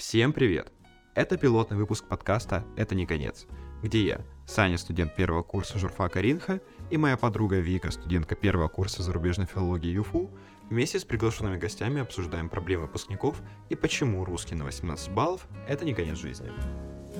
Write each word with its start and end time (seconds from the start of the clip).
Всем 0.00 0.32
привет! 0.32 0.72
Это 1.14 1.36
пилотный 1.36 1.76
выпуск 1.76 2.06
подкаста 2.08 2.64
«Это 2.74 2.94
не 2.94 3.04
конец», 3.04 3.46
где 3.82 4.02
я, 4.02 4.20
Саня, 4.46 4.78
студент 4.78 5.14
первого 5.14 5.42
курса 5.42 5.78
журфака 5.78 6.22
РИНХа, 6.22 6.62
и 6.88 6.96
моя 6.96 7.18
подруга 7.18 7.58
Вика, 7.58 7.90
студентка 7.90 8.34
первого 8.34 8.68
курса 8.68 9.02
зарубежной 9.02 9.44
филологии 9.44 9.92
ЮФУ, 9.92 10.30
вместе 10.70 10.98
с 10.98 11.04
приглашенными 11.04 11.58
гостями 11.58 12.00
обсуждаем 12.00 12.48
проблемы 12.48 12.84
выпускников 12.84 13.42
и 13.68 13.74
почему 13.74 14.24
русский 14.24 14.54
на 14.54 14.64
18 14.64 15.10
баллов– 15.10 15.46
это 15.68 15.84
не 15.84 15.92
конец 15.92 16.16
жизни. 16.16 16.50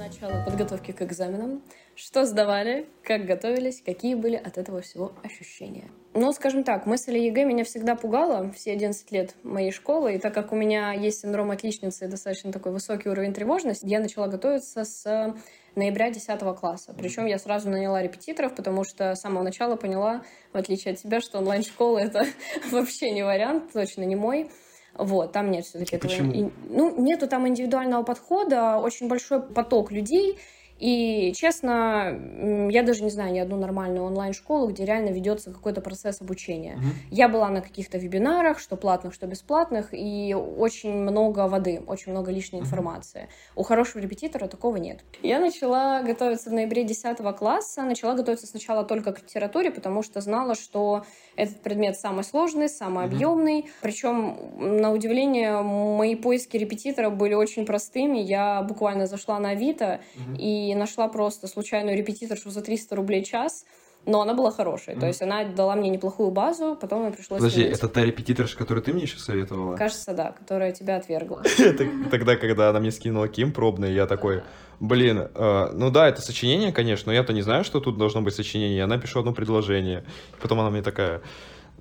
Начало 0.00 0.42
подготовки 0.46 0.92
к 0.92 1.02
экзаменам. 1.02 1.62
Что 1.94 2.24
сдавали, 2.24 2.88
как 3.04 3.26
готовились, 3.26 3.82
какие 3.84 4.14
были 4.14 4.34
от 4.34 4.56
этого 4.56 4.80
всего 4.80 5.12
ощущения. 5.22 5.90
Ну, 6.14 6.32
скажем 6.32 6.64
так, 6.64 6.86
мысль 6.86 7.16
о 7.16 7.18
ЕГЭ 7.18 7.44
меня 7.44 7.64
всегда 7.64 7.96
пугала 7.96 8.50
все 8.52 8.72
11 8.72 9.12
лет 9.12 9.34
моей 9.42 9.70
школы, 9.70 10.14
и 10.14 10.18
так 10.18 10.32
как 10.32 10.52
у 10.52 10.56
меня 10.56 10.94
есть 10.94 11.20
синдром 11.20 11.50
отличницы 11.50 12.06
и 12.06 12.08
достаточно 12.08 12.50
такой 12.50 12.72
высокий 12.72 13.10
уровень 13.10 13.34
тревожности, 13.34 13.84
я 13.84 14.00
начала 14.00 14.26
готовиться 14.26 14.84
с 14.84 15.34
ноября 15.74 16.10
10 16.10 16.40
класса. 16.58 16.94
Причем 16.96 17.26
я 17.26 17.38
сразу 17.38 17.68
наняла 17.68 18.02
репетиторов, 18.02 18.54
потому 18.54 18.84
что 18.84 19.14
с 19.14 19.20
самого 19.20 19.42
начала 19.42 19.76
поняла, 19.76 20.22
в 20.54 20.56
отличие 20.56 20.94
от 20.94 21.00
тебя, 21.00 21.20
что 21.20 21.36
онлайн-школа— 21.40 21.98
это 22.00 22.24
вообще 22.70 23.10
не 23.10 23.22
вариант, 23.22 23.74
точно 23.74 24.04
не 24.04 24.16
мой. 24.16 24.50
Вот, 24.94 25.32
там 25.32 25.50
нет 25.50 25.64
все-таки 25.64 25.96
этого. 25.96 26.10
Почему? 26.10 26.52
Ну, 26.68 27.02
нету 27.02 27.26
там 27.28 27.46
индивидуального 27.48 28.02
подхода, 28.02 28.78
очень 28.78 29.08
большой 29.08 29.42
поток 29.42 29.90
людей, 29.90 30.38
и, 30.80 31.32
честно, 31.36 32.68
я 32.70 32.82
даже 32.82 33.04
не 33.04 33.10
знаю 33.10 33.32
ни 33.32 33.38
одну 33.38 33.56
нормальную 33.58 34.04
онлайн-школу, 34.04 34.68
где 34.68 34.84
реально 34.86 35.10
ведется 35.10 35.52
какой-то 35.52 35.80
процесс 35.80 36.20
обучения. 36.22 36.76
Мгм. 36.76 36.92
Я 37.10 37.28
была 37.28 37.48
на 37.50 37.60
каких-то 37.60 37.98
вебинарах, 37.98 38.58
что 38.58 38.76
платных, 38.76 39.12
что 39.12 39.26
бесплатных, 39.26 39.88
и 39.92 40.34
очень 40.34 40.92
много 40.92 41.46
воды, 41.48 41.82
очень 41.86 42.12
много 42.12 42.30
лишней 42.32 42.60
Мгм. 42.60 42.66
информации. 42.68 43.28
У 43.54 43.62
хорошего 43.62 44.00
репетитора 44.02 44.46
такого 44.48 44.76
нет. 44.76 45.00
Я 45.22 45.38
начала 45.38 46.02
готовиться 46.02 46.48
в 46.48 46.52
ноябре 46.54 46.84
10 46.84 47.32
класса, 47.34 47.82
начала 47.82 48.14
готовиться 48.14 48.46
сначала 48.46 48.82
только 48.84 49.12
к 49.12 49.22
литературе, 49.22 49.70
потому 49.70 50.02
что 50.02 50.20
знала, 50.20 50.54
что 50.54 51.04
этот 51.36 51.62
предмет 51.62 51.98
самый 51.98 52.24
сложный, 52.24 52.68
самый 52.70 53.04
Мгм. 53.06 53.14
объемный. 53.14 53.70
Причем, 53.82 54.38
на 54.80 54.92
удивление, 54.92 55.60
мои 55.60 56.14
поиски 56.14 56.56
репетитора 56.56 57.10
были 57.10 57.34
очень 57.34 57.66
простыми. 57.66 58.18
Я 58.18 58.62
буквально 58.62 59.06
зашла 59.06 59.38
на 59.38 59.50
Авито 59.50 60.00
и 60.38 60.69
нашла 60.74 61.08
просто 61.08 61.46
случайную 61.46 61.96
репетиторшу 61.96 62.50
за 62.50 62.62
300 62.62 62.96
рублей 62.96 63.24
час, 63.24 63.64
но 64.06 64.22
она 64.22 64.34
была 64.34 64.50
хорошей. 64.50 64.94
Мгм. 64.94 65.00
То 65.00 65.06
есть 65.06 65.22
она 65.22 65.44
дала 65.44 65.76
мне 65.76 65.90
неплохую 65.90 66.30
базу, 66.30 66.76
потом 66.80 67.02
мне 67.02 67.12
пришлось... 67.12 67.40
Подожди, 67.40 67.64
менять. 67.64 67.78
это 67.78 67.88
та 67.88 68.04
репетиторша, 68.04 68.56
которую 68.56 68.82
ты 68.82 68.92
мне 68.92 69.02
еще 69.02 69.18
советовала? 69.18 69.76
Кажется, 69.76 70.14
да, 70.14 70.32
которая 70.32 70.72
тебя 70.72 70.96
отвергла. 70.96 71.42
Тогда, 72.10 72.36
когда 72.36 72.70
она 72.70 72.80
мне 72.80 72.90
скинула 72.90 73.28
Ким 73.28 73.52
пробный, 73.52 73.92
я 73.92 74.06
такой, 74.06 74.42
блин, 74.80 75.28
э, 75.34 75.70
ну 75.72 75.90
да, 75.90 76.08
это 76.08 76.22
сочинение, 76.22 76.72
конечно, 76.72 77.10
но 77.10 77.14
я-то 77.14 77.32
не 77.32 77.42
знаю, 77.42 77.64
что 77.64 77.80
тут 77.80 77.98
должно 77.98 78.22
быть 78.22 78.34
сочинение. 78.34 78.78
Я 78.78 78.86
напишу 78.86 79.20
одно 79.20 79.32
предложение. 79.32 80.04
Потом 80.40 80.60
она 80.60 80.70
мне 80.70 80.82
такая, 80.82 81.20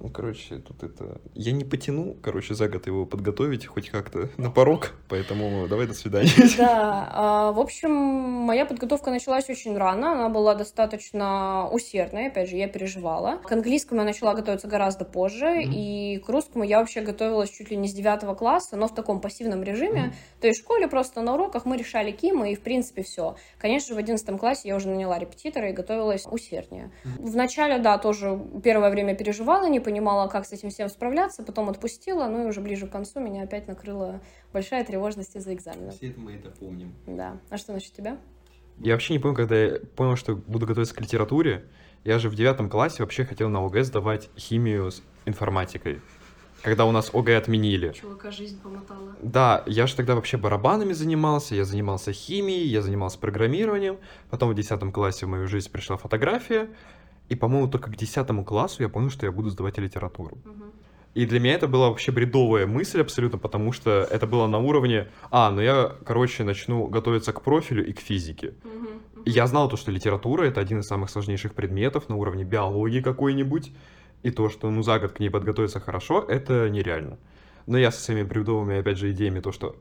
короче, 0.08 0.60
тут 0.60 0.84
это... 0.84 1.20
Я 1.34 1.52
не 1.52 1.66
потяну, 1.66 2.16
короче, 2.22 2.54
за 2.56 2.70
год 2.70 2.88
его 2.88 3.06
подготовить 3.06 3.66
хоть 3.66 3.90
как-то 3.90 4.30
на 4.38 4.50
порог, 4.50 4.94
поэтому 5.10 5.68
давай 5.68 5.88
до 5.88 5.94
свидания. 5.94 6.30
Да, 6.58 7.10
а, 7.12 7.52
в 7.52 7.60
общем, 7.60 7.92
моя 7.92 8.66
подготовка 8.66 9.10
началась 9.12 9.50
очень 9.50 9.78
рано, 9.78 10.14
она 10.14 10.30
была 10.30 10.56
достаточно 10.56 11.70
усердной, 11.72 12.28
опять 12.28 12.50
же, 12.50 12.56
я 12.56 12.68
переживала. 12.68 13.38
К 13.44 13.52
английскому 13.52 14.02
я 14.02 14.06
начала 14.06 14.34
готовиться 14.34 14.68
гораздо 14.68 15.06
позже, 15.06 15.46
Мгм. 15.50 15.72
и 15.74 16.18
к 16.26 16.30
русскому 16.30 16.64
я 16.64 16.80
вообще 16.80 17.02
готовилась 17.02 17.50
чуть 17.50 17.72
ли 17.72 17.78
не 17.78 17.88
с 17.88 17.94
девятого 17.94 18.36
класса, 18.36 18.78
но 18.78 18.88
в 18.88 18.96
таком 18.96 19.20
пассивном 19.22 19.64
режиме. 19.64 20.02
Мгм. 20.02 20.14
То 20.42 20.48
есть 20.48 20.60
в 20.60 20.64
школе 20.64 20.88
просто 20.88 21.22
на 21.22 21.34
уроках 21.34 21.66
мы 21.66 21.78
решали 21.78 22.12
кимы, 22.12 22.52
и 22.52 22.56
в 22.56 22.62
принципе 22.62 23.04
все. 23.04 23.36
Конечно 23.58 23.90
же, 23.90 23.96
в 23.96 23.98
одиннадцатом 23.98 24.38
классе 24.38 24.68
я 24.70 24.76
уже 24.76 24.88
наняла 24.90 25.20
репетитора 25.20 25.70
и 25.70 25.74
готовилась 25.74 26.26
усерднее. 26.30 26.92
Вначале, 27.18 27.80
да, 27.80 27.98
тоже 27.98 28.40
первое 28.64 28.90
время 28.90 29.16
переживала, 29.16 29.68
не 29.68 29.80
понимала, 29.90 30.28
как 30.28 30.46
с 30.46 30.52
этим 30.52 30.70
всем 30.70 30.88
справляться, 30.88 31.42
потом 31.42 31.68
отпустила, 31.68 32.28
ну 32.28 32.44
и 32.44 32.48
уже 32.48 32.62
ближе 32.62 32.86
к 32.86 32.92
концу 32.92 33.20
меня 33.20 33.44
опять 33.44 33.68
накрыла 33.68 34.22
большая 34.54 34.86
тревожность 34.86 35.36
из-за 35.36 35.54
экзаменов. 35.56 35.96
Все 35.96 36.10
это 36.10 36.20
мы 36.20 36.34
это 36.34 36.52
помним. 36.52 36.94
Да. 37.08 37.40
А 37.50 37.58
что 37.58 37.74
насчет 37.74 37.94
тебя? 37.94 38.20
Я 38.78 38.94
вообще 38.94 39.14
не 39.14 39.20
помню, 39.20 39.36
когда 39.36 39.56
я 39.56 39.80
понял, 39.96 40.16
что 40.16 40.36
буду 40.36 40.68
готовиться 40.68 40.94
к 40.94 41.02
литературе. 41.02 41.66
Я 42.04 42.20
же 42.20 42.30
в 42.30 42.36
девятом 42.36 42.70
классе 42.70 43.02
вообще 43.02 43.26
хотел 43.26 43.50
на 43.50 43.66
ОГЭ 43.66 43.84
сдавать 43.84 44.30
химию 44.38 44.92
с 44.92 45.02
информатикой. 45.26 46.02
Когда 46.62 46.86
у 46.86 46.92
нас 46.92 47.10
ОГЭ 47.14 47.38
отменили. 47.38 47.92
Чувака 47.94 48.30
жизнь 48.30 48.62
помотала. 48.62 49.16
Да, 49.24 49.64
я 49.66 49.88
же 49.88 49.96
тогда 49.96 50.14
вообще 50.14 50.38
барабанами 50.38 50.94
занимался, 50.94 51.56
я 51.56 51.66
занимался 51.66 52.14
химией, 52.14 52.68
я 52.68 52.82
занимался 52.82 53.18
программированием. 53.18 53.98
Потом 54.30 54.50
в 54.50 54.54
10 54.54 54.94
классе 54.94 55.26
в 55.26 55.30
мою 55.30 55.48
жизнь 55.48 55.72
пришла 55.72 55.98
фотография. 55.98 56.70
И, 57.30 57.36
по-моему, 57.36 57.68
только 57.68 57.92
к 57.92 57.96
10 57.96 58.46
классу 58.46 58.84
я 58.84 58.90
понял, 58.90 59.10
что 59.10 59.26
я 59.26 59.32
буду 59.32 59.50
сдавать 59.50 59.78
литературу. 59.78 60.38
И 61.16 61.26
для 61.26 61.40
меня 61.40 61.54
это 61.54 61.68
была 61.68 61.90
вообще 61.90 62.12
бредовая 62.12 62.68
мысль 62.68 63.02
абсолютно, 63.02 63.40
потому 63.40 63.72
что 63.72 64.08
это 64.12 64.28
было 64.28 64.48
на 64.48 64.60
уровне, 64.60 65.08
а, 65.32 65.50
ну 65.50 65.62
я, 65.62 65.96
короче, 66.06 66.44
начну 66.44 66.88
готовиться 66.88 67.34
к 67.34 67.42
профилю 67.42 67.86
и 67.86 67.94
к 67.94 68.00
физике. 68.00 68.54
И 69.26 69.32
я 69.32 69.48
знал 69.48 69.70
то, 69.70 69.78
что 69.78 69.92
литература— 69.92 70.44
это 70.46 70.62
один 70.62 70.80
из 70.80 70.88
самых 70.88 71.10
сложнейших 71.10 71.54
предметов 71.54 72.10
на 72.10 72.16
уровне 72.16 72.44
биологии 72.44 73.02
какой-нибудь, 73.02 73.72
и 74.24 74.32
то, 74.32 74.50
что, 74.50 74.70
ну, 74.70 74.84
за 74.84 75.00
год 75.00 75.14
к 75.14 75.20
ней 75.20 75.30
подготовиться 75.30 75.80
хорошо, 75.80 76.26
это 76.28 76.70
нереально. 76.70 77.18
Но 77.66 77.78
я 77.78 77.92
со 77.92 78.02
своими 78.02 78.24
бредовыми, 78.24 78.80
опять 78.80 78.98
же, 78.98 79.12
идеями, 79.12 79.40
то, 79.40 79.52
что 79.52 79.76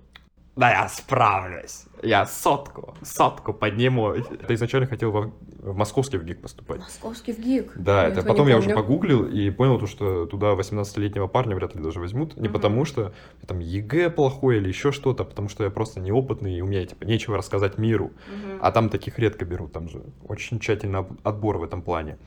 да 0.59 0.71
я 0.71 0.89
справлюсь, 0.89 1.85
я 2.03 2.27
сотку, 2.27 2.95
сотку 3.03 3.53
подниму. 3.53 4.15
Я 4.15 4.55
изначально 4.55 4.87
хотел 4.89 5.11
во- 5.13 5.33
в 5.63 5.77
московский 5.77 6.19
ВГИК 6.19 6.43
поступать. 6.43 6.81
Московский 6.81 7.33
ВГИК. 7.33 7.73
Да, 7.77 8.05
это 8.09 8.21
этого 8.21 8.29
потом 8.33 8.49
я 8.49 8.57
уже 8.59 8.71
погуглил 8.75 9.25
и 9.25 9.51
понял, 9.51 9.79
то, 9.79 9.87
что 9.87 10.27
туда 10.27 10.55
18-летнего 10.55 11.29
парня 11.29 11.55
вряд 11.55 11.77
ли 11.77 11.83
даже 11.83 12.01
возьмут. 12.01 12.37
Не 12.37 12.49
Мгм. 12.49 12.53
потому 12.55 12.85
что 12.85 13.13
там 13.47 13.61
ЕГЭ 13.61 14.11
плохой 14.11 14.57
или 14.57 14.67
еще 14.69 14.91
что-то, 14.91 15.23
а 15.23 15.27
потому 15.27 15.49
что 15.49 15.63
я 15.65 15.71
просто 15.71 16.01
неопытный, 16.01 16.59
и 16.59 16.61
у 16.61 16.67
меня 16.67 16.85
типа 16.85 17.05
нечего 17.05 17.37
рассказать 17.37 17.79
миру. 17.79 18.11
Мгм. 18.29 18.59
А 18.61 18.73
там 18.73 18.89
таких 18.89 19.19
редко 19.21 19.45
берут, 19.45 19.73
там 19.73 19.89
же 19.89 20.03
очень 20.27 20.59
тщательно 20.59 21.07
отбор 21.23 21.59
в 21.59 21.63
этом 21.63 21.83
плане. 21.83 22.19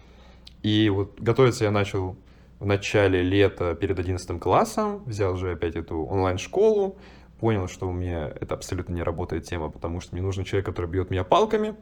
И 0.64 0.90
вот 0.90 1.20
готовиться 1.20 1.66
я 1.66 1.72
начал 1.72 2.16
в 2.60 2.66
начале 2.66 3.24
лета 3.24 3.74
перед 3.76 4.00
11 4.00 4.40
классом, 4.40 5.04
взял 5.06 5.36
же 5.36 5.52
опять 5.52 5.76
эту 5.76 6.06
онлайн-школу, 6.06 6.98
понял, 7.42 7.68
что 7.68 7.90
у 7.90 7.92
меня 7.92 8.32
это 8.40 8.54
абсолютно 8.54 8.94
не 8.94 9.02
работает 9.02 9.46
тема, 9.46 9.70
потому 9.70 10.00
что 10.00 10.14
мне 10.16 10.22
нужен 10.22 10.44
человек, 10.44 10.66
который 10.68 10.86
бьет 10.86 11.10
меня 11.10 11.24
палками, 11.24 11.76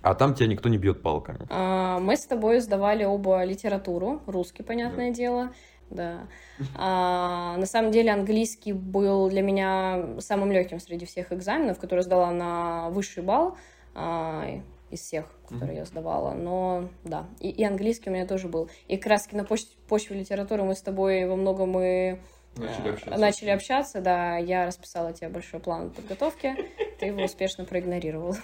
а 0.00 0.14
там 0.14 0.34
тебя 0.34 0.48
никто 0.48 0.70
не 0.70 0.78
бьет 0.78 1.02
палками. 1.02 1.40
А, 1.50 1.98
Мы 2.00 2.16
с 2.16 2.24
тобой 2.24 2.60
сдавали 2.60 3.04
оба 3.04 3.44
литературу, 3.44 4.22
русский, 4.26 4.62
понятное 4.62 5.10
дело. 5.10 5.52
Да. 5.90 6.26
А, 6.74 7.56
на 7.58 7.66
самом 7.66 7.90
деле 7.90 8.10
английский 8.10 8.72
был 8.72 9.28
для 9.28 9.42
меня 9.42 10.18
самым 10.20 10.50
легким 10.50 10.80
среди 10.80 11.04
всех 11.04 11.32
экзаменов, 11.34 11.78
которые 11.78 12.02
сдала 12.02 12.30
на 12.30 12.88
высший 12.88 13.22
балл 13.22 13.58
а, 13.94 14.46
из 14.90 15.00
всех, 15.00 15.26
которые 15.48 15.76
я 15.76 15.84
сдавала. 15.84 16.32
Но 16.32 16.88
да, 17.04 17.26
и, 17.40 17.50
и 17.50 17.62
английский 17.62 18.08
у 18.08 18.12
меня 18.14 18.26
тоже 18.26 18.48
был. 18.48 18.70
И 18.88 18.96
как 18.96 19.10
раз 19.10 19.30
на 19.32 19.44
поч- 19.44 19.76
почве 19.86 20.18
литературы 20.18 20.62
мы 20.62 20.74
с 20.74 20.80
тобой 20.80 21.26
во 21.26 21.36
многом 21.36 21.78
и 21.78 22.16
э, 22.56 23.16
начали 23.16 23.50
общаться, 23.50 24.00
да, 24.00 24.36
я 24.36 24.66
расписала 24.66 25.12
тебе 25.12 25.28
большой 25.28 25.60
план 25.60 25.90
подготовки, 25.90 26.56
ты 26.98 27.06
его 27.06 27.24
успешно 27.24 27.64
проигнорировал. 27.64 28.36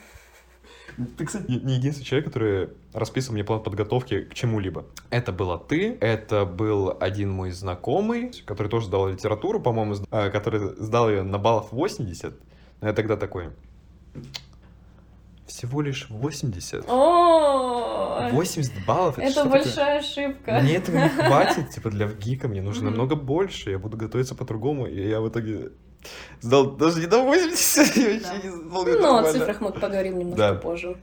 Ты, 1.17 1.27
кстати, 1.27 1.49
не 1.49 1.75
единственный 1.75 2.05
человек, 2.05 2.27
который 2.27 2.71
расписывал 2.93 3.35
мне 3.35 3.45
план 3.45 3.63
подготовки 3.63 4.23
к 4.23 4.35
чему-либо. 4.35 4.87
Это 5.11 5.33
была 5.33 5.59
ты, 5.59 5.97
это 6.01 6.45
был 6.45 6.97
один 6.99 7.31
мой 7.31 7.53
знакомый, 7.53 8.33
который 8.47 8.69
тоже 8.69 8.87
сдал 8.87 9.09
литературу, 9.09 9.61
по-моему, 9.61 9.95
э, 10.11 10.31
который 10.31 10.75
сдал 10.83 11.09
ее 11.09 11.23
на 11.23 11.39
баллов 11.39 11.73
80. 11.73 12.35
Но 12.81 12.89
я 12.89 12.95
тогда 12.95 13.17
такой... 13.17 13.51
Всего 15.49 15.81
лишь 15.81 16.07
80? 16.11 16.85
О, 16.89 18.29
80 18.31 18.87
баллов? 18.87 19.19
это 19.19 19.35
такое? 19.35 19.63
большая 19.63 19.99
ошибка. 19.99 20.61
Мне 20.61 20.77
этого 20.77 20.97
не 20.97 21.09
хватит, 21.09 21.71
типа, 21.71 21.91
для 21.91 22.07
ВГИКа, 22.07 22.49
мне 22.49 22.61
нужно 22.61 22.91
намного 22.91 23.17
больше, 23.17 23.71
я 23.71 23.79
буду 23.79 23.97
готовиться 23.97 24.35
по-другому, 24.35 24.87
и 24.87 25.09
я 25.09 25.21
в 25.21 25.29
итоге 25.29 25.71
сдал 26.41 26.73
даже 26.73 27.01
не 27.01 27.07
до 27.07 27.23
80, 27.23 27.97
я 27.97 28.05
вообще 28.05 28.47
не 28.47 28.51
сдал 28.51 28.85
Ну, 28.85 29.17
о 29.17 29.33
цифрах 29.33 29.61
мы 29.61 29.73
поговорим 29.73 30.19
немножко 30.19 30.55
позже. 30.55 30.97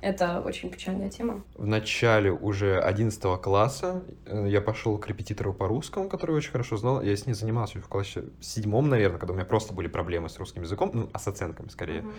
Это 0.00 0.40
очень 0.40 0.70
печальная 0.70 1.10
тема. 1.10 1.42
В 1.56 1.66
начале 1.66 2.30
уже 2.30 2.78
11 2.78 3.20
класса 3.42 4.04
э, 4.26 4.46
я 4.48 4.60
пошел 4.60 4.96
к 4.96 5.08
репетитору 5.08 5.52
по 5.52 5.66
русскому, 5.66 6.08
который 6.08 6.36
очень 6.36 6.52
хорошо 6.52 6.76
знал. 6.76 7.02
Я 7.02 7.16
с 7.16 7.26
ней 7.26 7.32
занимался 7.32 7.80
в 7.80 7.88
классе 7.88 8.22
седьмом, 8.40 8.88
наверное, 8.88 9.18
когда 9.18 9.32
у 9.32 9.36
меня 9.36 9.44
просто 9.44 9.74
были 9.74 9.88
проблемы 9.88 10.28
с 10.28 10.38
русским 10.38 10.62
языком, 10.62 10.92
ну, 10.94 11.10
а 11.12 11.18
с 11.18 11.26
оценками 11.26 11.68
скорее. 11.68 12.02
Мгм. 12.02 12.12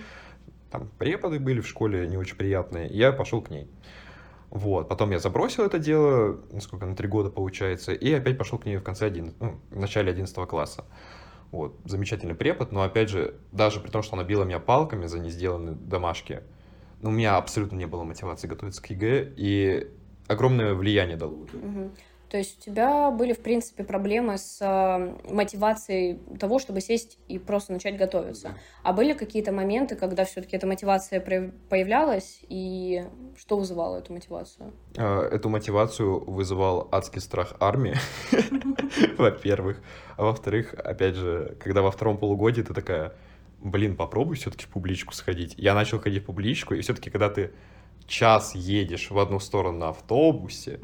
Там 0.72 0.90
преподы 0.98 1.40
были 1.40 1.62
в 1.62 1.68
школе 1.68 2.08
не 2.08 2.18
очень 2.18 2.36
приятные, 2.36 2.90
и 2.90 2.98
я 2.98 3.12
пошел 3.12 3.42
к 3.42 3.50
ней. 3.50 3.70
Вот, 4.50 4.90
потом 4.90 5.12
я 5.12 5.20
забросил 5.20 5.64
это 5.64 5.78
дело, 5.78 6.40
насколько 6.52 6.86
на 6.86 6.96
три 6.96 7.08
года 7.08 7.30
получается, 7.30 7.94
и 7.94 8.12
опять 8.12 8.38
пошел 8.38 8.58
к 8.58 8.66
ней 8.66 8.78
в 8.78 8.84
конце 8.84 9.06
11, 9.06 9.40
ну, 9.40 9.60
в 9.70 9.80
начале 9.80 10.12
11 10.12 10.36
класса. 10.48 10.86
Вот, 11.52 11.80
замечательный 11.86 12.36
препод, 12.36 12.72
но 12.72 12.82
опять 12.82 13.10
же, 13.10 13.36
даже 13.52 13.80
при 13.80 13.90
том, 13.90 14.02
что 14.02 14.16
она 14.16 14.24
била 14.24 14.44
меня 14.44 14.60
палками 14.60 15.06
за 15.06 15.20
не 15.20 15.30
сделанные 15.30 15.76
домашки, 15.76 16.42
ну, 17.02 17.10
у 17.10 17.14
меня 17.14 17.38
абсолютно 17.38 17.76
не 17.76 17.86
было 17.86 18.04
мотивации 18.04 18.48
готовиться 18.48 18.82
к 18.82 18.90
ЕГЭ, 18.90 19.34
и 19.38 19.88
огромное 20.28 20.74
влияние 20.74 21.18
дало. 21.18 21.48
Угу. 21.54 21.92
То 22.30 22.38
есть 22.38 22.60
у 22.60 22.62
тебя 22.62 23.10
были, 23.10 23.34
в 23.34 23.40
принципе, 23.40 23.84
проблемы 23.84 24.38
с 24.38 24.60
э, 24.62 25.34
мотивацией 25.34 26.20
того, 26.40 26.60
чтобы 26.60 26.80
сесть 26.80 27.18
и 27.28 27.40
просто 27.40 27.74
начать 27.74 27.98
готовиться. 27.98 28.56
А 28.84 28.94
были 28.94 29.14
какие-то 29.14 29.52
моменты, 29.52 29.96
когда 29.96 30.26
все-таки 30.26 30.56
эта 30.56 30.68
мотивация 30.68 31.22
появлялась, 31.22 32.42
и 32.48 33.04
что 33.36 33.58
вызывало 33.58 33.98
эту 33.98 34.14
мотивацию? 34.14 34.74
А, 34.96 35.28
эту 35.28 35.50
мотивацию 35.50 36.24
вызывал 36.24 36.88
адский 36.92 37.20
страх 37.20 37.56
армии, 37.60 37.96
во-первых. 39.18 39.82
А 40.16 40.26
во-вторых, 40.26 40.76
опять 40.76 41.16
же, 41.16 41.58
когда 41.60 41.82
во 41.82 41.90
втором 41.90 42.20
полугодии 42.20 42.62
ты 42.62 42.76
такая, 42.76 43.16
блин, 43.60 43.96
попробуй 43.96 44.36
все-таки 44.36 44.66
в 44.66 44.70
публичку 44.70 45.16
сходить. 45.16 45.56
Я 45.58 45.74
начал 45.74 46.00
ходить 46.00 46.22
в 46.22 46.26
публичку, 46.28 46.76
и 46.76 46.82
все-таки, 46.82 47.10
когда 47.10 47.30
ты 47.30 47.54
час 48.06 48.54
едешь 48.54 49.10
в 49.10 49.18
одну 49.18 49.40
сторону 49.40 49.80
на 49.80 49.90
автобусе, 49.90 50.80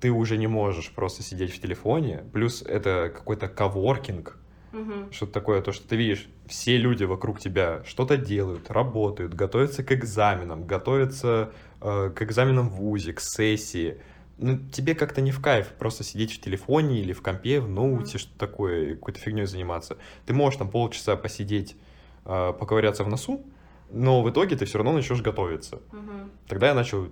ты 0.00 0.10
уже 0.10 0.38
не 0.38 0.46
можешь 0.46 0.90
просто 0.92 1.22
сидеть 1.22 1.54
в 1.54 1.60
телефоне. 1.60 2.24
Плюс 2.32 2.62
это 2.62 3.12
какой-то 3.14 3.48
коворкинг, 3.48 4.38
угу. 4.72 5.12
что-то 5.12 5.32
такое, 5.32 5.60
то, 5.60 5.72
что 5.72 5.86
ты 5.86 5.96
видишь, 5.96 6.28
все 6.46 6.76
люди 6.78 7.04
вокруг 7.04 7.38
тебя 7.38 7.82
что-то 7.84 8.16
делают, 8.16 8.70
работают, 8.70 9.34
готовятся 9.34 9.84
к 9.84 9.92
экзаменам, 9.92 10.66
готовятся 10.66 11.52
э, 11.80 12.10
к 12.14 12.22
экзаменам 12.22 12.68
в 12.70 12.76
ВУЗе, 12.76 13.12
к 13.12 13.20
сессии. 13.20 14.00
Ну, 14.38 14.58
тебе 14.72 14.94
как-то 14.94 15.20
не 15.20 15.32
в 15.32 15.40
кайф 15.42 15.68
просто 15.78 16.02
сидеть 16.02 16.32
в 16.32 16.40
телефоне 16.40 17.00
или 17.00 17.12
в 17.12 17.20
компе, 17.20 17.60
в 17.60 17.68
ноуте, 17.68 18.16
mm 18.16 18.20
что 18.20 18.38
такое, 18.38 18.94
какой-то 18.94 19.20
фигней 19.20 19.44
заниматься. 19.44 19.98
Ты 20.24 20.32
можешь 20.32 20.58
там 20.58 20.70
полчаса 20.70 21.14
посидеть, 21.16 21.76
э, 22.24 22.52
поковыряться 22.58 23.04
в 23.04 23.08
носу, 23.08 23.44
но 23.90 24.22
в 24.22 24.30
итоге 24.30 24.56
ты 24.56 24.64
все 24.64 24.78
равно 24.78 24.92
начнешь 24.92 25.20
готовиться. 25.20 25.82
mm 25.92 26.30
Тогда 26.48 26.68
я 26.68 26.74
начал 26.74 27.08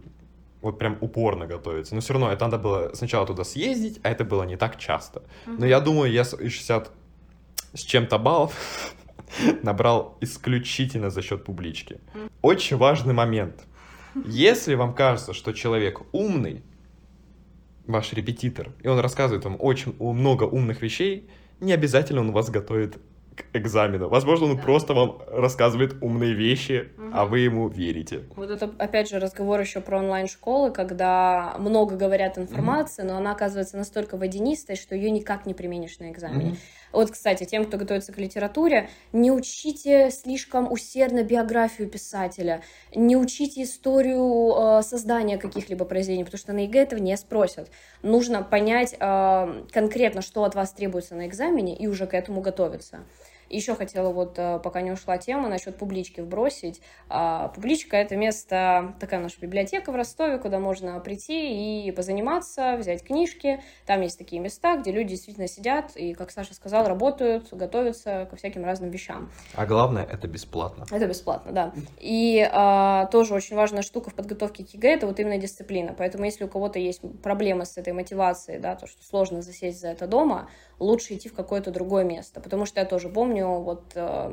вот 0.61 0.79
прям 0.79 0.99
упорно 1.01 1.47
готовиться. 1.47 1.95
Но 1.95 2.01
все 2.01 2.13
равно 2.13 2.33
это 2.33 2.45
надо 2.45 2.59
было 2.59 2.91
сначала 2.95 3.27
туда 3.27 3.45
съездить, 3.45 4.01
а 4.03 4.11
это 4.11 4.25
было 4.25 4.43
не 4.45 4.57
так 4.57 4.79
часто. 4.79 5.21
Uh-huh. 5.21 5.57
Но 5.59 5.67
я 5.67 5.81
думаю, 5.81 6.13
я 6.13 6.25
60 6.25 6.91
с 7.75 7.81
чем-то 7.81 8.19
баллов 8.19 8.55
набрал 9.63 10.17
исключительно 10.21 11.11
за 11.11 11.23
счет 11.23 11.45
публички. 11.45 12.01
Uh-huh. 12.15 12.31
Очень 12.43 12.77
важный 12.77 13.15
момент. 13.15 13.65
Если 14.27 14.75
вам 14.75 14.95
кажется, 14.95 15.33
что 15.33 15.53
человек 15.53 16.01
умный, 16.13 16.63
ваш 17.87 18.13
репетитор, 18.13 18.73
и 18.83 18.89
он 18.89 18.99
рассказывает 18.99 19.45
вам 19.45 19.57
очень 19.59 19.95
много 19.99 20.45
умных 20.45 20.83
вещей, 20.83 21.29
не 21.61 21.73
обязательно 21.73 22.21
он 22.21 22.33
вас 22.33 22.51
готовит 22.51 22.99
к 23.39 23.57
экзамену. 23.57 24.09
Возможно, 24.09 24.47
он 24.47 24.57
да. 24.57 24.63
просто 24.63 24.95
вам 24.95 25.23
рассказывает 25.27 26.03
умные 26.03 26.35
вещи, 26.35 26.89
угу. 26.97 27.11
а 27.13 27.25
вы 27.25 27.41
ему 27.41 27.69
верите. 27.69 28.25
Вот 28.37 28.51
это, 28.51 28.71
опять 28.79 29.09
же, 29.09 29.19
разговор 29.19 29.61
еще 29.61 29.81
про 29.81 29.99
онлайн-школы, 29.99 30.73
когда 30.73 31.55
много 31.59 31.97
говорят 31.97 32.39
информации, 32.39 33.03
угу. 33.03 33.13
но 33.13 33.19
она 33.19 33.33
оказывается 33.33 33.77
настолько 33.77 34.17
водянистой, 34.17 34.77
что 34.77 34.95
ее 34.95 35.11
никак 35.11 35.47
не 35.47 35.55
применишь 35.55 35.99
на 35.99 36.11
экзамене. 36.11 36.51
Угу. 36.51 36.57
Вот, 36.93 37.11
кстати, 37.11 37.45
тем, 37.45 37.65
кто 37.67 37.77
готовится 37.77 38.13
к 38.13 38.19
литературе, 38.19 38.89
не 39.13 39.31
учите 39.31 40.11
слишком 40.11 40.71
усердно 40.73 41.23
биографию 41.23 41.89
писателя, 41.89 42.63
не 42.95 43.17
учите 43.17 43.63
историю 43.63 44.79
э, 44.79 44.83
создания 44.83 45.39
каких-либо 45.39 45.85
произведений, 45.85 46.25
потому 46.25 46.39
что 46.39 46.53
на 46.53 46.61
ЕГЭ 46.61 46.83
этого 46.83 47.01
не 47.01 47.17
спросят. 47.17 47.71
Нужно 48.03 48.43
понять 48.43 48.97
э, 48.99 49.65
конкретно, 49.71 50.23
что 50.23 50.45
от 50.45 50.55
вас 50.55 50.73
требуется 50.73 51.15
на 51.15 51.27
экзамене, 51.27 51.77
и 51.77 51.87
уже 51.87 52.07
к 52.07 52.15
этому 52.15 52.41
готовиться. 52.41 53.01
Еще 53.49 53.75
хотела 53.75 54.11
вот, 54.11 54.39
э, 54.39 54.61
пока 54.63 54.81
не 54.83 54.91
ушла 54.91 55.19
тема, 55.19 55.49
насчет 55.49 55.77
публички 55.77 56.21
вбросить. 56.21 56.81
А, 57.09 57.49
публичка— 57.49 57.97
это 57.99 58.17
место, 58.17 58.95
такая 59.01 59.21
наша 59.21 59.41
библиотека 59.41 59.91
в 59.91 59.97
Ростове, 59.97 60.39
куда 60.39 60.59
можно 60.59 61.01
прийти 61.01 61.87
и 61.87 61.91
позаниматься, 61.93 62.77
взять 62.77 63.03
книжки. 63.03 63.63
Там 63.87 64.03
есть 64.03 64.19
такие 64.19 64.41
места, 64.41 64.77
где 64.77 64.93
люди 64.93 65.11
действительно 65.11 65.49
сидят 65.49 65.97
и, 65.97 66.13
как 66.13 66.31
Саша 66.31 66.55
сказал, 66.55 66.87
работают, 66.87 67.49
готовятся 67.53 68.27
ко 68.31 68.37
всяким 68.37 68.65
разным 68.65 68.91
вещам. 68.91 69.31
А 69.55 69.65
главное, 69.65 70.05
это 70.05 70.29
бесплатно. 70.29 70.85
Это 70.91 71.07
бесплатно, 71.07 71.53
да. 71.53 71.73
И 71.99 72.47
а, 72.53 73.07
тоже 73.07 73.35
очень 73.35 73.57
важная 73.57 73.83
штука 73.83 74.11
в 74.11 74.15
подготовке 74.15 74.65
к 74.65 74.69
ЕГЭ— 74.75 74.89
это 74.95 75.07
вот 75.07 75.19
именно 75.21 75.39
дисциплина. 75.39 75.95
Поэтому 75.97 76.25
если 76.25 76.45
у 76.45 76.49
кого-то 76.49 76.79
есть 76.79 77.01
проблемы 77.23 77.65
с 77.65 77.79
этой 77.79 77.93
мотивацией, 77.93 78.61
да, 78.61 78.77
то, 78.77 78.87
что 78.87 79.03
сложно 79.03 79.41
засесть 79.41 79.81
за 79.81 79.89
это 79.89 80.07
дома, 80.07 80.51
лучше 80.79 81.15
идти 81.15 81.29
в 81.29 81.35
какое-то 81.35 81.71
другое 81.71 82.05
место. 82.05 82.41
Потому 82.41 82.67
что 82.67 82.81
я 82.81 82.87
тоже 82.87 83.09
помню, 83.09 83.38
вот 83.45 83.93
э, 83.95 84.33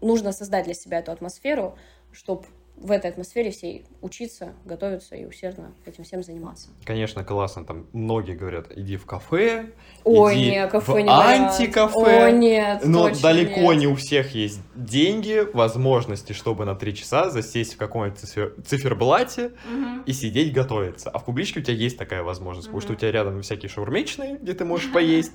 нужно 0.00 0.32
создать 0.32 0.64
для 0.64 0.74
себя 0.74 0.98
эту 0.98 1.12
атмосферу, 1.12 1.76
чтобы 2.12 2.46
в 2.80 2.90
этой 2.90 3.10
атмосфере 3.10 3.50
всей 3.50 3.84
учиться, 4.00 4.54
готовиться 4.64 5.14
и 5.14 5.26
усердно 5.26 5.74
этим 5.84 6.02
всем 6.02 6.22
заниматься. 6.22 6.70
Конечно, 6.84 7.22
классно. 7.24 7.64
Там 7.64 7.86
многие 7.92 8.34
говорят, 8.34 8.68
иди 8.74 8.96
в 8.96 9.04
кафе, 9.04 9.72
Ой, 10.04 10.34
иди 10.34 10.50
нет, 10.52 10.70
кафе 10.70 10.92
в 10.92 11.00
не 11.00 11.10
антикафе. 11.10 12.24
О, 12.24 12.30
нет, 12.30 12.80
Но 12.84 13.10
далеко 13.10 13.72
нет. 13.72 13.80
не 13.80 13.86
у 13.86 13.94
всех 13.94 14.34
есть 14.34 14.60
деньги, 14.74 15.46
возможности, 15.52 16.32
чтобы 16.32 16.64
на 16.64 16.74
три 16.74 16.94
часа 16.94 17.28
засесть 17.28 17.74
в 17.74 17.76
каком-нибудь 17.76 18.18
цифер... 18.18 18.54
циферблате 18.64 19.46
угу. 19.46 20.02
и 20.06 20.12
сидеть 20.12 20.54
готовиться. 20.54 21.10
А 21.10 21.18
в 21.18 21.26
публичке 21.26 21.60
у 21.60 21.62
тебя 21.62 21.76
есть 21.76 21.98
такая 21.98 22.22
возможность, 22.22 22.68
угу. 22.68 22.78
потому 22.78 22.80
что 22.80 22.92
у 22.94 22.96
тебя 22.96 23.12
рядом 23.12 23.42
всякие 23.42 23.68
шаурмечные, 23.68 24.38
где 24.38 24.54
ты 24.54 24.64
можешь 24.64 24.90
поесть, 24.92 25.34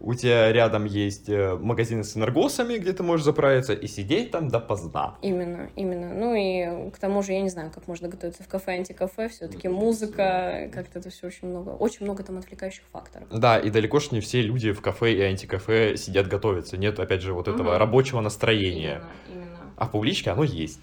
у 0.00 0.14
тебя 0.14 0.50
рядом 0.50 0.86
есть 0.86 1.28
э, 1.28 1.56
магазины 1.56 2.04
с 2.04 2.16
энергосами, 2.16 2.78
где 2.78 2.94
ты 2.94 3.02
можешь 3.02 3.24
заправиться 3.24 3.74
и 3.74 3.86
сидеть 3.86 4.30
там 4.30 4.48
допоздна. 4.48 5.18
Именно, 5.20 5.68
именно. 5.76 6.14
Ну 6.14 6.34
и 6.34 6.85
к 6.90 6.98
тому 6.98 7.22
же 7.22 7.32
я 7.32 7.40
не 7.40 7.48
знаю, 7.48 7.70
как 7.74 7.88
можно 7.88 8.08
готовиться 8.08 8.42
в 8.42 8.48
кафе, 8.48 8.72
антикафе, 8.72 9.28
все-таки 9.28 9.68
музыка, 9.68 10.70
как-то 10.72 10.98
это 10.98 11.10
все 11.10 11.26
очень 11.26 11.48
много, 11.48 11.70
очень 11.70 12.04
много 12.04 12.22
там 12.22 12.38
отвлекающих 12.38 12.84
факторов. 12.92 13.28
Да, 13.30 13.58
и 13.58 13.70
далеко 13.70 13.98
же 14.00 14.08
не 14.12 14.20
все 14.20 14.42
люди 14.42 14.72
в 14.72 14.80
кафе 14.80 15.14
и 15.14 15.20
антикафе 15.20 15.96
сидят 15.96 16.28
готовиться. 16.28 16.76
Нет, 16.76 16.98
опять 16.98 17.22
же, 17.22 17.32
вот 17.32 17.48
этого 17.48 17.70
угу. 17.70 17.78
рабочего 17.78 18.20
настроения. 18.20 19.02
Именно, 19.28 19.44
именно. 19.44 19.58
А 19.76 19.86
в 19.86 19.90
публичке 19.90 20.30
оно 20.30 20.44
есть. 20.44 20.80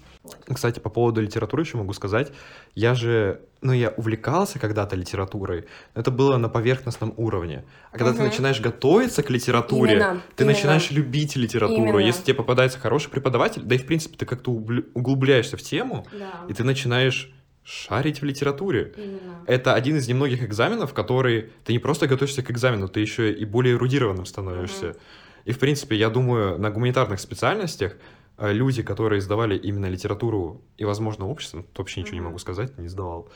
Кстати, 0.52 0.80
по 0.80 0.88
поводу 0.88 1.20
литературы 1.20 1.62
еще 1.62 1.76
могу 1.76 1.92
сказать. 1.92 2.32
Я 2.74 2.94
же, 2.94 3.42
ну, 3.60 3.72
я 3.72 3.90
увлекался 3.90 4.58
когда-то 4.58 4.96
литературой, 4.96 5.66
но 5.94 6.00
это 6.00 6.10
было 6.10 6.36
на 6.38 6.48
поверхностном 6.48 7.12
уровне. 7.16 7.64
А 7.92 7.98
когда 7.98 8.10
угу. 8.10 8.18
ты 8.18 8.24
начинаешь 8.24 8.60
готовиться 8.60 9.22
к 9.22 9.30
литературе, 9.30 9.92
именно, 9.92 10.22
ты 10.34 10.44
именно. 10.44 10.56
начинаешь 10.56 10.90
любить 10.90 11.36
литературу. 11.36 11.82
Именно. 11.82 11.98
Если 11.98 12.22
тебе 12.22 12.34
попадается 12.34 12.78
хороший 12.78 13.10
преподаватель, 13.10 13.62
да 13.62 13.74
и, 13.74 13.78
в 13.78 13.86
принципе, 13.86 14.16
ты 14.16 14.24
как-то 14.24 14.50
углубляешься 14.50 15.56
в 15.56 15.62
тему, 15.62 16.06
да. 16.12 16.46
и 16.48 16.54
ты 16.54 16.64
начинаешь 16.64 17.30
шарить 17.62 18.20
в 18.20 18.24
литературе. 18.24 18.92
Именно. 18.96 19.44
Это 19.46 19.74
один 19.74 19.96
из 19.96 20.08
немногих 20.08 20.42
экзаменов, 20.42 20.94
который 20.94 21.50
ты 21.64 21.72
не 21.72 21.78
просто 21.78 22.06
готовишься 22.06 22.42
к 22.42 22.50
экзамену, 22.50 22.88
ты 22.88 23.00
еще 23.00 23.32
и 23.32 23.44
более 23.44 23.74
эрудированным 23.74 24.26
становишься. 24.26 24.90
Угу. 24.90 24.98
И, 25.46 25.52
в 25.52 25.58
принципе, 25.58 25.96
я 25.96 26.08
думаю, 26.08 26.58
на 26.58 26.70
гуманитарных 26.70 27.20
специальностях 27.20 27.96
люди, 28.38 28.82
которые 28.82 29.20
сдавали 29.20 29.56
именно 29.56 29.86
литературу 29.86 30.62
и, 30.76 30.84
возможно, 30.84 31.28
общество, 31.28 31.62
тут 31.62 31.78
вообще 31.78 32.00
ничего 32.00 32.16
mm-hmm. 32.16 32.20
не 32.20 32.26
могу 32.26 32.38
сказать, 32.38 32.78
не 32.78 32.88
сдавал, 32.88 33.28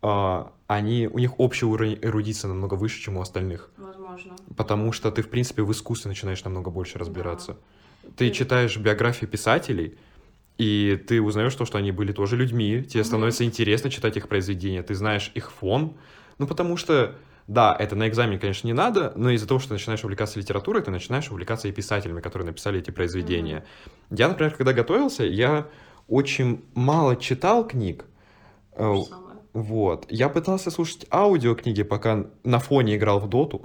а, 0.00 0.52
они, 0.66 1.08
у 1.08 1.18
них 1.18 1.40
общий 1.40 1.66
уровень 1.66 1.98
эрудиции 2.00 2.46
намного 2.46 2.74
выше, 2.74 3.00
чем 3.00 3.16
у 3.16 3.20
остальных. 3.20 3.70
Возможно. 3.76 4.36
Потому 4.56 4.92
что 4.92 5.10
ты, 5.10 5.22
в 5.22 5.28
принципе, 5.28 5.62
в 5.62 5.72
искусстве 5.72 6.08
начинаешь 6.10 6.44
намного 6.44 6.70
больше 6.70 6.98
разбираться. 6.98 7.56
Да. 8.02 8.10
Ты 8.16 8.30
читаешь 8.30 8.76
биографии 8.76 9.26
писателей, 9.26 9.98
и 10.56 11.02
ты 11.06 11.20
узнаешь 11.20 11.54
то, 11.54 11.64
что 11.64 11.78
они 11.78 11.90
были 11.90 12.12
тоже 12.12 12.36
людьми, 12.36 12.84
тебе 12.84 13.02
mm-hmm. 13.02 13.04
становится 13.04 13.44
интересно 13.44 13.90
читать 13.90 14.16
их 14.16 14.28
произведения, 14.28 14.82
ты 14.82 14.94
знаешь 14.94 15.32
их 15.34 15.50
фон, 15.50 15.96
ну, 16.38 16.46
потому 16.46 16.76
что 16.76 17.16
да, 17.48 17.74
это 17.76 17.96
на 17.96 18.06
экзамене, 18.08 18.38
конечно, 18.38 18.66
не 18.66 18.74
надо, 18.74 19.12
но 19.16 19.30
из-за 19.30 19.48
того, 19.48 19.58
что 19.58 19.70
ты 19.70 19.74
начинаешь 19.74 20.04
увлекаться 20.04 20.38
литературой, 20.38 20.82
ты 20.82 20.90
начинаешь 20.90 21.30
увлекаться 21.30 21.66
и 21.66 21.72
писателями, 21.72 22.20
которые 22.20 22.46
написали 22.46 22.78
эти 22.78 22.90
произведения. 22.90 23.64
Mm-hmm. 23.64 24.16
Я, 24.18 24.28
например, 24.28 24.54
когда 24.54 24.74
готовился, 24.74 25.24
я 25.24 25.66
очень 26.08 26.62
мало 26.74 27.16
читал 27.16 27.66
книг. 27.66 28.04
Э, 28.72 28.94
вот. 29.54 30.06
Я 30.10 30.28
пытался 30.28 30.70
слушать 30.70 31.06
аудиокниги, 31.10 31.82
пока 31.82 32.26
на 32.44 32.58
фоне 32.58 32.96
играл 32.96 33.18
в 33.18 33.28
доту. 33.28 33.62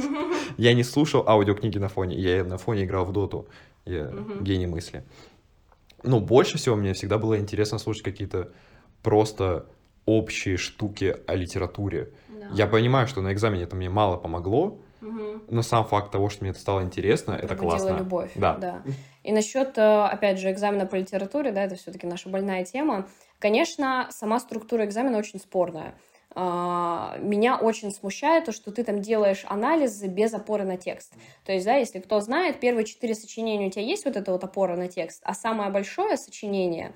Я 0.56 0.72
не 0.72 0.84
слушал 0.84 1.24
аудиокниги 1.26 1.76
на 1.76 1.88
фоне, 1.88 2.18
я 2.18 2.42
на 2.42 2.56
фоне 2.56 2.84
играл 2.84 3.04
в 3.04 3.12
доту. 3.12 3.46
Я 3.84 4.10
гений 4.40 4.66
мысли. 4.66 5.04
Но 6.02 6.18
больше 6.18 6.56
всего 6.56 6.76
мне 6.76 6.94
всегда 6.94 7.18
было 7.18 7.38
интересно 7.38 7.78
слушать 7.78 8.02
какие-то 8.04 8.52
просто 9.02 9.66
общие 10.06 10.56
штуки 10.56 11.14
о 11.26 11.34
литературе. 11.34 12.10
Я 12.52 12.66
понимаю, 12.66 13.06
что 13.06 13.20
на 13.20 13.32
экзамене 13.32 13.64
это 13.64 13.76
мне 13.76 13.88
мало 13.88 14.16
помогло, 14.16 14.78
угу. 15.00 15.42
но 15.48 15.62
сам 15.62 15.84
факт 15.84 16.10
того, 16.10 16.28
что 16.28 16.44
мне 16.44 16.50
это 16.50 16.60
стало 16.60 16.82
интересно, 16.82 17.32
это, 17.32 17.46
это 17.46 17.56
классно. 17.56 17.96
любовь. 17.98 18.32
Да. 18.34 18.56
да. 18.56 18.82
И 19.22 19.32
насчет, 19.32 19.76
э, 19.78 20.04
опять 20.04 20.38
же, 20.38 20.50
экзамена 20.50 20.86
по 20.86 20.94
литературе, 20.94 21.52
да, 21.52 21.64
это 21.64 21.74
все-таки 21.76 22.06
наша 22.06 22.28
больная 22.28 22.64
тема. 22.64 23.08
Конечно, 23.38 24.08
сама 24.10 24.40
структура 24.40 24.84
экзамена 24.84 25.18
очень 25.18 25.40
спорная. 25.40 25.94
а, 26.38 27.16
меня 27.18 27.56
очень 27.56 27.90
смущает 27.90 28.44
то, 28.44 28.52
что 28.52 28.70
ты 28.70 28.84
там 28.84 29.00
делаешь 29.00 29.44
анализы 29.48 30.06
без 30.06 30.34
опоры 30.34 30.64
на 30.64 30.76
текст. 30.76 31.14
То 31.44 31.52
есть, 31.52 31.64
да, 31.64 31.76
если 31.76 31.98
кто 31.98 32.20
знает, 32.20 32.60
первые 32.60 32.84
четыре 32.84 33.14
сочинения 33.14 33.68
у 33.68 33.70
тебя 33.70 33.82
есть 33.82 34.04
вот 34.04 34.16
эта 34.16 34.32
вот 34.32 34.44
опора 34.44 34.76
на 34.76 34.86
текст, 34.86 35.22
а 35.24 35.32
самое 35.32 35.70
большое 35.70 36.18
сочинение 36.18 36.92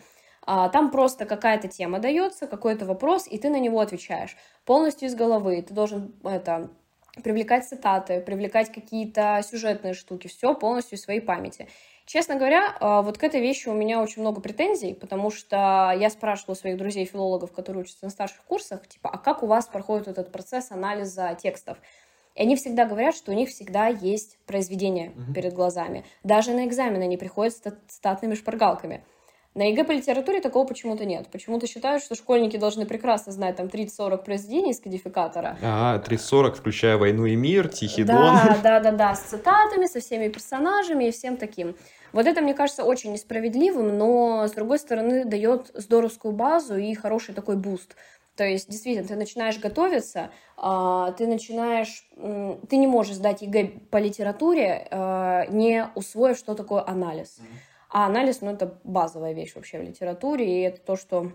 там 0.46 0.90
просто 0.90 1.26
какая-то 1.26 1.68
тема 1.68 1.98
дается, 1.98 2.46
какой-то 2.46 2.86
вопрос, 2.86 3.26
и 3.26 3.38
ты 3.38 3.50
на 3.50 3.58
него 3.58 3.80
отвечаешь 3.80 4.36
полностью 4.64 5.08
из 5.08 5.14
головы. 5.14 5.62
Ты 5.62 5.74
должен 5.74 6.14
это 6.24 6.70
привлекать 7.22 7.66
цитаты, 7.66 8.20
привлекать 8.20 8.72
какие-то 8.72 9.40
сюжетные 9.44 9.94
штуки, 9.94 10.28
все 10.28 10.54
полностью 10.54 10.96
из 10.96 11.02
своей 11.02 11.20
памяти. 11.20 11.68
Честно 12.06 12.34
говоря, 12.34 12.76
а, 12.80 13.02
вот 13.02 13.18
к 13.18 13.22
этой 13.22 13.40
вещи 13.40 13.68
у 13.68 13.72
меня 13.72 14.02
очень 14.02 14.22
много 14.22 14.40
претензий, 14.40 14.94
потому 14.94 15.30
что 15.30 15.94
я 15.96 16.10
спрашивала 16.10 16.54
своих 16.54 16.76
друзей-филологов, 16.76 17.52
которые 17.52 17.82
учатся 17.82 18.06
на 18.06 18.10
старших 18.10 18.42
курсах, 18.42 18.86
типа, 18.88 19.10
а 19.10 19.18
как 19.18 19.42
у 19.42 19.46
вас 19.46 19.66
проходит 19.66 20.08
этот 20.08 20.32
процесс 20.32 20.72
анализа 20.72 21.36
текстов? 21.40 21.78
И 22.34 22.42
они 22.42 22.56
всегда 22.56 22.84
говорят, 22.84 23.14
что 23.14 23.30
у 23.32 23.34
них 23.34 23.50
всегда 23.50 23.86
есть 23.88 24.38
произведение 24.46 25.10
mm-hmm. 25.10 25.34
перед 25.34 25.52
глазами. 25.52 26.04
Даже 26.24 26.52
на 26.52 26.66
экзамены 26.66 27.04
они 27.04 27.16
приходят 27.16 27.54
с 27.54 27.62
цитатными 27.88 28.34
шпаргалками. 28.34 29.04
На 29.54 29.64
ЕГЭ 29.64 29.82
по 29.82 29.90
литературе 29.90 30.40
такого 30.40 30.64
почему-то 30.64 31.04
нет. 31.04 31.26
Почему-то 31.26 31.66
считают, 31.66 32.04
что 32.04 32.14
школьники 32.14 32.56
должны 32.56 32.86
прекрасно 32.86 33.32
знать 33.32 33.56
там 33.56 33.66
30-40 33.66 34.24
произведений 34.24 34.70
из 34.70 34.78
кодификатора. 34.78 35.58
А, 35.60 35.98
30-40, 35.98 36.54
включая 36.54 36.96
«Войну 36.96 37.26
и 37.26 37.34
мир», 37.34 37.68
«Тихий 37.68 38.04
да, 38.04 38.14
дон». 38.14 38.34
Да, 38.34 38.58
да, 38.62 38.80
да, 38.80 38.92
да, 38.92 39.14
с 39.16 39.22
цитатами, 39.22 39.86
со 39.86 39.98
всеми 39.98 40.28
персонажами 40.28 41.08
и 41.08 41.10
всем 41.10 41.36
таким. 41.36 41.74
Вот 42.12 42.26
это, 42.26 42.42
мне 42.42 42.54
кажется, 42.54 42.84
очень 42.84 43.12
несправедливым, 43.12 43.98
но, 43.98 44.46
с 44.46 44.52
другой 44.52 44.78
стороны, 44.78 45.24
дает 45.24 45.72
здоровскую 45.74 46.32
базу 46.32 46.76
и 46.76 46.94
хороший 46.94 47.34
такой 47.34 47.56
буст. 47.56 47.96
То 48.36 48.44
есть, 48.44 48.70
действительно, 48.70 49.08
ты 49.08 49.16
начинаешь 49.16 49.58
готовиться, 49.58 50.30
а, 50.56 51.10
ты 51.12 51.26
начинаешь... 51.26 52.08
Ты 52.68 52.76
не 52.76 52.86
можешь 52.86 53.16
сдать 53.16 53.42
ЕГЭ 53.42 53.64
по 53.90 53.96
литературе, 53.96 54.86
а, 54.92 55.46
не 55.46 55.88
усвоив, 55.96 56.38
что 56.38 56.54
такое 56.54 56.86
анализ. 56.86 57.38
Mm-hmm. 57.40 57.69
А 57.90 58.06
анализ, 58.06 58.40
ну, 58.40 58.50
это 58.50 58.78
базовая 58.84 59.32
вещь 59.32 59.54
вообще 59.54 59.78
в 59.78 59.82
литературе, 59.82 60.46
и 60.46 60.62
это 60.62 60.80
то, 60.80 60.96
что, 60.96 61.32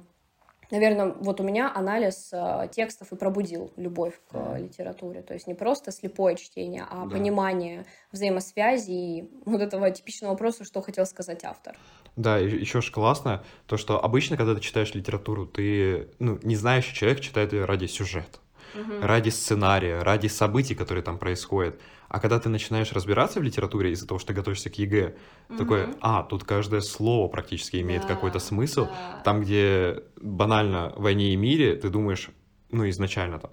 наверное, 0.71 1.13
вот 1.19 1.41
у 1.41 1.43
меня 1.43 1.69
анализ 1.73 2.29
э, 2.31 2.69
текстов 2.71 3.11
и 3.11 3.17
пробудил 3.17 3.73
любовь 3.75 4.13
к 4.31 4.35
э, 4.35 4.59
литературе. 4.59 5.21
То 5.21 5.33
есть 5.33 5.47
не 5.47 5.53
просто 5.53 5.91
слепое 5.91 6.37
чтение, 6.37 6.85
а 6.89 7.05
да. 7.05 7.09
понимание 7.09 7.85
взаимосвязи 8.13 8.91
и 8.91 9.29
вот 9.45 9.61
этого 9.61 9.91
типичного 9.91 10.31
вопроса, 10.31 10.63
что 10.63 10.81
хотел 10.81 11.05
сказать 11.05 11.43
автор. 11.43 11.77
Да, 12.15 12.37
еще 12.37 12.79
ж 12.79 12.89
классно, 12.89 13.43
то, 13.65 13.75
что 13.75 14.01
обычно, 14.01 14.37
когда 14.37 14.55
ты 14.55 14.61
читаешь 14.61 14.95
литературу, 14.95 15.45
ты, 15.45 16.07
ну, 16.19 16.39
не 16.41 16.55
знающий 16.55 16.93
человек 16.93 17.19
читает 17.19 17.51
ее 17.51 17.65
ради 17.65 17.87
сюжета, 17.87 18.39
угу. 18.73 19.01
ради 19.01 19.29
сценария, 19.29 20.01
ради 20.01 20.27
событий, 20.27 20.75
которые 20.75 21.03
там 21.03 21.17
происходят. 21.17 21.77
А 22.07 22.19
когда 22.19 22.39
ты 22.39 22.49
начинаешь 22.49 22.91
разбираться 22.91 23.39
в 23.39 23.43
литературе 23.43 23.91
из-за 23.91 24.07
того, 24.07 24.19
что 24.19 24.29
ты 24.29 24.33
готовишься 24.33 24.69
к 24.69 24.77
ЕГЭ, 24.77 25.15
угу. 25.49 25.57
такой, 25.57 25.87
а, 26.01 26.23
тут 26.23 26.43
каждое 26.43 26.81
слово 26.81 27.27
практически 27.27 27.81
имеет 27.81 28.03
да, 28.03 28.07
какой-то 28.07 28.39
смысл. 28.39 28.85
Да. 28.85 29.21
Там, 29.23 29.41
где 29.41 30.03
банально 30.21 30.93
в 30.95 31.01
«Войне 31.01 31.33
и 31.33 31.35
мире», 31.35 31.75
ты 31.75 31.89
думаешь, 31.89 32.29
ну, 32.71 32.87
изначально 32.89 33.39
там, 33.39 33.51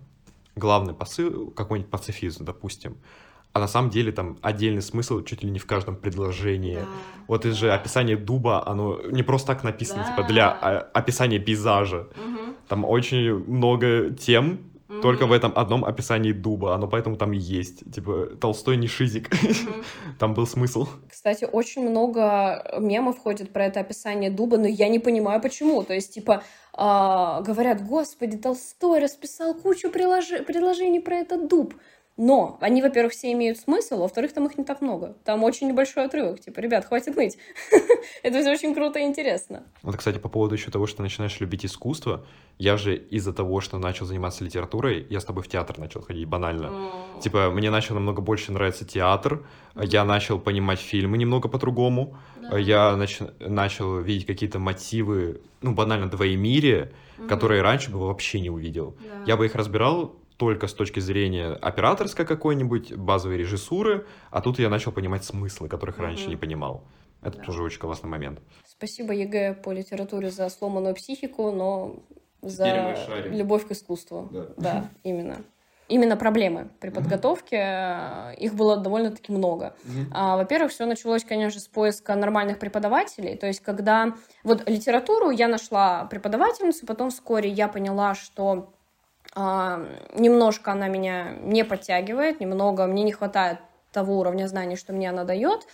главный 0.56 0.94
посыл, 0.94 1.50
какой-нибудь 1.50 1.90
пацифизм, 1.90 2.44
допустим, 2.44 2.98
а 3.52 3.60
на 3.60 3.68
самом 3.68 3.90
деле 3.90 4.12
там 4.12 4.38
отдельный 4.40 4.80
смысл 4.80 5.22
чуть 5.24 5.42
ли 5.42 5.50
не 5.50 5.58
в 5.58 5.66
каждом 5.66 5.96
предложении. 5.96 6.76
Да. 6.76 6.86
Вот 7.28 7.44
из 7.44 7.54
же 7.54 7.72
описание 7.72 8.16
дуба, 8.16 8.66
оно 8.66 9.00
не 9.10 9.22
просто 9.22 9.48
так 9.48 9.62
написано, 9.62 10.04
да. 10.04 10.10
типа 10.10 10.28
для 10.28 10.50
а, 10.50 10.78
описания 10.94 11.38
пейзажа. 11.38 12.08
Угу. 12.16 12.54
Там 12.68 12.84
очень 12.84 13.44
много 13.44 14.10
тем, 14.10 14.60
только 15.00 15.26
в 15.26 15.32
этом 15.32 15.52
одном 15.54 15.84
описании 15.84 16.32
дуба, 16.32 16.74
оно 16.74 16.88
поэтому 16.88 17.16
там 17.16 17.32
и 17.32 17.38
есть. 17.38 17.90
Типа, 17.92 18.36
Толстой 18.40 18.76
не 18.76 18.88
шизик. 18.88 19.30
там 20.18 20.34
был 20.34 20.46
смысл. 20.46 20.86
Кстати, 21.08 21.48
очень 21.50 21.88
много 21.88 22.76
мемов 22.78 23.18
ходит 23.18 23.52
про 23.52 23.66
это 23.66 23.80
описание 23.80 24.30
дуба, 24.30 24.58
но 24.58 24.66
я 24.66 24.88
не 24.88 24.98
понимаю, 24.98 25.40
почему. 25.40 25.82
То 25.82 25.94
есть, 25.94 26.14
типа, 26.14 26.42
э, 26.74 26.78
говорят, 26.78 27.86
господи, 27.86 28.36
Толстой 28.36 29.00
расписал 29.00 29.54
кучу 29.54 29.90
прилож... 29.90 30.28
предложений 30.46 31.00
про 31.00 31.16
этот 31.16 31.48
дуб. 31.48 31.74
Но 32.18 32.58
они, 32.60 32.82
во-первых, 32.82 33.12
все 33.12 33.32
имеют 33.32 33.58
смысл, 33.58 34.00
во-вторых, 34.00 34.34
там 34.34 34.46
их 34.46 34.58
не 34.58 34.64
так 34.64 34.82
много. 34.82 35.16
Там 35.24 35.42
очень 35.44 35.68
небольшой 35.68 36.04
отрывок. 36.04 36.40
Типа, 36.40 36.60
ребят, 36.60 36.84
хватит 36.84 37.16
ныть. 37.16 37.38
Это 38.22 38.40
все 38.40 38.52
очень 38.52 38.74
круто 38.74 38.98
и 38.98 39.04
интересно. 39.04 39.64
Вот, 39.82 39.96
кстати, 39.96 40.18
по 40.18 40.28
поводу 40.28 40.54
еще 40.54 40.70
того, 40.70 40.86
что 40.86 40.98
ты 40.98 41.02
начинаешь 41.04 41.40
любить 41.40 41.64
искусство, 41.64 42.26
я 42.58 42.76
же 42.76 42.96
из-за 42.96 43.32
того, 43.32 43.60
что 43.60 43.78
начал 43.78 44.04
заниматься 44.04 44.44
литературой, 44.44 45.06
я 45.08 45.20
с 45.20 45.24
тобой 45.24 45.42
в 45.42 45.48
театр 45.48 45.78
начал 45.78 46.02
ходить, 46.02 46.28
банально. 46.28 46.90
Типа, 47.20 47.50
мне 47.50 47.70
начал 47.70 47.94
намного 47.94 48.20
больше 48.20 48.52
нравиться 48.52 48.84
театр, 48.84 49.46
я 49.74 50.04
начал 50.04 50.38
понимать 50.38 50.80
фильмы 50.80 51.16
немного 51.16 51.48
по-другому, 51.48 52.18
я 52.52 52.94
начал 53.40 54.00
видеть 54.00 54.26
какие-то 54.26 54.58
мотивы, 54.58 55.40
ну, 55.62 55.72
банально, 55.72 56.10
двоемирия, 56.10 56.92
которые 57.26 57.62
раньше 57.62 57.90
бы 57.90 58.06
вообще 58.06 58.40
не 58.40 58.50
увидел. 58.50 58.96
Я 59.26 59.36
бы 59.36 59.46
их 59.46 59.54
разбирал 59.54 60.16
только 60.42 60.66
с 60.66 60.74
точки 60.74 60.98
зрения 60.98 61.52
операторской 61.52 62.26
какой-нибудь, 62.26 62.96
базовой 62.96 63.36
режиссуры, 63.36 64.06
а 64.32 64.40
тут 64.40 64.58
я 64.58 64.68
начал 64.68 64.90
понимать 64.90 65.22
смыслы, 65.24 65.68
которых 65.68 65.98
mm-hmm. 65.98 66.02
раньше 66.02 66.28
не 66.28 66.34
понимал. 66.34 66.82
Это 67.22 67.38
да. 67.38 67.44
тоже 67.44 67.62
очень 67.62 67.78
классный 67.78 68.10
момент. 68.10 68.40
Спасибо 68.66 69.12
ЕГЭ 69.12 69.54
по 69.54 69.70
литературе 69.70 70.32
за 70.32 70.48
сломанную 70.48 70.96
психику, 70.96 71.52
но 71.52 72.02
за 72.40 72.96
любовь 73.26 73.68
к 73.68 73.70
искусству. 73.70 74.28
Да. 74.32 74.46
да, 74.56 74.90
именно. 75.04 75.36
Именно 75.86 76.16
проблемы 76.16 76.70
при 76.80 76.90
подготовке, 76.90 77.56
mm-hmm. 77.56 78.36
их 78.38 78.54
было 78.54 78.78
довольно-таки 78.78 79.30
много. 79.30 79.76
Mm-hmm. 79.84 80.06
А, 80.10 80.36
во-первых, 80.38 80.72
все 80.72 80.86
началось, 80.86 81.22
конечно, 81.22 81.60
с 81.60 81.68
поиска 81.68 82.16
нормальных 82.16 82.58
преподавателей. 82.58 83.36
То 83.36 83.46
есть, 83.46 83.60
когда 83.60 84.16
вот 84.42 84.68
литературу 84.68 85.30
я 85.30 85.46
нашла 85.46 86.06
преподавательницу, 86.06 86.84
потом 86.84 87.10
вскоре 87.10 87.48
я 87.48 87.68
поняла, 87.68 88.16
что 88.16 88.72
немножко 89.34 90.72
она 90.72 90.88
меня 90.88 91.32
не 91.40 91.64
подтягивает, 91.64 92.40
немного 92.40 92.86
мне 92.86 93.02
не 93.02 93.12
хватает 93.12 93.58
того 93.92 94.18
уровня 94.18 94.46
знаний, 94.46 94.76
что 94.76 94.92
мне 94.92 95.08
она 95.08 95.24
дает, 95.24 95.66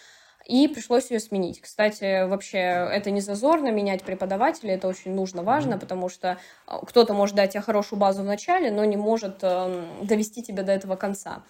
и 0.45 0.67
пришлось 0.67 1.11
ее 1.11 1.21
сменить. 1.21 1.61
Кстати, 1.61 2.27
вообще 2.27 2.59
это 2.59 3.11
не 3.11 3.21
зазорно 3.21 3.71
менять 3.71 4.03
преподавателя, 4.03 4.75
это 4.75 4.88
очень 4.88 5.15
нужно, 5.15 5.43
важно, 5.43 5.79
потому 5.79 6.09
что 6.09 6.38
а, 6.67 6.85
кто-то 6.85 7.12
может 7.12 7.37
дать 7.37 7.53
тебе 7.53 7.61
хорошую 7.61 7.99
базу 7.99 8.23
в 8.23 8.27
начале, 8.27 8.71
но 8.71 8.85
не 8.85 8.97
может 8.97 9.41
э, 9.43 9.85
довести 10.03 10.43
тебя 10.43 10.62
до 10.62 10.73
этого 10.73 10.97
конца. 10.97 11.43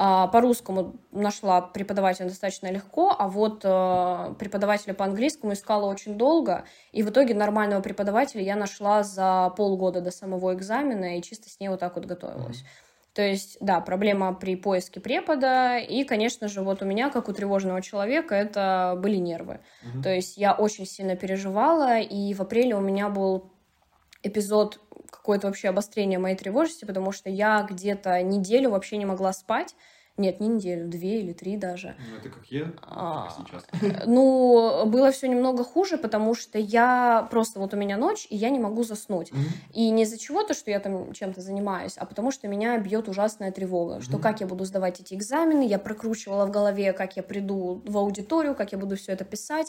А, 0.00 0.28
по-русскому 0.28 0.94
нашла 1.10 1.60
преподавателя 1.60 2.28
достаточно 2.28 2.70
легко, 2.70 3.12
а 3.18 3.26
вот 3.26 3.62
э, 3.64 4.34
преподавателя 4.38 4.94
по 4.94 5.04
английскому 5.04 5.54
искала 5.54 5.86
очень 5.86 6.16
долго, 6.16 6.64
и 6.92 7.02
в 7.02 7.10
итоге 7.10 7.34
нормального 7.34 7.82
преподавателя 7.82 8.40
я 8.40 8.54
нашла 8.54 9.02
за 9.02 9.52
полгода 9.56 10.00
до 10.00 10.12
самого 10.12 10.54
экзамена 10.54 11.18
и 11.18 11.22
чисто 11.22 11.50
с 11.50 11.58
ней 11.58 11.68
вот 11.68 11.80
так 11.80 11.96
вот 11.96 12.04
готовилась. 12.04 12.62
То 13.12 13.22
есть, 13.22 13.56
да, 13.60 13.80
проблема 13.80 14.32
при 14.34 14.54
поиске 14.54 15.00
препода, 15.00 15.78
и, 15.78 16.04
конечно 16.04 16.46
же, 16.46 16.62
вот 16.62 16.80
у 16.80 16.84
меня, 16.84 17.10
как 17.10 17.28
у 17.28 17.32
тревожного 17.32 17.82
человека, 17.82 18.36
это 18.36 18.96
были 19.02 19.16
нервы. 19.16 19.58
Mm-hmm. 19.82 20.02
То 20.04 20.14
есть 20.14 20.36
я 20.36 20.54
очень 20.54 20.86
сильно 20.86 21.16
переживала, 21.16 21.98
и 21.98 22.32
в 22.34 22.40
апреле 22.40 22.76
у 22.76 22.80
меня 22.80 23.08
был 23.08 23.50
эпизод 24.22 24.80
какое-то 25.10 25.46
вообще 25.46 25.68
обострение 25.68 26.18
моей 26.18 26.36
тревожности, 26.36 26.84
потому 26.84 27.12
что 27.12 27.30
я 27.30 27.66
где-то 27.68 28.22
неделю 28.22 28.70
вообще 28.70 28.96
не 28.96 29.06
могла 29.06 29.32
спать. 29.32 29.74
Нет, 30.18 30.40
не 30.40 30.48
неделю, 30.48 30.88
две 30.88 31.20
или 31.20 31.32
три 31.32 31.56
даже. 31.56 31.94
Ну, 32.10 32.16
это 32.16 32.28
как 32.28 32.44
я, 32.46 32.72
а, 32.82 33.28
как 33.28 33.46
сейчас. 33.46 33.66
Ну, 34.06 34.84
было 34.86 35.12
все 35.12 35.28
немного 35.28 35.62
хуже, 35.62 35.96
потому 35.96 36.34
что 36.34 36.58
я 36.58 37.28
просто 37.30 37.60
вот 37.60 37.72
у 37.72 37.76
меня 37.76 37.96
ночь, 37.96 38.26
и 38.28 38.34
я 38.34 38.50
не 38.50 38.58
могу 38.58 38.82
заснуть. 38.82 39.30
Mm-hmm. 39.30 39.72
И 39.74 39.90
не 39.90 40.02
из-за 40.02 40.18
чего-то, 40.18 40.54
что 40.54 40.72
я 40.72 40.80
там 40.80 41.12
чем-то 41.12 41.40
занимаюсь, 41.40 41.96
а 41.96 42.04
потому 42.04 42.32
что 42.32 42.48
меня 42.48 42.76
бьет 42.78 43.08
ужасная 43.08 43.52
тревога, 43.52 43.98
mm-hmm. 43.98 44.02
что 44.02 44.18
как 44.18 44.40
я 44.40 44.48
буду 44.48 44.64
сдавать 44.64 44.98
эти 44.98 45.14
экзамены, 45.14 45.64
я 45.64 45.78
прокручивала 45.78 46.46
в 46.46 46.50
голове, 46.50 46.92
как 46.92 47.16
я 47.16 47.22
приду 47.22 47.80
в 47.86 47.96
аудиторию, 47.96 48.56
как 48.56 48.72
я 48.72 48.78
буду 48.78 48.96
все 48.96 49.12
это 49.12 49.24
писать. 49.24 49.68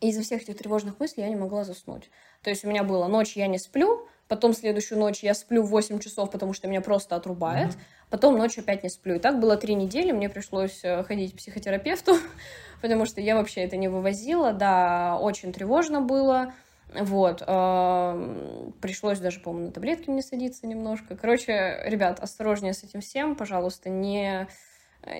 И 0.00 0.08
из-за 0.08 0.22
всех 0.22 0.42
этих 0.42 0.56
тревожных 0.56 0.98
мыслей 0.98 1.24
я 1.24 1.28
не 1.28 1.36
могла 1.36 1.64
заснуть. 1.64 2.10
То 2.42 2.50
есть 2.50 2.64
у 2.64 2.68
меня 2.68 2.84
было 2.84 3.06
ночь 3.06 3.36
я 3.36 3.46
не 3.46 3.58
сплю, 3.58 4.08
потом 4.28 4.54
следующую 4.54 4.98
ночь 4.98 5.22
я 5.22 5.34
сплю 5.34 5.62
8 5.62 5.98
часов, 5.98 6.30
потому 6.30 6.54
что 6.54 6.68
меня 6.68 6.80
просто 6.80 7.16
отрубает, 7.16 7.70
mm-hmm. 7.70 8.08
потом 8.08 8.38
ночью 8.38 8.62
опять 8.62 8.82
не 8.82 8.88
сплю. 8.88 9.16
И 9.16 9.18
так 9.18 9.40
было 9.40 9.56
три 9.56 9.74
недели, 9.74 10.12
мне 10.12 10.30
пришлось 10.30 10.80
э, 10.84 11.02
ходить 11.04 11.34
к 11.34 11.36
психотерапевту, 11.36 12.16
потому 12.80 13.04
что 13.04 13.20
я 13.20 13.36
вообще 13.36 13.62
это 13.62 13.76
не 13.76 13.88
вывозила, 13.88 14.52
да, 14.52 15.18
очень 15.20 15.52
тревожно 15.52 16.00
было. 16.00 16.54
Вот, 16.94 17.42
э, 17.46 18.70
пришлось 18.80 19.18
даже, 19.18 19.40
по-моему, 19.40 19.66
на 19.66 19.72
таблетки 19.72 20.08
мне 20.08 20.22
садиться 20.22 20.66
немножко. 20.66 21.16
Короче, 21.16 21.82
ребят, 21.84 22.20
осторожнее 22.20 22.72
с 22.72 22.82
этим 22.82 23.00
всем, 23.00 23.36
пожалуйста, 23.36 23.90
не 23.90 24.48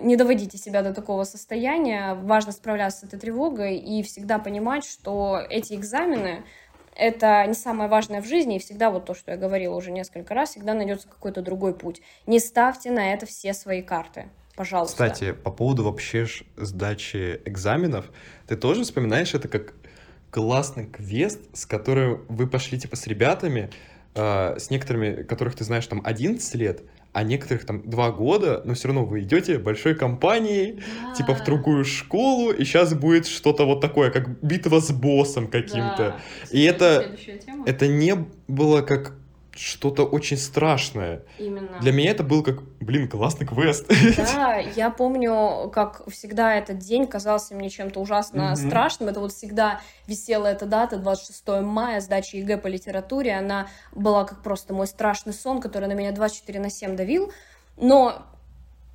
не 0.01 0.17
доводите 0.17 0.59
себя 0.59 0.83
до 0.83 0.93
такого 0.93 1.25
состояния. 1.25 2.15
Важно 2.15 2.53
справляться 2.53 3.01
с 3.01 3.05
этой 3.05 3.19
тревогой 3.19 3.77
и 3.77 4.03
всегда 4.03 4.39
понимать, 4.39 4.85
что 4.85 5.41
эти 5.49 5.75
экзамены 5.75 6.45
это 6.97 7.47
не 7.47 7.55
самое 7.55 7.89
важное 7.89 8.21
в 8.21 8.27
жизни, 8.27 8.57
и 8.57 8.59
всегда 8.59 8.91
вот 8.91 9.07
то, 9.07 9.15
что 9.15 9.31
я 9.31 9.39
говорила 9.39 9.75
уже 9.75 9.91
несколько 9.91 10.35
раз, 10.35 10.51
всегда 10.51 10.75
найдется 10.75 11.09
какой-то 11.09 11.41
другой 11.41 11.75
путь. 11.75 12.03
Не 12.27 12.39
ставьте 12.39 12.91
на 12.91 13.15
это 13.15 13.25
все 13.27 13.55
свои 13.55 13.81
карты. 13.81 14.29
Пожалуйста. 14.55 14.93
Кстати, 14.93 15.33
по 15.33 15.51
поводу 15.51 15.85
вообще 15.85 16.27
сдачи 16.57 17.41
экзаменов, 17.47 18.11
ты 18.47 18.57
тоже 18.57 18.83
вспоминаешь 18.83 19.33
это 19.33 19.49
как 19.49 19.73
классный 20.31 20.87
квест, 20.87 21.41
с 21.55 21.65
которым 21.65 22.25
вы 22.29 22.47
пошли 22.47 22.79
типа 22.79 22.97
с 22.97 23.07
ребятами, 23.07 23.71
э, 24.15 24.59
с 24.59 24.69
некоторыми, 24.69 25.23
которых 25.23 25.57
ты 25.57 25.65
знаешь 25.65 25.87
там 25.87 26.03
11 26.05 26.55
лет, 26.57 26.83
а 27.13 27.25
некоторых 27.25 27.67
там 27.67 27.89
два 27.89 28.13
года, 28.13 28.63
но 28.65 28.75
все 28.75 28.89
равно 28.89 29.05
вы 29.05 29.23
идете 29.23 29.59
большой 29.59 29.95
компанией, 29.95 30.81
да. 31.03 31.15
типа 31.15 31.35
в 31.35 31.45
другую 31.45 31.85
школу, 31.85 32.53
и 32.53 32.65
сейчас 32.65 32.95
будет 32.95 33.27
что-то 33.27 33.65
вот 33.65 33.81
такое, 33.81 34.11
как 34.11 34.41
битва 34.43 34.81
с 34.81 34.93
боссом 34.93 35.49
каким-то. 35.49 35.97
Да. 35.97 36.21
И 36.51 36.63
это, 36.63 37.17
это 37.67 37.89
не 37.89 38.15
было 38.47 38.83
как 38.83 39.20
что-то 39.55 40.05
очень 40.05 40.37
страшное. 40.37 41.23
Именно. 41.39 41.79
Для 41.81 41.93
меня 41.93 42.11
это 42.11 42.23
был 42.23 42.43
как, 42.43 42.63
блин, 42.81 43.09
классный 43.09 43.47
квест. 43.47 43.87
Да, 44.17 44.57
я 44.77 44.91
помню, 44.91 45.71
как 45.73 46.09
всегда 46.11 46.55
этот 46.55 46.79
день 46.79 47.07
казался 47.07 47.55
мне 47.55 47.71
чем-то 47.71 48.01
ужасно 48.01 48.53
mm-hmm. 48.53 48.69
страшным. 48.69 49.09
Это 49.09 49.21
вот 49.21 49.33
всегда 49.33 49.81
висела 50.07 50.47
эта 50.47 50.67
дата, 50.67 50.97
26 50.97 51.63
мая, 51.63 52.01
сдача 52.01 52.37
ЕГЭ 52.37 52.59
по 52.59 52.67
литературе. 52.67 53.35
Она 53.35 53.69
была 53.93 54.25
как 54.25 54.43
просто 54.43 54.73
мой 54.75 54.87
страшный 54.87 55.33
сон, 55.33 55.61
который 55.61 55.89
на 55.89 55.95
меня 55.95 56.13
24 56.13 56.61
на 56.61 56.71
7 56.71 56.97
давил. 56.97 57.33
Но 57.77 58.27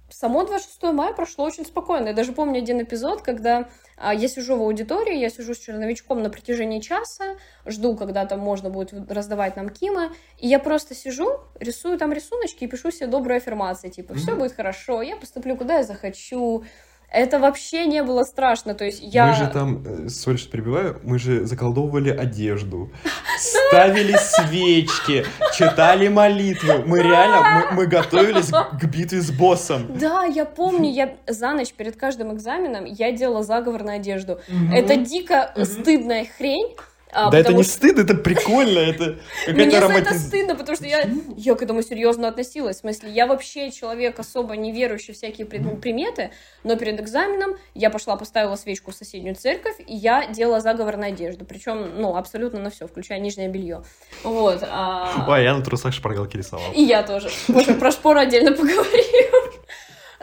само 0.09 0.45
26 0.45 0.93
мая 0.93 1.13
прошло 1.13 1.45
очень 1.45 1.65
спокойно. 1.65 2.09
Я 2.09 2.13
даже 2.13 2.31
помню 2.31 2.59
один 2.59 2.81
эпизод, 2.81 3.21
когда 3.21 3.67
я 3.97 4.27
сижу 4.27 4.57
в 4.57 4.61
аудитории, 4.61 5.17
я 5.17 5.29
сижу 5.29 5.53
с 5.53 5.57
черновичком 5.57 6.21
на 6.21 6.29
протяжении 6.29 6.79
часа, 6.79 7.37
жду, 7.65 7.95
когда 7.95 8.25
там 8.25 8.39
можно 8.39 8.69
будет 8.69 8.93
раздавать 9.09 9.55
нам 9.55 9.69
КИМы, 9.69 10.11
и 10.37 10.47
я 10.47 10.59
просто 10.59 10.95
сижу, 10.95 11.39
рисую 11.59 11.97
там 11.97 12.11
рисуночки 12.11 12.63
и 12.63 12.67
пишу 12.67 12.91
себе 12.91 13.07
добрые 13.07 13.37
аффирмации, 13.37 13.89
типа, 13.89 14.15
все 14.15 14.31
mm-hmm. 14.31 14.35
будет 14.37 14.53
хорошо, 14.53 15.01
я 15.01 15.15
поступлю 15.15 15.55
куда 15.55 15.77
я 15.77 15.83
захочу, 15.83 16.65
это 17.11 17.39
вообще 17.39 17.85
не 17.85 18.03
было 18.03 18.23
страшно, 18.23 18.73
то 18.73 18.85
есть 18.85 18.99
я... 19.01 19.27
Мы 19.27 19.33
же 19.35 19.47
там, 19.47 19.83
э, 19.85 20.09
сори, 20.09 20.37
что 20.37 20.51
перебиваю, 20.51 20.99
мы 21.03 21.19
же 21.19 21.45
заколдовывали 21.45 22.09
одежду, 22.09 22.91
ставили 23.39 24.15
свечки, 24.17 25.25
читали 25.53 26.07
молитвы. 26.07 26.83
Мы 26.85 27.01
реально, 27.01 27.69
мы, 27.71 27.75
мы 27.77 27.87
готовились 27.87 28.49
к 28.49 28.83
битве 28.85 29.21
с 29.21 29.31
боссом. 29.31 29.97
Да, 29.97 30.23
я 30.23 30.45
помню, 30.45 30.91
я 30.91 31.15
за 31.27 31.53
ночь 31.53 31.73
перед 31.73 31.95
каждым 31.95 32.33
экзаменом 32.33 32.85
я 32.85 33.11
делала 33.11 33.43
заговор 33.43 33.83
на 33.83 33.93
одежду. 33.93 34.39
Это 34.73 34.95
дико 34.95 35.53
стыдная 35.63 36.25
хрень, 36.37 36.75
а, 37.11 37.29
да 37.29 37.39
это 37.39 37.53
не 37.53 37.63
что... 37.63 37.73
стыд, 37.73 37.99
это 37.99 38.15
прикольно, 38.15 38.79
это 38.79 39.17
Мне 39.47 39.71
за 39.71 39.85
это 39.85 40.13
стыдно, 40.15 40.55
потому 40.55 40.75
что 40.75 40.85
я, 40.85 41.07
я 41.37 41.55
к 41.55 41.61
этому 41.61 41.81
серьезно 41.81 42.27
относилась. 42.27 42.77
В 42.77 42.79
смысле, 42.81 43.11
я 43.11 43.27
вообще 43.27 43.71
человек 43.71 44.19
особо 44.19 44.55
не 44.55 44.71
верующий 44.71 45.13
в 45.13 45.17
всякие 45.17 45.45
приметы, 45.45 46.31
но 46.63 46.75
перед 46.75 46.99
экзаменом 46.99 47.55
я 47.73 47.89
пошла, 47.89 48.15
поставила 48.17 48.55
свечку 48.55 48.91
в 48.91 48.95
соседнюю 48.95 49.35
церковь, 49.35 49.75
и 49.85 49.95
я 49.95 50.27
делала 50.27 50.59
заговор 50.59 50.97
на 50.97 51.07
одежду. 51.07 51.45
Причем, 51.45 51.99
ну, 51.99 52.15
абсолютно 52.15 52.59
на 52.59 52.69
все, 52.69 52.87
включая 52.87 53.19
нижнее 53.19 53.47
белье. 53.47 53.83
Вот. 54.23 54.59
А... 54.63 55.25
Ой, 55.27 55.43
я 55.43 55.55
на 55.55 55.63
трусах 55.63 55.93
шпаргалки 55.93 56.37
рисовал. 56.37 56.71
И 56.73 56.81
я 56.81 57.03
тоже. 57.03 57.29
Боже, 57.47 57.75
про 57.75 57.91
шпоры 57.91 58.21
отдельно 58.21 58.51
поговорим. 58.51 59.34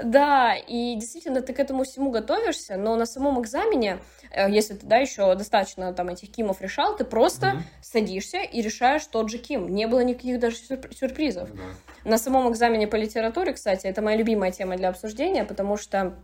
Да, 0.04 0.54
и 0.54 0.94
действительно 0.96 1.42
ты 1.42 1.52
к 1.52 1.60
этому 1.60 1.84
всему 1.84 2.10
готовишься, 2.10 2.76
но 2.76 2.96
на 2.96 3.06
самом 3.06 3.40
экзамене, 3.40 3.98
э, 4.30 4.50
если 4.50 4.74
ты, 4.74 4.86
да, 4.86 4.96
еще 4.96 5.34
достаточно 5.34 5.92
там 5.92 6.08
этих 6.08 6.30
кимов 6.30 6.60
решал, 6.60 6.96
ты 6.96 7.04
просто 7.04 7.46
mm-hmm. 7.46 7.62
садишься 7.82 8.38
и 8.38 8.62
решаешь 8.62 9.06
тот 9.06 9.30
же 9.30 9.38
ким. 9.38 9.68
Не 9.68 9.86
было 9.86 10.00
никаких 10.00 10.38
даже 10.40 10.56
сюрпризов. 10.56 11.50
Mm-hmm. 11.50 12.08
На 12.08 12.18
самом 12.18 12.50
экзамене 12.50 12.86
по 12.86 12.96
литературе, 12.96 13.52
кстати, 13.52 13.86
это 13.86 14.02
моя 14.02 14.16
любимая 14.16 14.50
тема 14.50 14.76
для 14.76 14.88
обсуждения, 14.88 15.44
потому 15.44 15.76
что 15.76 16.14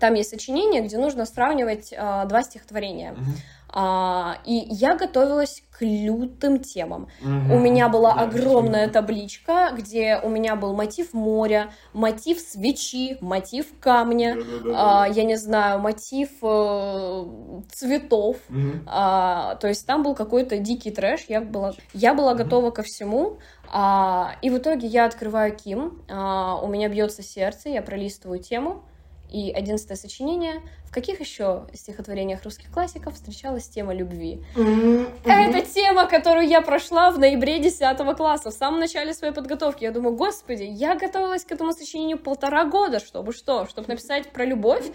там 0.00 0.14
есть 0.14 0.30
сочинение, 0.30 0.82
где 0.82 0.98
нужно 0.98 1.24
сравнивать 1.24 1.92
э, 1.92 2.24
два 2.26 2.42
стихотворения. 2.42 3.12
Mm-hmm. 3.12 3.57
А, 3.70 4.38
и 4.46 4.66
я 4.70 4.96
готовилась 4.96 5.62
к 5.70 5.82
лютым 5.82 6.58
темам. 6.58 7.08
Угу. 7.20 7.54
У 7.54 7.58
меня 7.58 7.88
была 7.88 8.14
да, 8.14 8.22
огромная 8.22 8.88
табличка, 8.88 9.70
где 9.76 10.18
у 10.22 10.28
меня 10.28 10.56
был 10.56 10.74
мотив 10.74 11.12
моря, 11.12 11.70
мотив 11.92 12.40
свечи, 12.40 13.18
мотив 13.20 13.66
камня, 13.78 14.36
да, 14.36 14.42
да, 14.42 14.70
да, 14.70 15.02
а, 15.02 15.08
я 15.08 15.24
не 15.24 15.36
знаю, 15.36 15.80
мотив 15.80 16.30
э, 16.42 17.24
цветов. 17.72 18.36
Угу. 18.48 18.84
А, 18.86 19.56
то 19.56 19.68
есть 19.68 19.86
там 19.86 20.02
был 20.02 20.14
какой-то 20.14 20.58
дикий 20.58 20.90
трэш. 20.90 21.26
Я 21.28 21.40
была, 21.40 21.74
я 21.92 22.14
была 22.14 22.32
угу. 22.32 22.38
готова 22.38 22.70
ко 22.70 22.82
всему. 22.82 23.38
А, 23.70 24.36
и 24.40 24.50
в 24.50 24.58
итоге 24.58 24.86
я 24.86 25.04
открываю 25.04 25.54
Ким, 25.54 26.02
а, 26.08 26.58
у 26.62 26.68
меня 26.68 26.88
бьется 26.88 27.22
сердце, 27.22 27.68
я 27.68 27.82
пролистываю 27.82 28.38
тему. 28.38 28.82
И 29.30 29.50
одиннадцатое 29.52 29.96
сочинение. 29.96 30.62
В 30.86 30.90
каких 30.90 31.20
еще 31.20 31.66
стихотворениях 31.74 32.42
русских 32.44 32.70
классиков 32.70 33.14
встречалась 33.14 33.68
тема 33.68 33.92
любви? 33.92 34.42
Mm-hmm. 34.56 35.24
Это 35.24 35.70
тема, 35.70 36.06
которую 36.06 36.48
я 36.48 36.62
прошла 36.62 37.10
в 37.10 37.18
ноябре 37.18 37.58
10 37.58 37.98
класса, 38.16 38.50
в 38.50 38.54
самом 38.54 38.80
начале 38.80 39.12
своей 39.12 39.34
подготовки. 39.34 39.84
Я 39.84 39.90
думаю, 39.90 40.16
господи, 40.16 40.62
я 40.62 40.94
готовилась 40.94 41.44
к 41.44 41.52
этому 41.52 41.72
сочинению 41.72 42.18
полтора 42.18 42.64
года, 42.64 43.00
чтобы 43.00 43.32
что? 43.34 43.66
Чтобы 43.66 43.88
написать 43.88 44.32
про 44.32 44.46
любовь. 44.46 44.86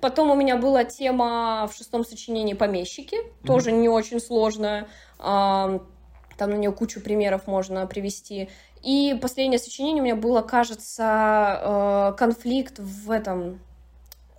Потом 0.00 0.30
у 0.30 0.34
меня 0.34 0.56
была 0.56 0.82
тема 0.84 1.68
в 1.72 1.76
шестом 1.76 2.04
сочинении 2.04 2.54
«Помещики», 2.54 3.14
mm-hmm. 3.14 3.46
тоже 3.46 3.70
не 3.70 3.88
очень 3.88 4.20
сложная. 4.20 4.88
Там 5.18 6.50
на 6.50 6.54
нее 6.54 6.72
кучу 6.72 7.00
примеров 7.00 7.46
можно 7.46 7.86
привести. 7.86 8.50
И 8.82 9.18
последнее 9.20 9.58
сочинение 9.58 10.02
у 10.02 10.04
меня 10.04 10.16
было, 10.16 10.42
кажется, 10.42 12.12
э, 12.12 12.18
конфликт 12.18 12.78
в 12.78 13.10
этом 13.10 13.60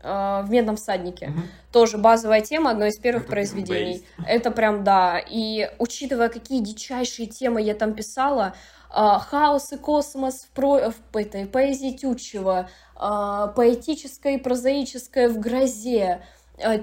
Э, 0.08 0.42
в 0.44 0.50
«Медном 0.50 0.78
всаднике». 0.78 1.26
Mm-hmm. 1.26 1.72
Тоже 1.74 1.98
базовая 1.98 2.42
тема, 2.42 2.72
одно 2.72 2.86
из 2.86 2.98
первых 2.98 3.24
Это 3.24 3.32
произведений. 3.32 4.04
Это 4.26 4.52
прям, 4.52 4.84
да. 4.84 5.20
И 5.20 5.70
учитывая, 5.80 6.30
какие 6.30 6.62
дичайшие 6.62 7.28
темы 7.28 7.62
я 7.62 7.76
там 7.76 7.94
писала, 7.94 8.54
э, 8.90 8.94
хаос 9.30 9.74
и 9.74 9.78
космос 9.78 10.46
в, 10.46 10.50
про... 10.52 10.92
в 10.92 11.18
этой 11.18 11.46
поэзии 11.46 11.92
Тютчева, 11.92 12.70
э, 12.96 13.48
поэтическое 13.56 14.36
и 14.36 14.38
прозаическое 14.38 15.28
в 15.28 15.40
грозе, 15.40 16.22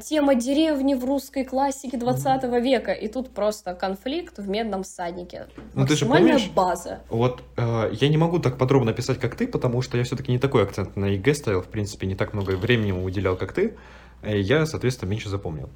тема 0.02 0.34
деревни 0.34 0.94
в 0.94 1.04
русской 1.04 1.44
классике 1.44 1.96
20 1.96 2.44
mm-hmm. 2.44 2.60
века, 2.60 2.92
и 2.92 3.08
тут 3.08 3.30
просто 3.30 3.74
конфликт 3.74 4.38
в 4.38 4.48
медном 4.48 4.82
всаднике. 4.82 5.46
Ну 5.74 5.86
ты 5.86 5.96
же 5.96 6.06
помнишь, 6.06 6.48
база. 6.48 7.00
Вот 7.08 7.42
э, 7.56 7.90
я 7.92 8.08
не 8.08 8.16
могу 8.16 8.38
так 8.38 8.56
подробно 8.56 8.92
писать, 8.92 9.18
как 9.18 9.34
ты, 9.34 9.46
потому 9.46 9.82
что 9.82 9.98
я 9.98 10.04
все-таки 10.04 10.30
не 10.30 10.38
такой 10.38 10.62
акцент 10.62 10.96
на 10.96 11.06
ЕГЭ 11.06 11.34
ставил, 11.34 11.62
в 11.62 11.68
принципе, 11.68 12.06
не 12.06 12.14
так 12.14 12.32
много 12.34 12.52
времени 12.52 12.92
уделял, 12.92 13.36
как 13.36 13.52
ты, 13.52 13.74
и 14.22 14.40
я, 14.40 14.66
соответственно, 14.66 15.10
меньше 15.10 15.28
запомнил. 15.28 15.68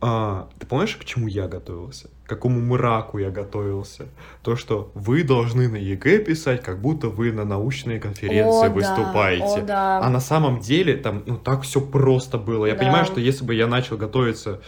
А, 0.00 0.48
ты 0.58 0.66
помнишь, 0.66 0.96
к 0.96 1.04
чему 1.04 1.26
я 1.26 1.48
готовился? 1.48 2.08
К 2.24 2.28
какому 2.28 2.60
мраку 2.60 3.18
я 3.18 3.30
готовился? 3.30 4.06
То, 4.42 4.54
что 4.54 4.92
вы 4.94 5.24
должны 5.24 5.68
на 5.68 5.76
ЕГЭ 5.76 6.20
писать, 6.20 6.62
как 6.62 6.80
будто 6.80 7.08
вы 7.08 7.32
на 7.32 7.44
научной 7.44 7.98
конференции 7.98 8.68
о, 8.68 8.70
выступаете. 8.70 9.62
Да, 9.62 9.98
о, 9.98 10.00
да. 10.00 10.06
А 10.06 10.10
на 10.10 10.20
самом 10.20 10.60
деле 10.60 10.96
там 10.96 11.24
ну 11.26 11.36
так 11.36 11.62
все 11.62 11.80
просто 11.80 12.38
было. 12.38 12.66
Я 12.66 12.74
да. 12.74 12.80
понимаю, 12.80 13.06
что 13.06 13.20
если 13.20 13.44
бы 13.44 13.54
я 13.54 13.66
начал 13.66 13.96
готовиться 13.96 14.60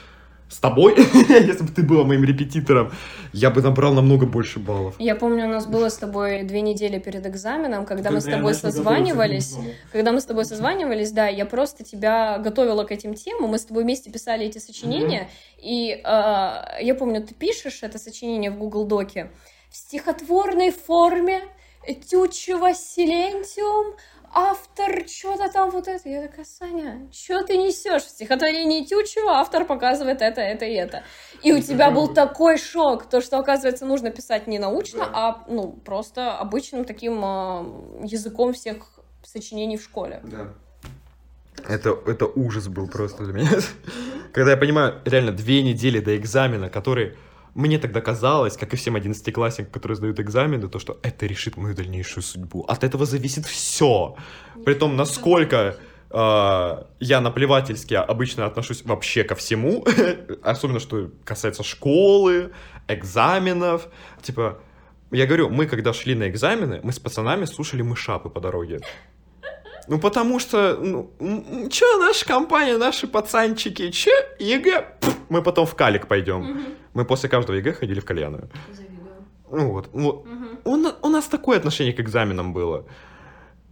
с 0.50 0.58
тобой, 0.58 0.94
если 1.28 1.62
бы 1.62 1.70
ты 1.70 1.82
была 1.82 2.04
моим 2.04 2.24
репетитором, 2.24 2.92
я 3.32 3.50
бы 3.50 3.62
набрал 3.62 3.94
намного 3.94 4.26
больше 4.26 4.58
баллов. 4.58 4.96
Я 4.98 5.14
помню, 5.14 5.46
у 5.46 5.48
нас 5.48 5.66
было 5.66 5.88
с 5.88 5.96
тобой 5.96 6.42
две 6.42 6.60
недели 6.60 6.98
перед 6.98 7.24
экзаменом, 7.24 7.86
когда 7.86 8.10
мы 8.10 8.20
с 8.20 8.24
тобой 8.24 8.54
созванивались. 8.54 9.56
Когда 9.92 10.10
мы 10.10 10.20
с 10.20 10.24
тобой 10.24 10.44
созванивались, 10.44 11.12
да, 11.12 11.28
я 11.28 11.46
просто 11.46 11.84
тебя 11.84 12.38
готовила 12.38 12.82
к 12.84 12.90
этим 12.90 13.14
темам, 13.14 13.50
мы 13.50 13.58
с 13.58 13.64
тобой 13.64 13.84
вместе 13.84 14.10
писали 14.10 14.46
эти 14.46 14.58
сочинения, 14.58 15.28
и 15.56 15.92
э, 15.92 16.02
я 16.04 16.96
помню, 16.98 17.22
ты 17.22 17.32
пишешь 17.32 17.82
это 17.82 17.98
сочинение 17.98 18.50
в 18.50 18.58
Google 18.58 18.86
Доке 18.86 19.30
в 19.70 19.76
стихотворной 19.76 20.72
форме, 20.72 21.42
Тютчева 21.86 22.74
Силентиум, 22.74 23.94
автор 24.32 25.06
что-то 25.08 25.50
там 25.52 25.70
вот 25.70 25.88
это. 25.88 26.08
Я 26.08 26.22
такая, 26.22 26.44
Саня, 26.44 27.08
что 27.12 27.42
ты 27.42 27.56
несешь? 27.56 28.02
В 28.02 28.08
стихотворении 28.08 28.84
Тютчева 28.84 29.32
автор 29.32 29.64
показывает 29.64 30.22
это, 30.22 30.40
это 30.40 30.64
и 30.64 30.74
это. 30.74 31.02
И 31.42 31.52
у 31.52 31.60
тебя 31.60 31.90
был 31.90 32.08
такой 32.08 32.58
шок, 32.58 33.06
то, 33.06 33.20
что, 33.20 33.38
оказывается, 33.38 33.86
нужно 33.86 34.10
писать 34.10 34.46
не 34.46 34.58
научно, 34.58 35.00
да. 35.00 35.10
а, 35.12 35.44
ну, 35.48 35.72
просто 35.72 36.36
обычным 36.38 36.84
таким 36.84 37.20
э, 37.24 38.06
языком 38.06 38.52
всех 38.52 39.00
сочинений 39.22 39.76
в 39.76 39.82
школе. 39.82 40.20
Да. 40.24 40.52
Это, 41.68 41.98
это 42.06 42.26
ужас 42.26 42.68
был 42.68 42.88
просто 42.88 43.24
для 43.24 43.32
меня. 43.32 43.50
Когда 44.32 44.52
я 44.52 44.56
понимаю, 44.56 45.00
реально, 45.04 45.32
две 45.32 45.62
недели 45.62 46.00
до 46.00 46.16
экзамена, 46.16 46.70
который 46.70 47.16
мне 47.54 47.78
тогда 47.78 48.00
казалось, 48.00 48.56
как 48.56 48.72
и 48.72 48.76
всем 48.76 48.96
одиннадцатиклассникам, 48.96 49.72
которые 49.72 49.96
сдают 49.96 50.20
экзамены, 50.20 50.68
то, 50.68 50.78
что 50.78 50.98
это 51.02 51.26
решит 51.26 51.56
мою 51.56 51.74
дальнейшую 51.74 52.22
судьбу. 52.22 52.64
От 52.68 52.84
этого 52.84 53.06
зависит 53.06 53.46
все. 53.46 54.16
При 54.64 54.74
том, 54.74 54.96
насколько 54.96 55.76
а, 56.10 56.86
я 56.98 57.20
наплевательски 57.20 57.94
обычно 57.94 58.46
отношусь 58.46 58.84
вообще 58.84 59.24
ко 59.24 59.34
всему, 59.34 59.84
особенно 60.42 60.80
что 60.80 61.10
касается 61.24 61.62
школы, 61.62 62.52
экзаменов. 62.88 63.88
Типа, 64.22 64.58
я 65.10 65.26
говорю, 65.26 65.48
мы 65.48 65.66
когда 65.66 65.92
шли 65.92 66.14
на 66.14 66.28
экзамены, 66.28 66.80
мы 66.82 66.92
с 66.92 66.98
пацанами 66.98 67.44
слушали 67.44 67.82
мэшапы 67.82 68.28
по 68.28 68.40
дороге. 68.40 68.80
Ну, 69.88 69.98
потому 69.98 70.38
что, 70.38 70.76
ну, 70.80 71.10
чё 71.70 71.98
наша 71.98 72.26
компания, 72.26 72.78
наши 72.78 73.06
пацанчики, 73.06 73.90
чё, 73.90 74.10
ЕГЭ, 74.38 74.96
Пфф, 75.00 75.16
мы 75.28 75.42
потом 75.42 75.66
в 75.66 75.74
кальик 75.74 76.06
пойдем. 76.06 76.40
Мгм. 76.42 76.64
Мы 76.94 77.04
после 77.04 77.28
каждого 77.28 77.56
ЕГЭ 77.56 77.72
ходили 77.72 78.00
в 78.00 78.04
кальянную. 78.04 78.50
Завидую. 78.72 79.26
Ну 79.50 79.72
вот, 79.72 79.88
вот. 79.92 80.24
Мгм. 80.26 80.58
У, 80.64 81.06
у 81.06 81.10
нас 81.10 81.26
такое 81.26 81.58
отношение 81.58 81.92
к 81.92 82.00
экзаменам 82.00 82.52
было. 82.52 82.84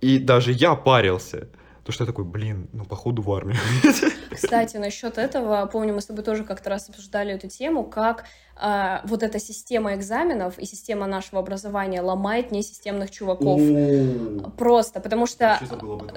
И 0.01 0.19
даже 0.19 0.53
я 0.53 0.75
парился. 0.75 1.49
То, 1.89 1.93
что 1.93 2.05
я 2.05 2.07
такой, 2.07 2.27
блин, 2.27 2.69
ну, 2.75 2.85
походу 2.85 3.23
в 3.23 3.33
армию. 3.33 3.57
Кстати, 4.31 4.77
насчет 4.77 5.17
этого, 5.17 5.65
помню, 5.65 5.95
мы 5.95 6.03
с 6.03 6.05
тобой 6.05 6.23
тоже 6.23 6.45
как-то 6.45 6.69
раз 6.69 6.87
обсуждали 6.91 7.33
эту 7.33 7.49
тему, 7.49 7.83
как 7.83 8.27
а, 8.57 9.01
вот 9.05 9.23
эта 9.23 9.39
система 9.39 9.95
экзаменов 9.95 10.59
и 10.59 10.67
система 10.67 11.07
нашего 11.07 11.41
образования 11.41 12.03
ломает 12.03 12.51
несистемных 12.51 13.11
чуваков. 13.11 13.59
Просто, 14.59 15.01
потому 15.01 15.25
что 15.25 15.59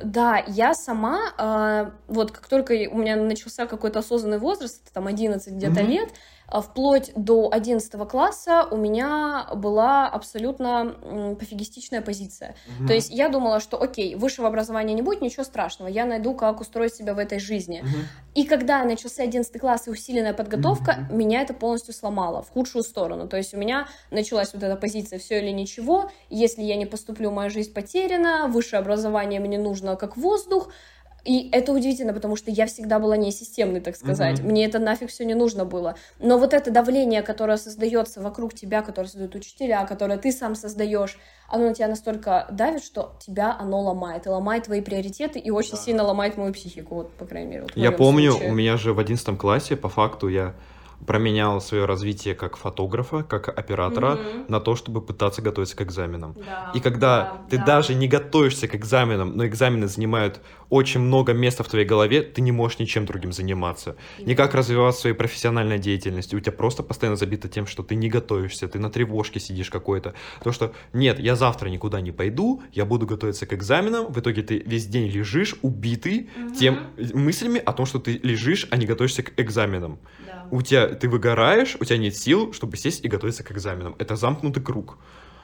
Да, 0.04 0.44
я 0.46 0.74
сама, 0.74 1.34
а, 1.38 1.94
вот 2.10 2.34
как 2.34 2.48
только 2.50 2.74
у 2.92 2.98
меня 2.98 3.16
начался 3.16 3.66
какой-то 3.66 4.00
осознанный 4.00 4.40
возраст, 4.40 4.92
там 4.92 5.08
11 5.08 5.54
где-то 5.54 5.80
лет, 5.84 6.10
вплоть 6.60 7.12
до 7.16 7.50
11 7.52 8.08
класса 8.10 8.68
у 8.70 8.76
меня 8.76 9.48
была 9.56 10.10
абсолютно 10.10 11.36
пофигистичная 11.40 12.02
позиция. 12.02 12.56
То 12.88 12.94
есть 12.94 13.10
я 13.12 13.30
думала, 13.30 13.60
что 13.62 13.82
окей, 13.82 14.16
высшего 14.16 14.48
образования 14.50 14.94
не 14.94 15.02
будет, 15.02 15.22
ничего 15.22 15.44
страшного, 15.46 15.88
я 15.88 16.06
найду, 16.06 16.34
как 16.34 16.60
устроить 16.60 16.94
себя 16.94 17.14
в 17.14 17.20
этой 17.20 17.40
жизни. 17.40 17.84
И 18.36 18.46
когда 18.46 18.84
начался 18.84 19.24
11 19.24 19.60
класс 19.60 19.88
и 19.88 19.92
усиленная 19.92 20.34
подготовка, 20.34 21.06
Мгм. 21.10 21.18
меня 21.18 21.42
это 21.42 21.54
полностью 21.54 21.94
сломало 21.94 22.42
в 22.42 22.50
худшую 22.50 22.84
сторону. 22.84 23.28
То 23.28 23.38
есть 23.38 23.54
у 23.54 23.58
меня 23.58 23.88
началась 24.10 24.54
вот 24.54 24.64
эта 24.64 24.76
позиция 24.76 25.20
все 25.20 25.40
или 25.42 25.52
ничего. 25.52 26.10
Если 26.30 26.64
я 26.64 26.76
не 26.76 26.86
поступлю, 26.86 27.32
моя 27.32 27.50
жизнь 27.50 27.74
потеряна, 27.74 28.48
высшее 28.48 28.80
образование 28.80 29.40
мне 29.40 29.58
нужно 29.58 29.96
как 29.96 30.18
воздух. 30.18 30.70
И 31.24 31.50
это 31.52 31.72
удивительно, 31.72 32.14
потому 32.14 32.36
что 32.36 32.50
я 32.52 32.66
всегда 32.66 33.00
была 33.00 33.16
не 33.16 33.32
системной, 33.32 33.80
так 33.80 33.96
сказать. 33.96 34.40
Мгм. 34.40 34.50
Мне 34.50 34.66
это 34.66 34.80
нафиг 34.80 35.10
все 35.10 35.24
не 35.26 35.36
нужно 35.36 35.66
было. 35.66 35.96
Но 36.20 36.38
вот 36.38 36.54
это 36.54 36.72
давление, 36.72 37.22
которое 37.22 37.58
создается 37.58 38.22
вокруг 38.22 38.54
тебя, 38.54 38.82
которое 38.82 39.08
создают 39.08 39.36
учителя, 39.36 39.86
которое 39.86 40.18
ты 40.18 40.32
сам 40.32 40.56
создаешь, 40.56 41.20
оно 41.48 41.68
на 41.70 41.74
тебя 41.74 41.88
настолько 41.88 42.48
давит, 42.52 42.84
что 42.84 43.14
тебя 43.24 43.56
оно 43.60 43.82
ломает. 43.82 44.26
И 44.26 44.30
ломает 44.30 44.64
твои 44.64 44.82
приоритеты, 44.82 45.38
и 45.38 45.52
очень 45.52 45.72
Да. 45.74 45.78
сильно 45.78 46.04
ломает 46.04 46.38
мою 46.38 46.54
психику, 46.54 46.96
вот, 46.96 47.14
по 47.14 47.26
крайней 47.26 47.50
мере. 47.50 47.62
вот 47.64 47.72
Я 47.76 47.92
помню, 47.92 48.32
случае. 48.32 48.50
у 48.52 48.54
меня 48.54 48.78
же 48.78 48.94
в 48.94 49.00
11 49.00 49.38
классе, 49.38 49.76
по 49.76 49.90
факту, 49.90 50.28
я 50.28 50.54
променял 51.06 51.62
свое 51.62 51.86
развитие 51.86 52.36
как 52.36 52.58
фотографа, 52.58 53.24
как 53.24 53.50
оператора 53.50 54.22
Мгм. 54.34 54.46
на 54.48 54.60
то, 54.60 54.76
чтобы 54.76 55.02
пытаться 55.02 55.42
готовиться 55.42 55.76
к 55.76 55.82
экзаменам. 55.82 56.36
Да, 56.36 56.70
И 56.74 56.80
когда 56.80 57.24
да, 57.24 57.32
ты 57.50 57.58
да. 57.58 57.64
даже 57.66 57.94
не 57.96 58.08
готовишься 58.08 58.68
к 58.68 58.76
экзаменам, 58.76 59.36
но 59.36 59.46
экзамены 59.46 59.88
занимают 59.88 60.42
очень 60.70 61.02
много 61.02 61.34
места 61.34 61.64
в 61.64 61.68
твоей 61.68 61.86
голове, 61.86 62.22
ты 62.22 62.42
не 62.42 62.52
можешь 62.52 62.80
ничем 62.80 63.06
другим 63.06 63.32
заниматься. 63.34 63.96
Никак 64.26 64.54
развиваться 64.56 65.02
своей 65.02 65.16
профессиональной 65.16 65.80
деятельности. 65.80 66.36
У 66.36 66.40
тебя 66.40 66.52
просто 66.54 66.84
постоянно 66.84 67.18
забито 67.18 67.50
тем, 67.50 67.68
что 67.68 67.84
ты 67.84 67.96
не 67.96 68.10
готовишься, 68.10 68.68
ты 68.68 68.80
на 68.80 68.90
тревожке 68.90 69.40
сидишь 69.40 69.70
какой-то. 69.70 70.14
То, 70.44 70.52
что 70.52 70.74
нет, 70.94 71.20
я 71.20 71.36
завтра 71.36 71.70
никуда 71.70 72.00
не 72.02 72.12
пойду, 72.12 72.62
я 72.72 72.86
буду 72.86 73.06
готовиться 73.06 73.46
к 73.46 73.54
экзаменам. 73.54 74.12
В 74.12 74.20
итоге 74.20 74.42
ты 74.44 74.60
весь 74.60 74.88
день 74.88 75.10
лежишь 75.12 75.56
убитый 75.62 76.30
Мгм. 76.36 76.54
тем 76.54 76.80
мыслями 77.14 77.60
о 77.60 77.74
том, 77.74 77.86
что 77.86 78.00
ты 78.00 78.20
лежишь, 78.24 78.68
а 78.72 78.78
не 78.78 78.86
готовишься 78.86 79.24
к 79.24 79.34
экзаменам. 79.38 80.00
Да. 80.20 80.41
У 80.52 80.62
тебя 80.62 80.88
ты 80.88 81.10
выгораешь, 81.10 81.78
у 81.80 81.86
тебя 81.86 81.98
нет 81.98 82.16
сил, 82.16 82.52
чтобы 82.54 82.78
сесть 82.78 83.04
и 83.04 83.08
готовиться 83.08 83.44
к 83.44 83.52
экзаменам. 83.52 83.96
Это 83.98 84.16
замкнутый 84.16 84.62
круг. 84.62 84.98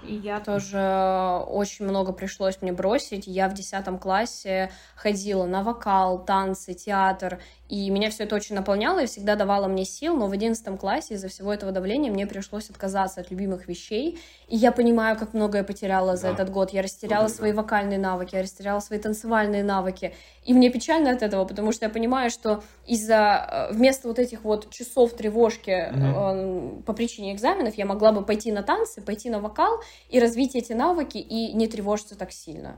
И 0.04 0.14
я 0.14 0.40
тоже 0.40 0.78
э, 0.78 1.38
очень 1.48 1.86
много 1.86 2.14
пришлось 2.14 2.62
мне 2.62 2.72
бросить. 2.72 3.26
Я 3.26 3.50
в 3.50 3.54
10 3.54 4.00
классе 4.00 4.72
ходила 4.96 5.46
на 5.46 5.64
вокал, 5.64 6.24
танцы, 6.24 6.74
театр, 6.74 7.40
и 7.70 7.90
меня 7.90 8.10
все 8.10 8.24
это 8.24 8.36
очень 8.36 8.56
наполняло 8.56 9.04
и 9.04 9.06
всегда 9.08 9.36
давало 9.36 9.68
мне 9.68 9.84
сил, 9.86 10.16
но 10.16 10.28
в 10.28 10.32
11 10.32 10.80
классе 10.80 11.16
из-за 11.16 11.28
всего 11.28 11.54
этого 11.54 11.72
давления 11.72 12.12
мне 12.12 12.26
пришлось 12.26 12.70
отказаться 12.70 13.22
от 13.22 13.30
любимых 13.32 13.68
вещей, 13.68 14.20
и 14.48 14.56
я 14.56 14.72
понимаю, 14.72 15.18
как 15.18 15.34
много 15.34 15.58
я 15.60 15.64
потеряла 15.64 16.16
за 16.16 16.24
Да. 16.24 16.34
этот 16.34 16.50
год. 16.50 16.72
Я 16.72 16.82
растеряла 16.82 17.28
да. 17.28 17.34
свои 17.34 17.52
вокальные 17.52 18.00
навыки, 18.00 18.36
я 18.36 18.42
растеряла 18.42 18.80
свои 18.80 19.00
танцевальные 19.00 19.64
навыки, 19.64 20.16
и 20.44 20.54
мне 20.54 20.70
печально 20.70 21.12
от 21.12 21.22
этого, 21.22 21.44
потому 21.46 21.72
что 21.72 21.86
я 21.86 21.90
понимаю, 21.90 22.30
что 22.30 22.64
из-за 22.86 23.68
э, 23.70 23.74
вместо 23.74 24.08
вот 24.08 24.20
этих 24.20 24.44
вот 24.44 24.70
часов 24.70 25.14
тревожки 25.14 25.72
э, 25.72 26.82
по 26.86 26.94
причине 26.94 27.34
экзаменов 27.34 27.76
я 27.76 27.86
могла 27.86 28.12
бы 28.12 28.24
пойти 28.24 28.52
на 28.52 28.64
танцы, 28.64 29.02
пойти 29.02 29.30
на 29.30 29.40
вокал 29.40 29.82
и 30.10 30.20
развить 30.20 30.56
эти 30.56 30.74
навыки 30.74 31.18
и 31.18 31.54
не 31.54 31.68
тревожиться 31.68 32.18
так 32.18 32.32
сильно. 32.32 32.78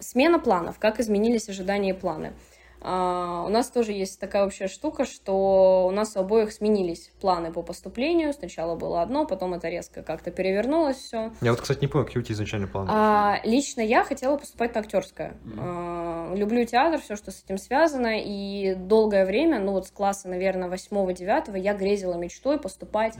Смена 0.00 0.38
планов. 0.38 0.78
Как 0.78 1.00
изменились 1.00 1.48
ожидания 1.48 1.90
и 1.90 1.92
планы? 1.92 2.32
А, 2.80 3.44
у 3.46 3.48
нас 3.48 3.68
тоже 3.70 3.92
есть 3.92 4.20
такая 4.20 4.46
общая 4.46 4.68
штука, 4.68 5.04
что 5.04 5.86
у 5.86 5.90
нас 5.90 6.16
у 6.16 6.20
обоих 6.20 6.52
сменились 6.52 7.10
планы 7.20 7.52
по 7.52 7.62
поступлению. 7.62 8.32
Сначала 8.32 8.76
было 8.76 9.02
одно, 9.02 9.26
потом 9.26 9.54
это 9.54 9.68
резко 9.68 10.02
как-то 10.02 10.30
перевернулось 10.30 10.96
все. 10.96 11.32
Я 11.40 11.50
вот, 11.50 11.60
кстати, 11.60 11.80
не 11.80 11.88
помню, 11.88 12.06
какие 12.06 12.20
у 12.20 12.24
тебя 12.24 12.34
изначально 12.34 12.68
планы. 12.68 12.88
А, 12.92 13.40
лично 13.44 13.80
я 13.80 14.04
хотела 14.04 14.36
поступать 14.36 14.74
на 14.74 14.80
актерское. 14.80 15.34
Мгм. 15.42 15.60
А, 15.60 16.34
люблю 16.34 16.64
театр, 16.64 17.00
все, 17.00 17.16
что 17.16 17.30
с 17.30 17.42
этим 17.44 17.58
связано, 17.58 18.20
и 18.20 18.74
долгое 18.74 19.26
время, 19.26 19.58
ну 19.58 19.72
вот 19.72 19.86
с 19.86 19.90
класса, 19.90 20.28
наверное, 20.28 20.68
восьмого-девятого, 20.68 21.56
я 21.56 21.74
грезила 21.74 22.14
мечтой 22.14 22.58
поступать 22.58 23.14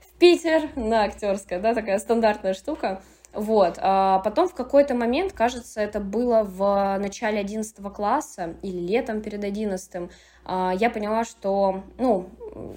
в 0.00 0.18
Питер 0.18 0.68
на 0.76 1.04
актерское, 1.04 1.60
да, 1.60 1.74
такая 1.74 1.98
стандартная 1.98 2.54
штука. 2.54 3.02
Вот. 3.38 3.78
А 3.80 4.18
потом 4.18 4.48
в 4.48 4.54
какой-то 4.54 4.96
момент, 4.96 5.32
кажется, 5.32 5.80
это 5.80 6.00
было 6.00 6.42
в 6.42 6.98
начале 6.98 7.38
11 7.38 7.80
класса 7.92 8.56
или 8.62 8.80
летом 8.80 9.22
перед 9.22 9.44
11 9.44 10.10
а, 10.44 10.74
я 10.76 10.90
поняла, 10.90 11.24
что, 11.24 11.84
ну, 11.98 12.30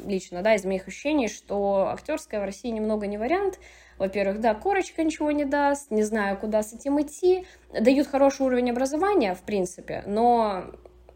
лично, 0.05 0.43
да, 0.43 0.53
из 0.53 0.63
моих 0.63 0.87
ощущений, 0.87 1.29
что 1.29 1.87
актерское 1.87 2.39
в 2.39 2.43
России 2.43 2.69
немного 2.69 3.07
не 3.07 3.17
вариант. 3.17 3.59
Во-первых, 3.97 4.39
да, 4.39 4.53
корочка 4.53 5.03
ничего 5.03 5.31
не 5.31 5.45
даст, 5.45 5.89
не 5.89 6.03
знаю, 6.03 6.37
куда 6.37 6.61
с 6.61 6.73
этим 6.73 7.01
идти. 7.01 7.47
Дают 7.73 8.05
хороший 8.05 8.45
уровень 8.45 8.69
образования, 8.69 9.33
в 9.33 9.41
принципе, 9.41 10.03
но 10.05 10.65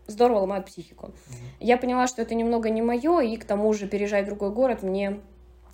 здорово 0.08 0.40
ломают 0.40 0.66
психику. 0.66 1.14
Я 1.60 1.78
поняла, 1.78 2.08
что 2.08 2.24
это 2.24 2.34
немного 2.34 2.72
не 2.72 2.82
мое, 2.82 3.20
и 3.22 3.38
к 3.38 3.46
тому 3.46 3.72
же 3.74 3.88
переезжать 3.88 4.26
в 4.26 4.30
другой 4.30 4.50
город 4.50 4.82
мне 4.82 5.20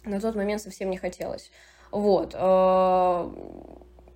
на 0.03 0.19
тот 0.19 0.36
момент 0.36 0.62
совсем 0.62 0.89
не 0.89 0.97
хотелось. 0.97 1.51
Вот. 1.91 2.36
э, 2.38 3.30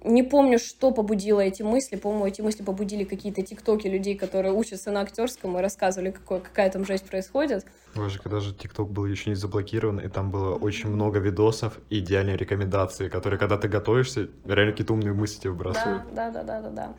Не 0.07 0.21
помню, 0.23 0.59
что 0.59 0.91
побудило 0.91 1.39
эти 1.39 1.63
мысли. 1.63 1.95
По-моему, 1.95 2.27
эти 2.27 2.41
мысли 2.41 2.63
побудили 2.63 3.03
какие-то 3.05 3.41
тиктоки 3.41 3.88
людей, 3.88 4.15
которые 4.15 4.53
учатся 4.53 4.91
на 4.91 5.01
актерском 5.01 5.57
и 5.57 5.61
рассказывали, 5.61 6.11
какой, 6.11 6.41
какая 6.41 6.69
там 6.69 6.85
жесть 6.85 7.09
происходит. 7.09 7.65
Боже, 7.95 8.19
когда 8.19 8.39
же 8.39 8.53
ТикТок 8.53 8.89
был 8.91 9.05
еще 9.05 9.29
не 9.31 9.35
заблокирован, 9.35 9.99
и 9.99 10.07
там 10.07 10.29
было 10.29 10.53
очень 10.55 10.89
много 10.89 11.19
видосов 11.19 11.79
и 11.89 11.99
идеальные 11.99 12.38
рекомендации, 12.38 13.09
которые, 13.09 13.39
когда 13.39 13.57
ты 13.57 13.67
готовишься, 13.67 14.27
реально 14.45 14.73
какие-то 14.73 14.93
умные 14.93 15.13
мысли 15.13 15.39
тебе 15.39 15.51
выбрасывают. 15.51 16.03
Да, 16.13 16.29
да, 16.29 16.43
да, 16.43 16.61
да, 16.61 16.61
да, 16.61 16.69
да. 16.69 16.93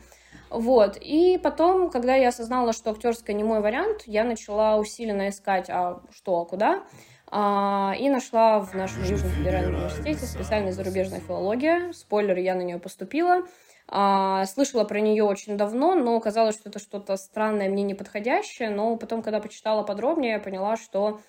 Вот. 0.51 0.97
И 1.01 1.39
потом, 1.43 1.91
когда 1.91 2.15
я 2.15 2.29
осознала, 2.29 2.73
что 2.73 2.91
актерское 2.91 3.37
не 3.37 3.45
мой 3.45 3.61
вариант, 3.61 4.03
я 4.07 4.25
начала 4.25 4.79
усиленно 4.79 5.29
искать, 5.29 5.69
а 5.71 6.03
что, 6.15 6.41
а 6.41 6.45
куда. 6.45 6.85
А, 7.29 7.95
и 7.99 8.09
нашла 8.09 8.61
в 8.61 8.75
нашем 8.75 9.03
Южном 9.05 9.31
федеральном 9.33 9.75
университете 9.75 10.27
специальная 10.27 10.73
зарубежная 10.73 11.21
филология. 11.21 11.93
Спойлер, 11.93 12.39
я 12.39 12.55
на 12.55 12.63
нее 12.63 12.79
поступила. 12.79 13.43
А, 13.89 14.45
слышала 14.47 14.85
про 14.85 15.01
нее 15.01 15.25
очень 15.25 15.57
давно, 15.57 15.95
но 15.95 16.19
казалось, 16.21 16.57
что 16.57 16.69
это 16.69 16.79
что-то 16.79 17.17
странное, 17.17 17.69
мне 17.69 17.83
неподходящее. 17.83 18.71
Но 18.71 18.97
потом, 18.97 19.23
когда 19.23 19.41
почитала 19.41 19.83
подробнее, 19.83 20.33
я 20.33 20.39
поняла, 20.39 20.77
что, 20.77 21.21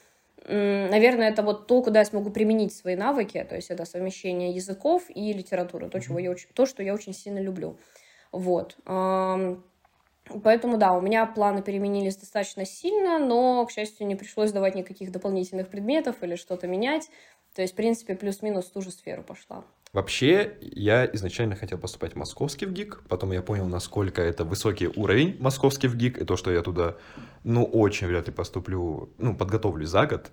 наверное, 0.47 1.29
это 1.29 1.41
вот 1.41 1.67
то, 1.67 1.81
куда 1.81 1.99
я 1.99 2.05
смогу 2.05 2.29
применить 2.29 2.75
свои 2.75 2.95
навыки. 2.95 3.43
То 3.47 3.55
есть 3.55 3.71
это 3.71 3.85
совмещение 3.85 4.51
языков 4.51 5.03
и 5.09 5.33
литературы. 5.33 5.89
То, 5.89 5.99
чего 5.99 6.19
я 6.19 6.29
очень, 6.29 6.49
то 6.53 6.65
что 6.65 6.83
я 6.83 6.93
очень 6.93 7.13
сильно 7.13 7.39
люблю. 7.39 7.77
Вот. 8.31 8.75
Поэтому, 10.43 10.77
да, 10.77 10.93
у 10.93 11.01
меня 11.01 11.25
планы 11.25 11.61
переменились 11.61 12.17
достаточно 12.17 12.65
сильно, 12.65 13.19
но, 13.19 13.65
к 13.65 13.71
счастью, 13.71 14.07
не 14.07 14.15
пришлось 14.15 14.51
давать 14.51 14.75
никаких 14.75 15.11
дополнительных 15.11 15.69
предметов 15.69 16.17
или 16.21 16.35
что-то 16.35 16.67
менять. 16.67 17.09
То 17.55 17.61
есть, 17.61 17.73
в 17.73 17.77
принципе, 17.77 18.15
плюс-минус 18.15 18.65
в 18.65 18.73
ту 18.73 18.81
же 18.81 18.91
сферу 18.91 19.23
пошла. 19.23 19.63
Вообще, 19.93 20.57
я 20.61 21.05
изначально 21.13 21.55
хотел 21.55 21.77
поступать 21.77 22.13
в 22.13 22.15
московский 22.17 22.65
в 22.65 22.73
ГИК, 22.73 23.03
потом 23.07 23.31
я 23.31 23.41
понял, 23.41 23.65
насколько 23.65 24.21
это 24.21 24.43
высокий 24.43 24.87
уровень 24.87 25.37
московский 25.39 25.87
в 25.87 25.95
ГИК, 25.95 26.19
и 26.21 26.25
то, 26.25 26.35
что 26.35 26.51
я 26.51 26.61
туда, 26.61 26.97
ну, 27.43 27.63
очень 27.63 28.07
вряд 28.07 28.27
ли 28.27 28.33
поступлю, 28.33 29.09
ну, 29.17 29.35
подготовлюсь 29.35 29.89
за 29.89 30.05
год. 30.05 30.31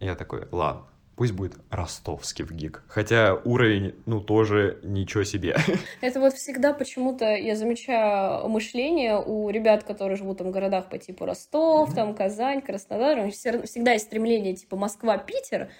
Я 0.00 0.16
такой, 0.16 0.48
ладно, 0.50 0.86
пусть 1.16 1.32
будет 1.32 1.54
ростовский 1.70 2.44
в 2.44 2.52
ГИК. 2.52 2.82
Хотя 2.88 3.34
уровень, 3.34 3.94
ну, 4.06 4.20
тоже 4.20 4.78
ничего 4.82 5.24
себе. 5.24 5.56
Это 6.00 6.20
вот 6.20 6.34
всегда 6.34 6.72
почему-то 6.72 7.26
я 7.26 7.56
замечаю 7.56 8.48
мышление 8.48 9.22
у 9.24 9.50
ребят, 9.50 9.84
которые 9.84 10.16
живут 10.16 10.38
там 10.38 10.48
в 10.48 10.50
городах 10.50 10.88
по 10.88 10.98
типу 10.98 11.26
Ростов, 11.26 11.90
mm-hmm. 11.90 11.94
там 11.94 12.14
Казань, 12.14 12.62
Краснодар. 12.62 13.18
У 13.18 13.24
них 13.26 13.34
всегда 13.34 13.92
есть 13.92 14.06
стремление 14.06 14.54
типа 14.54 14.76
Москва, 14.76 15.18
Питер. 15.18 15.70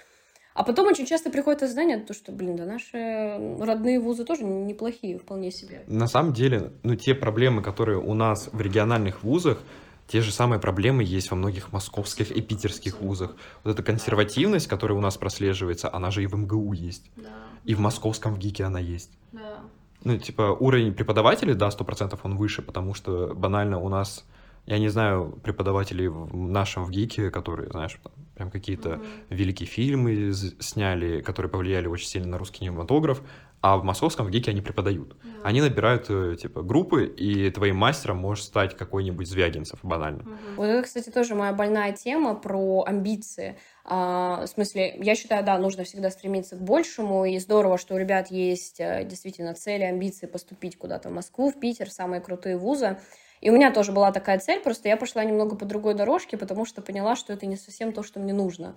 А 0.54 0.64
потом 0.64 0.86
очень 0.86 1.06
часто 1.06 1.30
приходит 1.30 1.62
осознание, 1.62 1.98
то, 1.98 2.12
что, 2.12 2.30
блин, 2.30 2.56
да 2.56 2.66
наши 2.66 3.38
родные 3.58 3.98
вузы 3.98 4.24
тоже 4.24 4.44
неплохие 4.44 5.18
вполне 5.18 5.50
себе. 5.50 5.82
На 5.86 6.06
самом 6.06 6.34
деле, 6.34 6.72
ну, 6.82 6.94
те 6.94 7.14
проблемы, 7.14 7.62
которые 7.62 7.98
у 7.98 8.12
нас 8.12 8.50
в 8.52 8.60
региональных 8.60 9.22
вузах, 9.22 9.62
те 10.08 10.20
же 10.20 10.32
самые 10.32 10.60
проблемы 10.60 11.02
есть 11.04 11.30
во 11.30 11.36
многих 11.36 11.72
московских 11.72 12.30
и 12.30 12.42
питерских 12.42 13.00
вузах. 13.00 13.34
Вот 13.64 13.72
эта 13.72 13.82
консервативность, 13.82 14.66
которая 14.66 14.96
у 14.98 15.00
нас 15.00 15.16
прослеживается, 15.16 15.92
она 15.92 16.10
же 16.10 16.22
и 16.22 16.26
в 16.26 16.34
МГУ 16.34 16.72
есть. 16.72 17.10
Да. 17.16 17.30
И 17.64 17.74
в 17.74 17.80
московском 17.80 18.34
в 18.34 18.38
ГИКе 18.38 18.64
она 18.64 18.80
есть. 18.80 19.10
Да. 19.32 19.60
Ну, 20.04 20.18
типа, 20.18 20.56
уровень 20.58 20.92
преподавателей, 20.92 21.54
да, 21.54 21.70
сто 21.70 21.84
процентов 21.84 22.20
он 22.24 22.36
выше, 22.36 22.60
потому 22.60 22.94
что 22.94 23.32
банально 23.34 23.78
у 23.78 23.88
нас 23.88 24.24
я 24.66 24.78
не 24.78 24.88
знаю 24.88 25.38
преподавателей 25.42 26.08
в 26.08 26.36
нашем 26.36 26.84
в 26.84 26.90
ГИКе, 26.90 27.30
которые, 27.30 27.70
знаешь, 27.70 27.98
прям 28.34 28.50
какие-то 28.50 28.90
mm-hmm. 28.90 29.24
великие 29.30 29.66
фильмы 29.66 30.32
сняли, 30.60 31.20
которые 31.20 31.50
повлияли 31.50 31.86
очень 31.86 32.08
сильно 32.08 32.28
на 32.28 32.38
русский 32.38 32.60
кинематограф, 32.60 33.22
а 33.60 33.76
в 33.76 33.84
московском 33.84 34.26
в 34.26 34.30
ГИКе 34.30 34.50
они 34.50 34.60
преподают. 34.60 35.12
Mm-hmm. 35.12 35.40
Они 35.44 35.60
набирают, 35.60 36.06
э, 36.08 36.36
типа, 36.40 36.62
группы, 36.62 37.06
и 37.06 37.48
твоим 37.50 37.76
мастером 37.76 38.16
может 38.16 38.44
стать 38.44 38.76
какой-нибудь 38.76 39.28
Звягинцев, 39.28 39.78
банально. 39.84 40.22
Mm-hmm. 40.22 40.54
Вот 40.56 40.64
это, 40.64 40.82
кстати, 40.82 41.10
тоже 41.10 41.36
моя 41.36 41.52
больная 41.52 41.92
тема 41.92 42.34
про 42.34 42.82
амбиции. 42.84 43.56
А, 43.84 44.44
в 44.44 44.48
смысле, 44.48 44.96
я 44.98 45.14
считаю, 45.14 45.44
да, 45.44 45.58
нужно 45.58 45.84
всегда 45.84 46.10
стремиться 46.10 46.56
к 46.56 46.60
большему, 46.60 47.24
и 47.24 47.38
здорово, 47.38 47.78
что 47.78 47.94
у 47.94 47.98
ребят 47.98 48.32
есть 48.32 48.80
э, 48.80 49.04
действительно 49.04 49.54
цели, 49.54 49.84
амбиции 49.84 50.26
поступить 50.26 50.76
куда-то 50.76 51.10
в 51.10 51.12
Москву, 51.12 51.50
в 51.50 51.60
Питер, 51.60 51.88
самые 51.88 52.20
крутые 52.20 52.56
вузы. 52.56 52.98
И 53.42 53.50
у 53.50 53.52
меня 53.52 53.72
тоже 53.72 53.90
была 53.90 54.12
такая 54.12 54.38
цель, 54.38 54.60
просто 54.60 54.88
я 54.88 54.96
пошла 54.96 55.22
немного 55.24 55.56
по 55.56 55.64
другой 55.64 55.94
дорожке, 55.94 56.38
потому 56.38 56.64
что 56.64 56.80
поняла, 56.80 57.16
что 57.16 57.32
это 57.32 57.44
не 57.44 57.56
совсем 57.56 57.92
то, 57.92 58.04
что 58.04 58.20
мне 58.20 58.32
нужно. 58.32 58.76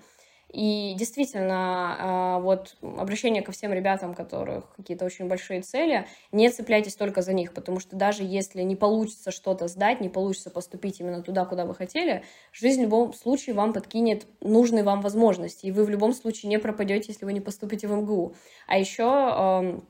И 0.51 0.95
действительно, 0.97 1.95
а, 1.99 2.39
вот 2.39 2.75
обращение 2.81 3.43
ко 3.43 3.51
всем 3.51 3.73
ребятам, 3.73 4.15
которых 4.15 4.73
какие-то 4.75 5.05
очень 5.05 5.27
большие 5.27 5.61
цели, 5.61 6.07
не 6.31 6.49
цепляйтесь 6.49 6.95
только 6.95 7.21
за 7.21 7.33
них, 7.33 7.53
потому 7.53 7.79
что 7.79 7.95
даже 7.95 8.23
если 8.23 8.63
не 8.63 8.75
получится 8.75 9.31
что-то 9.31 9.67
сдать, 9.67 10.01
не 10.01 10.09
получится 10.09 10.49
поступить 10.49 10.99
именно 10.99 11.21
туда, 11.21 11.45
куда 11.45 11.65
вы 11.65 11.75
хотели, 11.75 12.23
жизнь 12.51 12.79
в 12.81 12.83
любом 12.85 13.13
случае 13.13 13.53
вам 13.53 13.71
подкинет 13.71 14.25
нужные 14.41 14.83
вам 14.83 15.01
возможности, 15.01 15.67
и 15.67 15.71
вы 15.71 15.83
в 15.83 15.89
любом 15.89 16.13
случае 16.13 16.49
не 16.49 16.57
пропадете, 16.57 17.07
если 17.09 17.25
вы 17.25 17.33
не 17.33 17.41
поступите 17.41 17.87
в 17.87 17.91
МГУ. 17.91 18.33
А 18.65 18.79
еще, 18.79 19.81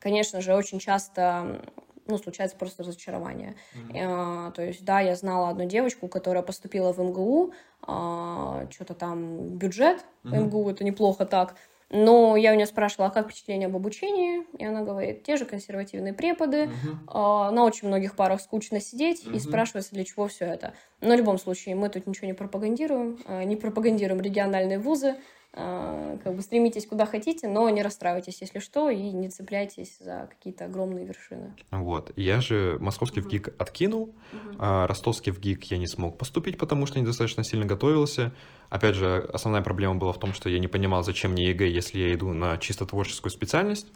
конечно 0.00 0.40
же, 0.40 0.54
очень 0.54 0.78
часто 0.78 1.60
ну, 2.06 2.18
случается 2.18 2.56
просто 2.56 2.82
разочарование. 2.82 3.56
Mm-hmm. 3.74 3.98
А, 4.02 4.50
то 4.52 4.62
есть, 4.62 4.84
да, 4.84 5.00
я 5.00 5.14
знала 5.16 5.48
одну 5.48 5.64
девочку, 5.64 6.08
которая 6.08 6.42
поступила 6.42 6.92
в 6.92 6.98
МГУ, 6.98 7.52
а, 7.82 8.66
что-то 8.70 8.94
там 8.94 9.48
бюджет 9.56 10.04
mm-hmm. 10.24 10.44
МГУ, 10.44 10.70
это 10.70 10.84
неплохо 10.84 11.26
так, 11.26 11.54
но 11.90 12.36
я 12.36 12.52
у 12.52 12.56
нее 12.56 12.66
спрашивала, 12.66 13.08
а 13.08 13.10
как 13.10 13.26
впечатление 13.26 13.66
об 13.66 13.76
обучении? 13.76 14.42
И 14.58 14.64
она 14.64 14.82
говорит, 14.82 15.22
те 15.22 15.36
же 15.36 15.44
консервативные 15.44 16.12
преподы, 16.12 16.70
uh-huh. 17.06 17.50
на 17.50 17.64
очень 17.64 17.86
многих 17.86 18.16
парах 18.16 18.40
скучно 18.40 18.80
сидеть, 18.80 19.24
uh-huh. 19.24 19.36
и 19.36 19.38
спрашивается, 19.38 19.94
для 19.94 20.04
чего 20.04 20.26
все 20.26 20.46
это. 20.46 20.74
Но 21.00 21.14
в 21.14 21.18
любом 21.18 21.38
случае, 21.38 21.76
мы 21.76 21.88
тут 21.90 22.08
ничего 22.08 22.26
не 22.26 22.32
пропагандируем, 22.32 23.18
не 23.44 23.54
пропагандируем 23.54 24.20
региональные 24.20 24.80
вузы, 24.80 25.14
как 25.54 26.34
бы 26.34 26.42
стремитесь 26.42 26.86
куда 26.86 27.06
хотите, 27.06 27.48
но 27.48 27.68
не 27.70 27.82
расстраивайтесь, 27.82 28.40
если 28.40 28.58
что, 28.58 28.90
и 28.90 29.10
не 29.12 29.28
цепляйтесь 29.28 29.98
за 30.00 30.28
какие-то 30.30 30.64
огромные 30.64 31.06
вершины. 31.06 31.54
Вот. 31.70 32.12
Я 32.16 32.40
же 32.40 32.76
московский 32.80 33.20
uh-huh. 33.20 33.24
в 33.24 33.28
ГИК 33.28 33.54
откинул, 33.58 34.14
uh-huh. 34.32 34.56
а 34.58 34.86
ростовский 34.88 35.30
в 35.30 35.38
ГИК 35.38 35.64
я 35.70 35.78
не 35.78 35.86
смог 35.86 36.18
поступить, 36.18 36.58
потому 36.58 36.86
что 36.86 36.98
недостаточно 36.98 37.44
сильно 37.44 37.66
готовился. 37.66 38.32
Опять 38.68 38.96
же, 38.96 39.28
основная 39.32 39.62
проблема 39.62 39.94
была 39.94 40.12
в 40.12 40.18
том, 40.18 40.32
что 40.32 40.48
я 40.48 40.58
не 40.58 40.66
понимал, 40.66 41.04
зачем 41.04 41.32
мне 41.32 41.48
ЕГЭ, 41.50 41.68
если 41.68 42.00
я 42.00 42.12
иду 42.14 42.32
на 42.32 42.58
чисто 42.58 42.84
творческую 42.84 43.30
специальность. 43.30 43.92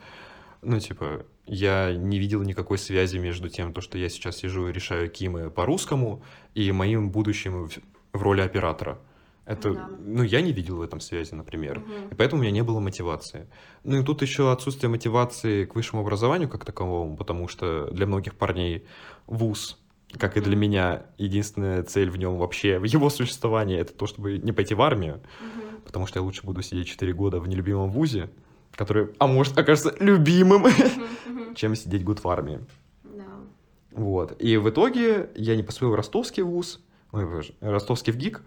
Ну, 0.62 0.79
типа, 0.79 1.25
я 1.47 1.92
не 1.92 2.18
видел 2.18 2.42
никакой 2.42 2.79
связи 2.79 3.18
между 3.18 3.49
тем, 3.49 3.73
то, 3.73 3.81
что 3.81 3.99
я 3.99 4.09
сейчас 4.09 4.37
сижу 4.37 4.68
и 4.68 4.73
решаю 4.73 5.11
КИМы 5.11 5.51
по 5.51 5.64
русскому, 5.64 6.22
и 6.55 6.71
моим 6.73 7.11
будущим 7.11 7.68
в 8.12 8.23
роли 8.23 8.42
оператора. 8.42 8.99
Это, 9.48 9.72
да. 9.72 9.88
ну, 10.04 10.22
я 10.22 10.42
не 10.42 10.52
видел 10.52 10.76
в 10.76 10.82
этом 10.82 11.00
связи, 11.00 11.32
например. 11.32 11.78
Угу. 11.78 12.12
И 12.12 12.14
поэтому 12.14 12.40
у 12.40 12.42
меня 12.42 12.52
не 12.52 12.62
было 12.62 12.80
мотивации. 12.80 13.48
Ну 13.82 13.98
и 13.98 14.04
тут 14.04 14.20
еще 14.20 14.52
отсутствие 14.52 14.90
мотивации 14.90 15.64
к 15.64 15.74
высшему 15.74 16.02
образованию 16.02 16.50
как 16.50 16.66
таковому, 16.66 17.16
потому 17.16 17.48
что 17.48 17.90
для 17.90 18.06
многих 18.06 18.34
парней 18.34 18.84
вуз, 19.26 19.78
как 20.18 20.37
и 20.37 20.42
для 20.42 20.54
меня, 20.54 21.06
единственная 21.16 21.82
цель 21.82 22.11
в 22.11 22.18
нем 22.18 22.37
вообще, 22.37 22.78
в 22.78 22.84
его 22.84 23.08
существовании, 23.08 23.78
это 23.78 23.94
то, 23.94 24.06
чтобы 24.06 24.37
не 24.37 24.52
пойти 24.52 24.74
в 24.74 24.82
армию, 24.82 25.14
угу. 25.14 25.80
потому 25.87 26.06
что 26.06 26.18
я 26.18 26.24
лучше 26.24 26.44
буду 26.44 26.61
сидеть 26.61 26.88
4 26.88 27.11
года 27.14 27.40
в 27.40 27.48
нелюбимом 27.48 27.90
вузе, 27.90 28.28
который, 28.74 29.08
а 29.18 29.26
может, 29.26 29.56
окажется 29.56 29.94
любимым, 29.98 30.64
угу. 30.64 30.74
чем 31.56 31.74
сидеть 31.74 32.04
год 32.04 32.22
в 32.22 32.28
армии. 32.28 32.61
Да. 33.02 33.24
Вот. 33.92 34.37
И 34.42 34.58
в 34.58 34.68
итоге 34.68 35.30
я 35.37 35.56
не 35.56 35.62
поступил 35.62 35.92
в 35.92 35.94
ростовский 35.94 36.42
вуз, 36.42 36.82
ой, 37.12 37.24
боже, 37.24 37.54
ростовский 37.62 38.12
в 38.12 38.16
ГИК, 38.16 38.42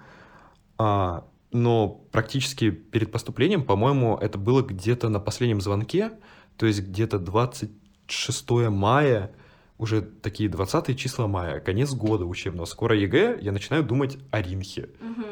а, 0.82 1.28
но 1.52 1.90
практически 2.12 2.72
перед 2.72 3.12
поступлением, 3.12 3.64
по-моему, 3.64 4.18
это 4.18 4.40
было 4.40 4.64
где-то 4.64 5.10
на 5.10 5.20
последнем 5.20 5.62
звонке, 5.62 6.12
то 6.58 6.66
есть 6.66 6.82
где-то 6.82 7.20
26 7.20 8.50
мая, 8.70 9.32
уже 9.78 10.02
такие 10.02 10.50
20 10.50 10.98
числа 10.98 11.28
мая, 11.28 11.60
конец 11.60 11.94
года 11.94 12.26
учебного, 12.26 12.66
скоро 12.66 12.96
ЕГЭ, 12.96 13.38
я 13.42 13.52
начинаю 13.52 13.84
думать 13.84 14.18
о 14.32 14.42
РИНХе. 14.42 14.90
Угу. 15.02 15.26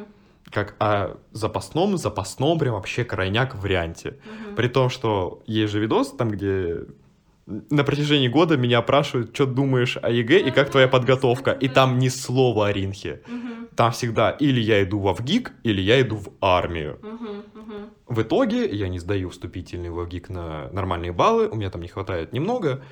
Как 0.52 0.76
о 0.80 1.18
запасном, 1.32 1.98
запасном, 1.98 2.60
прям 2.60 2.76
вообще 2.76 3.04
крайняк 3.04 3.56
варианте. 3.56 4.10
Угу. 4.10 4.56
При 4.56 4.68
том, 4.68 4.90
что 4.90 5.42
есть 5.48 5.74
же 5.74 5.80
видос, 5.80 6.12
там, 6.12 6.30
где 6.30 6.86
на 7.50 7.84
протяжении 7.84 8.28
года 8.28 8.58
меня 8.58 8.78
опрашивают, 8.78 9.34
что 9.34 9.46
думаешь 9.46 9.98
о 9.98 10.10
ЕГЭ 10.12 10.48
и 10.48 10.52
как 10.52 10.70
твоя 10.70 10.88
подготовка. 10.88 11.52
И 11.52 11.68
там 11.68 11.98
ни 11.98 12.08
слова 12.08 12.68
о 12.68 12.72
РИНХе. 12.72 13.22
Там 13.76 13.92
всегда 13.92 14.32
или 14.32 14.60
я 14.60 14.84
иду 14.84 15.00
в 15.00 15.14
ВГИК, 15.14 15.54
или 15.64 15.82
я 15.82 16.00
иду 16.02 16.18
в 16.18 16.30
армию. 16.42 17.00
В 18.08 18.22
итоге 18.22 18.68
я 18.70 18.88
не 18.88 19.00
сдаю 19.00 19.30
вступительный 19.30 19.90
в 19.90 20.04
ВГИК 20.04 20.30
на 20.30 20.70
нормальные 20.72 21.12
баллы, 21.12 21.48
у 21.48 21.56
меня 21.56 21.70
там 21.70 21.82
не 21.82 21.88
хватает 21.88 22.34
немного. 22.34 22.84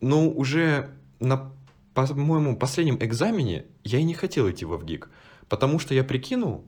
Но 0.00 0.28
уже 0.28 0.90
на, 1.20 1.52
по-моему, 1.94 2.56
последнем 2.56 2.98
экзамене 3.00 3.66
я 3.84 3.98
и 3.98 4.02
не 4.02 4.14
хотел 4.14 4.50
идти 4.50 4.64
в 4.64 4.76
ВГИК. 4.76 5.08
Потому 5.48 5.78
что 5.78 5.94
я 5.94 6.04
прикинул, 6.04 6.66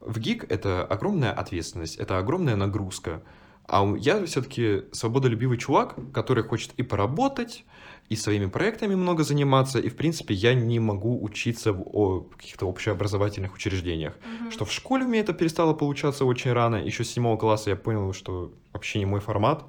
в 0.00 0.18
ГИК 0.18 0.50
это 0.50 0.84
огромная 0.84 1.32
ответственность, 1.32 1.96
это 1.96 2.18
огромная 2.18 2.56
нагрузка. 2.56 3.22
А 3.68 3.94
я 3.98 4.24
все-таки 4.26 4.82
свободолюбивый 4.92 5.58
чувак, 5.58 5.96
который 6.12 6.42
хочет 6.42 6.72
и 6.76 6.82
поработать, 6.82 7.64
и 8.08 8.16
своими 8.16 8.46
проектами 8.46 8.94
много 8.94 9.22
заниматься, 9.22 9.78
и, 9.78 9.88
в 9.88 9.96
принципе, 9.96 10.34
я 10.34 10.54
не 10.54 10.80
могу 10.80 11.22
учиться 11.22 11.72
в 11.72 12.28
каких-то 12.36 12.66
общеобразовательных 12.66 13.54
учреждениях. 13.54 14.14
Mm-hmm. 14.14 14.50
Что 14.50 14.64
в 14.64 14.72
школе 14.72 15.04
у 15.04 15.08
меня 15.08 15.20
это 15.20 15.32
перестало 15.32 15.72
получаться 15.72 16.24
очень 16.24 16.52
рано, 16.52 16.76
еще 16.76 17.04
с 17.04 17.10
седьмого 17.10 17.38
класса 17.38 17.70
я 17.70 17.76
понял, 17.76 18.12
что 18.12 18.52
вообще 18.72 18.98
не 18.98 19.06
мой 19.06 19.20
формат, 19.20 19.64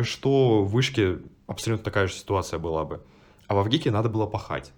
что 0.00 0.62
в 0.64 0.70
вышке 0.70 1.18
абсолютно 1.46 1.84
такая 1.84 2.06
же 2.06 2.14
ситуация 2.14 2.58
была 2.58 2.84
бы. 2.84 3.02
А 3.46 3.54
во 3.54 3.62
ВГИКе 3.62 3.90
надо 3.90 4.08
было 4.08 4.26
пахать. 4.26 4.72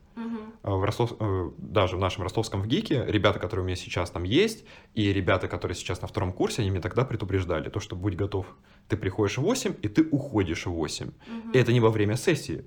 Э, 0.62 0.70
в 0.70 0.84
Ростов, 0.84 1.14
э, 1.18 1.50
даже 1.58 1.96
в 1.96 2.00
нашем 2.00 2.22
ростовском 2.22 2.62
ВГИКе, 2.62 3.04
ребята, 3.06 3.38
которые 3.38 3.64
у 3.64 3.66
меня 3.66 3.76
сейчас 3.76 4.10
там 4.10 4.24
есть, 4.24 4.64
и 4.94 5.12
ребята, 5.12 5.48
которые 5.48 5.76
сейчас 5.76 6.02
на 6.02 6.08
втором 6.08 6.32
курсе, 6.32 6.62
они 6.62 6.70
меня 6.70 6.82
тогда 6.82 7.04
предупреждали, 7.04 7.68
то, 7.68 7.80
что 7.80 7.96
будь 7.96 8.16
готов, 8.16 8.46
ты 8.88 8.96
приходишь 8.96 9.38
в 9.38 9.42
8, 9.42 9.74
и 9.82 9.88
ты 9.88 10.08
уходишь 10.10 10.66
в 10.66 10.70
8. 10.70 11.06
Угу. 11.06 11.14
И 11.52 11.58
это 11.58 11.72
не 11.72 11.80
во 11.80 11.90
время 11.90 12.16
сессии, 12.16 12.64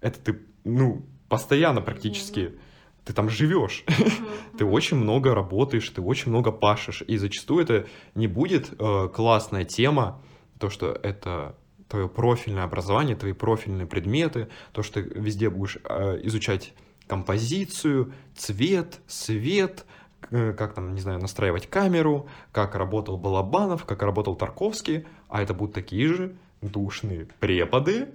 это 0.00 0.20
ты, 0.20 0.42
ну, 0.64 1.06
постоянно 1.28 1.80
практически... 1.80 2.40
Угу 2.40 2.58
ты 3.04 3.12
там 3.12 3.28
живешь, 3.28 3.84
ты 4.58 4.64
очень 4.64 4.96
много 4.96 5.34
работаешь, 5.34 5.88
ты 5.90 6.00
очень 6.00 6.30
много 6.30 6.50
пашешь, 6.50 7.02
и 7.06 7.16
зачастую 7.18 7.62
это 7.62 7.86
не 8.14 8.26
будет 8.26 8.72
э, 8.78 9.08
классная 9.14 9.64
тема, 9.64 10.22
то, 10.58 10.70
что 10.70 10.98
это 11.02 11.56
твое 11.88 12.08
профильное 12.08 12.64
образование, 12.64 13.14
твои 13.14 13.32
профильные 13.32 13.86
предметы, 13.86 14.48
то, 14.72 14.82
что 14.82 15.02
ты 15.02 15.20
везде 15.20 15.50
будешь 15.50 15.78
э, 15.84 16.20
изучать 16.22 16.72
композицию, 17.06 18.12
цвет, 18.36 19.00
свет, 19.06 19.84
э, 20.30 20.52
как 20.52 20.74
там, 20.74 20.94
не 20.94 21.00
знаю, 21.00 21.20
настраивать 21.20 21.68
камеру, 21.68 22.28
как 22.52 22.74
работал 22.74 23.16
Балабанов, 23.16 23.84
как 23.84 24.02
работал 24.02 24.36
Тарковский, 24.36 25.06
а 25.28 25.42
это 25.42 25.54
будут 25.54 25.74
такие 25.74 26.08
же 26.08 26.36
душные 26.60 27.26
преподы, 27.40 28.08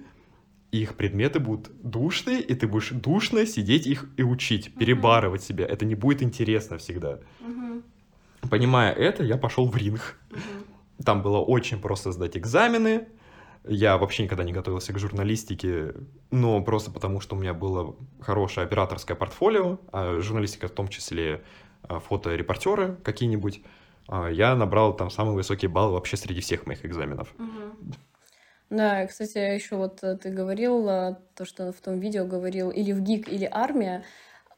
их 0.70 0.94
предметы 0.94 1.40
будут 1.40 1.70
душные, 1.82 2.40
и 2.40 2.54
ты 2.54 2.68
будешь 2.68 2.90
душно 2.90 3.44
сидеть 3.46 3.86
их 3.86 4.06
и 4.16 4.22
учить, 4.22 4.74
перебарывать 4.74 5.42
себя. 5.42 5.66
Это 5.66 5.84
не 5.84 5.94
будет 5.94 6.22
интересно 6.22 6.78
всегда. 6.78 7.18
Понимая 8.48 8.92
это, 8.92 9.24
я 9.24 9.36
пошел 9.36 9.66
в 9.66 9.76
ринг. 9.76 10.18
Там 11.04 11.22
было 11.22 11.38
очень 11.38 11.80
просто 11.80 12.12
сдать 12.12 12.36
экзамены. 12.36 13.08
Я 13.64 13.98
вообще 13.98 14.22
никогда 14.22 14.42
не 14.42 14.52
готовился 14.52 14.92
к 14.92 14.98
журналистике, 14.98 15.94
но 16.30 16.62
просто 16.62 16.90
потому, 16.90 17.20
что 17.20 17.36
у 17.36 17.38
меня 17.38 17.52
было 17.52 17.94
хорошее 18.20 18.66
операторское 18.66 19.16
портфолио, 19.16 19.78
а 19.92 20.18
журналистика 20.20 20.68
в 20.68 20.70
том 20.70 20.88
числе 20.88 21.42
а, 21.82 22.00
фоторепортеры 22.00 22.96
какие-нибудь. 23.02 23.62
А, 24.08 24.28
я 24.28 24.56
набрал 24.56 24.96
там 24.96 25.10
самый 25.10 25.34
высокий 25.34 25.66
балл 25.66 25.92
вообще 25.92 26.16
среди 26.16 26.40
всех 26.40 26.66
моих 26.66 26.86
экзаменов. 26.86 27.34
Да, 28.70 29.06
кстати, 29.06 29.36
еще 29.36 29.74
вот 29.74 30.02
э, 30.04 30.16
ты 30.16 30.30
говорил, 30.30 30.88
э, 30.88 31.16
то, 31.34 31.44
что 31.44 31.72
в 31.72 31.80
том 31.80 31.98
видео 31.98 32.24
говорил, 32.24 32.70
или 32.70 32.92
в 32.92 33.00
ГИК, 33.00 33.28
или 33.28 33.48
армия. 33.50 34.04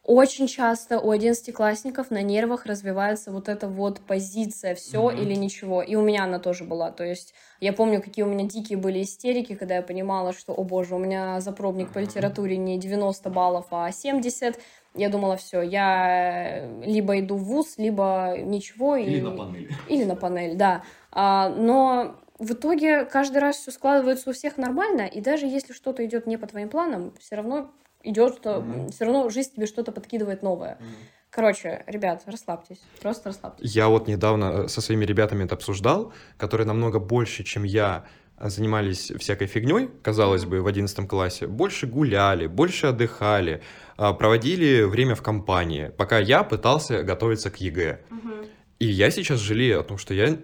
Очень 0.05 0.49
часто 0.49 0.99
у 0.99 1.11
одиннадцатиклассников 1.11 2.11
на 2.11 2.23
нервах 2.23 2.67
развивается 2.67 3.31
вот 3.31 3.49
эта 3.49 3.69
вот 3.69 4.01
позиция 4.01 4.75
все 4.75 5.11
mm-hmm. 5.11 5.23
или 5.23 5.35
ничего. 5.35 5.81
И 5.81 5.95
у 5.95 6.03
меня 6.03 6.25
она 6.25 6.41
тоже 6.41 6.65
была. 6.65 6.91
То 6.91 7.05
есть 7.05 7.35
я 7.61 7.73
помню, 7.73 8.03
какие 8.03 8.25
у 8.25 8.29
меня 8.29 8.49
дикие 8.49 8.79
были 8.79 9.03
истерики, 9.03 9.55
когда 9.55 9.77
я 9.77 9.83
понимала, 9.83 10.33
что, 10.33 10.55
о 10.55 10.65
боже, 10.65 10.97
у 10.97 10.99
меня 10.99 11.41
запробник 11.41 11.93
по 11.93 12.01
литературе 12.01 12.57
не 12.57 12.79
90 12.79 13.31
баллов, 13.31 13.67
а 13.71 13.93
70. 13.93 14.59
Я 14.97 15.09
думала, 15.09 15.37
все, 15.37 15.63
я 15.63 16.69
либо 16.83 17.21
иду 17.21 17.37
в 17.37 17.45
ВУЗ, 17.45 17.75
либо 17.79 18.35
ничего. 18.39 18.97
Или 18.97 19.19
и... 19.19 19.23
на 19.23 19.31
панель. 19.31 19.73
Или 19.89 20.05
на 20.05 20.17
панель, 20.17 20.57
да. 20.57 20.83
А, 21.13 21.49
но 21.49 22.17
в 22.41 22.55
итоге 22.55 23.05
каждый 23.05 23.39
раз 23.39 23.57
все 23.57 23.71
складывается 23.71 24.31
у 24.31 24.33
всех 24.33 24.57
нормально, 24.57 25.03
и 25.03 25.21
даже 25.21 25.47
если 25.47 25.73
что-то 25.73 26.05
идет 26.05 26.27
не 26.27 26.37
по 26.37 26.49
твоим 26.49 26.69
планам, 26.69 27.15
все 27.21 27.37
равно 27.37 27.71
идет, 28.05 28.45
mm-hmm. 28.45 28.91
все 28.91 29.05
равно 29.05 29.29
жизнь 29.31 29.55
тебе 29.55 29.67
что-то 29.67 29.93
подкидывает 29.93 30.43
новое. 30.43 30.79
Mm-hmm. 30.81 31.23
Короче, 31.33 31.83
ребят, 31.87 32.23
расслабьтесь, 32.27 32.81
просто 33.01 33.31
расслабьтесь. 33.31 33.75
Я 33.75 33.89
вот 33.89 34.07
недавно 34.07 34.45
э, 34.45 34.69
со 34.69 34.83
своими 34.83 35.07
ребятами 35.07 35.45
это 35.45 35.55
обсуждал, 35.55 36.13
которые 36.37 36.67
намного 36.67 36.99
больше, 36.99 37.43
чем 37.43 37.65
я, 37.65 38.05
э, 38.37 38.51
занимались 38.51 39.11
всякой 39.19 39.47
фигней, 39.47 39.89
казалось 40.03 40.45
бы, 40.45 40.61
в 40.61 40.67
11 40.67 41.09
классе, 41.09 41.47
больше 41.47 41.87
гуляли, 41.87 42.47
больше 42.47 42.89
отдыхали, 42.89 43.63
а, 43.97 44.13
проводили 44.13 44.83
время 44.83 45.15
в 45.15 45.23
компании, 45.23 45.91
пока 45.97 46.19
я 46.19 46.43
пытался 46.43 47.03
готовиться 47.03 47.51
к 47.51 47.57
ЕГЭ. 47.57 48.01
Угу. 48.11 48.33
И 48.81 48.87
я 48.87 49.11
сейчас 49.11 49.41
жалею 49.41 49.81
о 49.81 49.85
том, 49.85 49.97
что 49.97 50.13
я, 50.13 50.37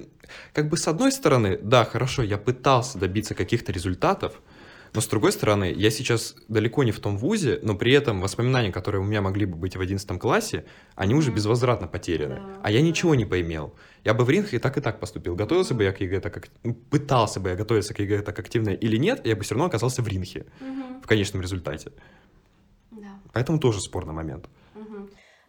как 0.54 0.70
бы 0.70 0.78
с 0.78 0.88
одной 0.88 1.12
стороны, 1.12 1.58
да, 1.60 1.84
хорошо, 1.84 2.22
я 2.22 2.38
пытался 2.38 2.96
добиться 2.96 3.34
каких-то 3.34 3.72
результатов, 3.72 4.40
но 4.94 5.00
с 5.00 5.06
другой 5.06 5.32
стороны, 5.32 5.72
я 5.76 5.90
сейчас 5.90 6.34
далеко 6.48 6.84
не 6.84 6.92
в 6.92 7.00
том 7.00 7.18
вузе, 7.18 7.58
но 7.62 7.74
при 7.74 7.92
этом 7.92 8.20
воспоминания, 8.20 8.72
которые 8.72 9.00
у 9.00 9.04
меня 9.04 9.20
могли 9.20 9.46
бы 9.46 9.56
быть 9.56 9.76
в 9.76 9.80
11 9.80 10.18
классе, 10.18 10.64
они 10.94 11.14
уже 11.14 11.30
безвозвратно 11.30 11.86
потеряны. 11.86 12.36
Да, 12.36 12.60
а 12.62 12.70
я 12.70 12.82
ничего 12.82 13.14
не 13.14 13.24
поимел. 13.24 13.74
Я 14.04 14.14
бы 14.14 14.24
в 14.24 14.30
РИНХ 14.30 14.52
и 14.54 14.58
так 14.58 14.76
и 14.78 14.80
так 14.80 15.00
поступил. 15.00 15.34
Готовился 15.34 15.74
бы 15.74 15.84
я 15.84 15.92
к 15.92 16.00
ЕГЭ 16.00 16.20
так 16.20 16.34
как... 16.34 16.48
Ну, 16.64 16.74
пытался 16.74 17.40
бы 17.40 17.50
я 17.50 17.56
готовиться 17.56 17.94
к 17.94 17.98
ЕГЭ 17.98 18.22
так 18.22 18.38
активно 18.38 18.70
или 18.70 18.96
нет, 18.96 19.26
я 19.26 19.36
бы 19.36 19.42
все 19.42 19.54
равно 19.54 19.66
оказался 19.66 20.02
в 20.02 20.08
РИНХе 20.08 20.46
угу. 20.60 21.00
в 21.02 21.06
конечном 21.06 21.42
результате. 21.42 21.92
Да. 22.90 23.20
Поэтому 23.32 23.58
тоже 23.58 23.80
спорный 23.80 24.14
момент. 24.14 24.48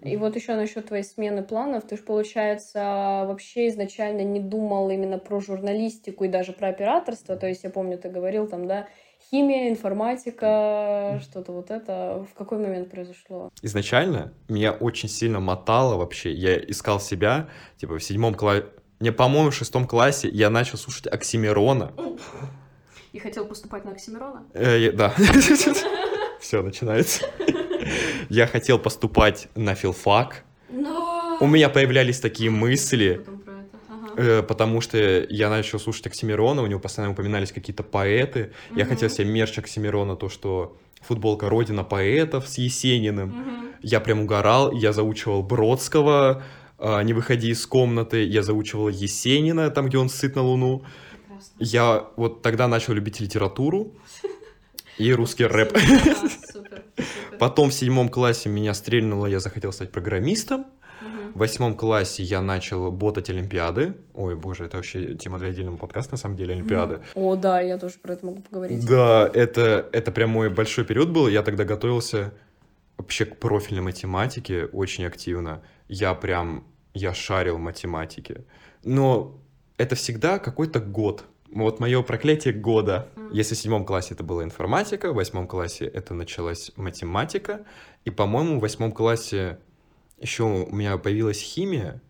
И 0.02 0.16
вот 0.16 0.36
еще 0.36 0.56
насчет 0.56 0.88
твоей 0.88 1.04
смены 1.04 1.44
планов, 1.44 1.86
ты 1.86 1.98
же, 1.98 2.04
получается, 2.04 3.26
вообще 3.28 3.68
изначально 3.68 4.22
не 4.22 4.40
думал 4.40 4.90
именно 4.90 5.18
про 5.18 5.42
журналистику 5.42 6.24
и 6.24 6.30
даже 6.30 6.54
про 6.54 6.70
операторство. 6.70 7.36
То 7.36 7.48
есть 7.48 7.66
я 7.66 7.70
помню, 7.70 7.98
ты 7.98 8.10
говорил 8.10 8.48
там, 8.48 8.66
да, 8.66 8.88
химия, 9.30 9.70
информатика, 9.70 11.20
что-то 11.22 11.52
вот 11.52 11.72
это. 11.72 12.26
В 12.32 12.38
какой 12.38 12.58
момент 12.58 12.90
произошло? 12.90 13.52
Изначально 13.62 14.34
меня 14.48 14.72
очень 14.72 15.10
сильно 15.10 15.40
мотало 15.40 15.98
вообще. 15.98 16.32
Я 16.32 16.58
искал 16.58 17.00
себя, 17.00 17.50
типа, 17.78 17.98
в 18.00 18.04
седьмом 18.04 18.34
классе... 18.34 18.66
Мне, 19.00 19.14
по-моему, 19.14 19.52
в 19.52 19.56
шестом 19.56 19.88
классе 19.88 20.28
я 20.28 20.50
начал 20.50 20.78
слушать 20.78 21.08
Оксимирона. 21.08 21.94
И 23.14 23.20
хотел 23.20 23.46
поступать 23.46 23.86
на 23.86 23.92
Оксимирона? 23.92 24.46
Э, 24.54 24.92
да. 24.92 25.14
Все, 26.40 26.62
начинается. 26.62 27.26
Я 28.30 28.46
хотел 28.46 28.78
поступать 28.78 29.48
на 29.56 29.74
филфак. 29.74 30.44
Но... 30.70 31.38
У 31.40 31.48
меня 31.48 31.70
появлялись 31.70 32.20
такие 32.20 32.50
мысли. 32.50 33.26
Э, 34.20 34.44
потому 34.44 34.82
что 34.82 34.98
я 35.30 35.50
начал 35.50 35.80
слушать 35.80 36.08
Оксимирона, 36.08 36.62
у 36.62 36.68
него 36.68 36.82
постоянно 36.82 37.14
упоминались 37.14 37.54
какие-то 37.54 37.84
поэты. 37.84 38.52
Я 38.76 38.84
хотел 38.84 39.10
себе 39.10 39.26
мерч 39.26 39.58
Оксимирона, 39.58 40.18
то, 40.18 40.28
что 40.28 40.76
футболка 41.02 41.48
«Родина 41.48 41.86
поэтов» 41.86 42.46
с 42.46 42.58
Есениным. 42.58 43.72
Я 43.82 44.02
прям 44.02 44.20
угорал, 44.20 44.74
я 44.74 44.92
заучивал 44.92 45.42
Бродского, 45.42 46.44
а, 46.78 47.02
«Не 47.02 47.14
выходи 47.14 47.50
из 47.52 47.66
комнаты», 47.66 48.26
я 48.26 48.44
заучивал 48.44 48.90
Есенина, 48.90 49.70
там, 49.70 49.88
где 49.88 49.98
он 49.98 50.10
сыт 50.10 50.36
на 50.36 50.42
луну. 50.42 50.84
Прекрасно. 51.26 51.56
Я 51.60 52.08
вот 52.18 52.42
тогда 52.42 52.68
начал 52.68 52.92
любить 52.92 53.22
литературу 53.22 53.94
и 54.98 55.14
русский 55.14 55.46
рэп. 55.46 55.78
Потом 57.40 57.70
в 57.70 57.74
седьмом 57.74 58.10
классе 58.10 58.50
меня 58.50 58.74
стрельнуло, 58.74 59.28
я 59.28 59.40
захотел 59.40 59.72
стать 59.72 59.94
программистом. 59.94 60.66
В 61.34 61.40
восьмом 61.40 61.76
классе 61.76 62.24
я 62.24 62.42
начал 62.42 62.92
ботать 62.92 63.30
Олимпиады. 63.30 63.94
Ой, 64.14 64.36
боже, 64.36 64.66
это 64.66 64.78
вообще 64.78 65.16
тема 65.16 65.40
для 65.40 65.50
отдельного 65.50 65.78
подкаста, 65.78 66.14
на 66.14 66.18
самом 66.18 66.36
деле, 66.36 66.54
Олимпиады. 66.54 67.00
О, 67.16 67.36
да, 67.36 67.62
я 67.62 67.78
тоже 67.78 67.96
про 68.02 68.14
это 68.14 68.26
могу 68.26 68.42
поговорить. 68.42 68.86
Да, 68.86 69.30
это, 69.34 69.88
это 69.92 70.12
прям 70.12 70.32
мой 70.32 70.50
большой 70.50 70.86
период 70.86 71.10
был. 71.10 71.28
Я 71.28 71.44
тогда 71.44 71.64
готовился 71.64 72.34
вообще 72.98 73.26
к 73.26 73.38
профильной 73.38 73.82
математике 73.82 74.66
очень 74.66 75.06
активно. 75.06 75.62
Я 75.88 76.14
прям, 76.14 76.66
я 76.94 77.14
шарил 77.14 77.58
математике. 77.58 78.46
Но 78.84 79.40
это 79.78 79.96
всегда 79.96 80.40
какой-то 80.40 80.80
год. 80.80 81.24
Вот 81.52 81.80
мое 81.80 82.02
проклятие 82.04 82.54
года. 82.54 83.10
Если 83.32 83.56
в 83.56 83.58
седьмом 83.58 83.86
классе 83.86 84.14
это 84.14 84.24
была 84.24 84.44
информатика, 84.44 85.12
в 85.12 85.16
восьмом 85.16 85.48
классе 85.48 85.86
это 85.86 86.14
началась 86.14 86.72
математика, 86.76 87.66
и, 88.06 88.10
по-моему, 88.10 88.58
в 88.58 88.62
восьмом 88.62 88.92
классе 88.92 89.60
еще 90.22 90.44
у 90.44 90.76
меня 90.76 90.98
появилась 90.98 91.40
химия, 91.40 92.02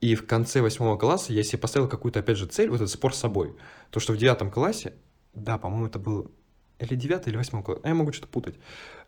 и 0.00 0.14
в 0.14 0.26
конце 0.26 0.60
восьмого 0.60 0.98
класса 0.98 1.32
я 1.32 1.42
себе 1.42 1.58
поставил 1.58 1.88
какую-то, 1.88 2.20
опять 2.20 2.36
же, 2.36 2.46
цель, 2.46 2.68
вот 2.68 2.76
этот 2.76 2.90
спор 2.90 3.14
с 3.14 3.18
собой. 3.18 3.54
То, 3.90 4.00
что 4.00 4.12
в 4.12 4.18
девятом 4.18 4.50
классе, 4.50 4.92
да, 5.32 5.56
по-моему, 5.56 5.86
это 5.86 5.98
был 5.98 6.30
или 6.78 6.94
девятый, 6.94 7.30
или 7.30 7.38
восьмой 7.38 7.62
класс, 7.62 7.78
а 7.82 7.88
я 7.88 7.94
могу 7.94 8.12
что-то 8.12 8.28
путать. 8.28 8.56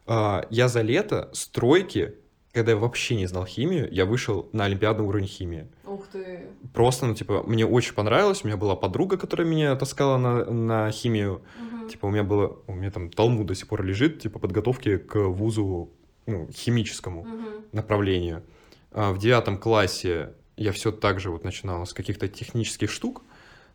А, 0.06 0.46
я 0.50 0.68
за 0.68 0.82
лето 0.82 1.28
стройки 1.32 2.14
когда 2.56 2.72
я 2.72 2.78
вообще 2.78 3.16
не 3.16 3.26
знал 3.26 3.44
химию, 3.44 3.86
я 3.92 4.06
вышел 4.06 4.48
на 4.52 4.64
олимпиадный 4.64 5.04
уровень 5.04 5.26
химии. 5.26 5.66
Ух 5.84 6.06
ты. 6.10 6.46
Просто, 6.72 7.04
ну, 7.04 7.14
типа, 7.14 7.42
мне 7.46 7.66
очень 7.66 7.92
понравилось. 7.92 8.44
У 8.44 8.46
меня 8.46 8.56
была 8.56 8.74
подруга, 8.74 9.18
которая 9.18 9.46
меня 9.46 9.76
таскала 9.76 10.16
на, 10.16 10.46
на 10.46 10.90
химию. 10.90 11.42
Угу. 11.60 11.88
Типа, 11.90 12.06
у 12.06 12.10
меня 12.10 12.22
было... 12.22 12.56
У 12.66 12.72
меня 12.72 12.90
там 12.90 13.10
Талмуд 13.10 13.46
до 13.46 13.54
сих 13.54 13.68
пор 13.68 13.84
лежит, 13.84 14.22
типа, 14.22 14.38
подготовки 14.38 14.96
к 14.96 15.18
вузу 15.18 15.90
ну, 16.26 16.48
химическому 16.52 17.20
угу. 17.22 17.48
направлению. 17.72 18.42
А 18.92 19.12
в 19.12 19.18
девятом 19.18 19.58
классе 19.58 20.34
я 20.56 20.72
все 20.72 20.92
так 20.92 21.20
же 21.20 21.30
вот 21.30 21.44
начинал 21.44 21.86
с 21.86 21.92
каких-то 21.92 22.28
технических 22.28 22.90
штук. 22.90 23.22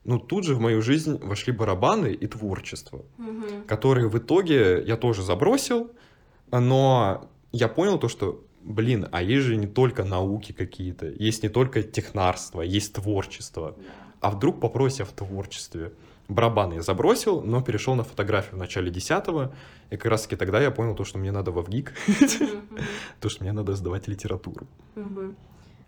Но 0.03 0.17
тут 0.17 0.45
же 0.45 0.55
в 0.55 0.59
мою 0.59 0.81
жизнь 0.81 1.19
вошли 1.19 1.53
барабаны 1.53 2.11
и 2.11 2.27
творчество, 2.27 3.05
угу. 3.17 3.63
которые 3.67 4.09
в 4.09 4.17
итоге 4.17 4.81
я 4.83 4.97
тоже 4.97 5.21
забросил, 5.21 5.91
но 6.51 7.29
я 7.51 7.67
понял 7.67 7.99
то, 7.99 8.07
что 8.07 8.43
блин, 8.63 9.07
а 9.11 9.21
есть 9.21 9.45
же 9.45 9.55
не 9.57 9.67
только 9.67 10.03
науки 10.03 10.51
какие-то, 10.51 11.07
есть 11.07 11.43
не 11.43 11.49
только 11.49 11.83
технарство, 11.83 12.61
есть 12.61 12.93
творчество. 12.93 13.75
А 14.19 14.31
вдруг 14.31 14.59
попросят 14.59 15.07
в 15.07 15.13
творчестве? 15.13 15.93
Барабаны 16.31 16.75
я 16.75 16.81
забросил, 16.81 17.41
но 17.41 17.61
перешел 17.61 17.95
на 17.95 18.03
фотографию 18.03 18.55
в 18.55 18.57
начале 18.57 18.89
десятого, 18.89 19.53
и 19.89 19.97
как 19.97 20.11
раз 20.11 20.23
таки 20.23 20.35
тогда 20.35 20.61
я 20.61 20.71
понял 20.71 20.95
то, 20.95 21.03
что 21.03 21.17
мне 21.17 21.31
надо 21.31 21.51
во 21.51 21.61
ВГИК, 21.61 21.93
то, 23.19 23.29
что 23.29 23.43
мне 23.43 23.51
надо 23.51 23.75
сдавать 23.75 24.07
литературу. 24.07 24.65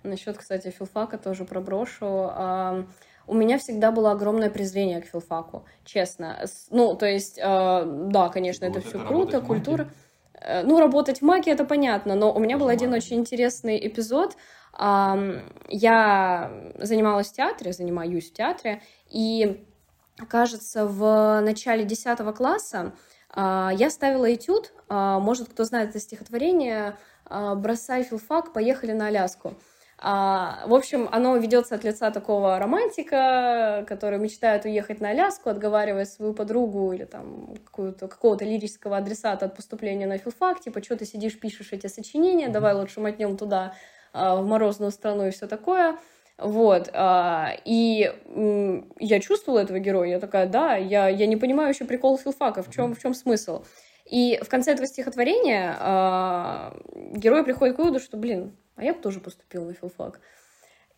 Насчет, 0.04 0.38
кстати, 0.38 0.70
филфака 0.70 1.18
тоже 1.18 1.46
проброшу. 1.46 2.30
У 3.26 3.34
меня 3.34 3.58
всегда 3.58 3.92
было 3.92 4.12
огромное 4.12 4.50
презрение 4.50 5.00
к 5.00 5.06
филфаку, 5.06 5.64
честно. 5.86 6.46
Ну, 6.72 6.94
то 6.94 7.06
есть, 7.06 7.40
а, 7.42 7.86
да, 7.86 8.28
конечно, 8.28 8.66
это 8.66 8.82
все 8.82 9.00
круто, 9.00 9.40
культура. 9.40 9.90
Э, 10.34 10.64
ну, 10.64 10.78
работать 10.78 11.20
в 11.20 11.22
Маке, 11.22 11.52
это 11.52 11.64
понятно, 11.64 12.16
но 12.16 12.34
у 12.34 12.40
меня 12.40 12.58
был 12.58 12.68
один 12.68 12.92
очень 12.92 13.16
интересный 13.18 13.88
эпизод. 13.88 14.36
Я 14.78 16.52
занималась 16.80 17.28
в 17.28 17.34
театре, 17.34 17.72
занимаюсь 17.72 18.32
в 18.32 18.34
театре, 18.34 18.82
и, 19.08 19.64
кажется, 20.28 20.86
в 20.86 21.42
начале 21.42 21.84
10 21.84 22.36
класса 22.36 22.94
а, 23.30 23.72
я 23.74 23.90
ставила 23.90 24.34
этюд, 24.34 24.74
а, 24.90 25.20
может, 25.20 25.50
кто 25.50 25.64
знает 25.64 25.90
это 25.90 26.00
стихотворение, 26.00 26.98
а, 27.26 27.56
«Бросай 27.56 28.04
филфак, 28.04 28.54
поехали 28.54 28.92
на 28.92 29.08
Аляску». 29.08 29.56
А, 30.06 30.64
в 30.68 30.74
общем, 30.74 31.08
оно 31.12 31.38
ведется 31.38 31.76
от 31.76 31.84
лица 31.86 32.12
такого 32.12 32.60
романтика, 32.60 33.86
который 33.88 34.20
мечтает 34.20 34.66
уехать 34.66 35.00
на 35.00 35.10
Аляску, 35.10 35.50
отговаривая 35.50 36.06
свою 36.06 36.34
подругу 36.34 36.92
или 36.92 37.06
там 37.06 37.56
какого-то 37.72 38.44
лирического 38.44 38.98
адресата 38.98 39.46
от 39.46 39.56
поступления 39.56 40.06
на 40.06 40.18
филфак, 40.18 40.60
типа, 40.60 40.84
что 40.84 40.98
ты 40.98 41.06
сидишь, 41.06 41.40
пишешь 41.40 41.72
эти 41.72 41.88
сочинения, 41.88 42.50
давай 42.50 42.74
лучше 42.74 43.00
мотнем 43.00 43.38
туда, 43.38 43.76
в 44.14 44.46
морозную 44.46 44.92
страну 44.92 45.28
и 45.28 45.32
все 45.32 45.48
такое. 45.48 45.98
Вот, 46.38 46.90
а, 46.94 47.56
и 47.64 48.12
я 49.00 49.20
чувствовала 49.20 49.60
этого 49.60 49.80
героя, 49.80 50.10
я 50.10 50.20
такая, 50.20 50.48
да, 50.48 50.76
я, 50.76 51.08
я 51.08 51.28
не 51.28 51.38
понимаю 51.38 51.70
еще 51.70 51.86
прикол 51.86 52.18
филфака, 52.18 52.64
в 52.64 52.72
чем, 52.72 52.96
в 52.96 53.00
чем 53.00 53.14
смысл? 53.14 53.64
И 54.06 54.40
в 54.44 54.50
конце 54.50 54.72
этого 54.72 54.88
стихотворения 54.88 55.78
а, 55.80 56.76
герой 57.14 57.44
приходит 57.44 57.76
к 57.76 57.80
выводу, 57.80 58.00
что, 58.00 58.18
блин, 58.18 58.58
а 58.76 58.84
я 58.84 58.94
бы 58.94 59.00
тоже 59.00 59.20
поступил 59.20 59.66
на 59.66 59.74
филфак. 59.74 60.20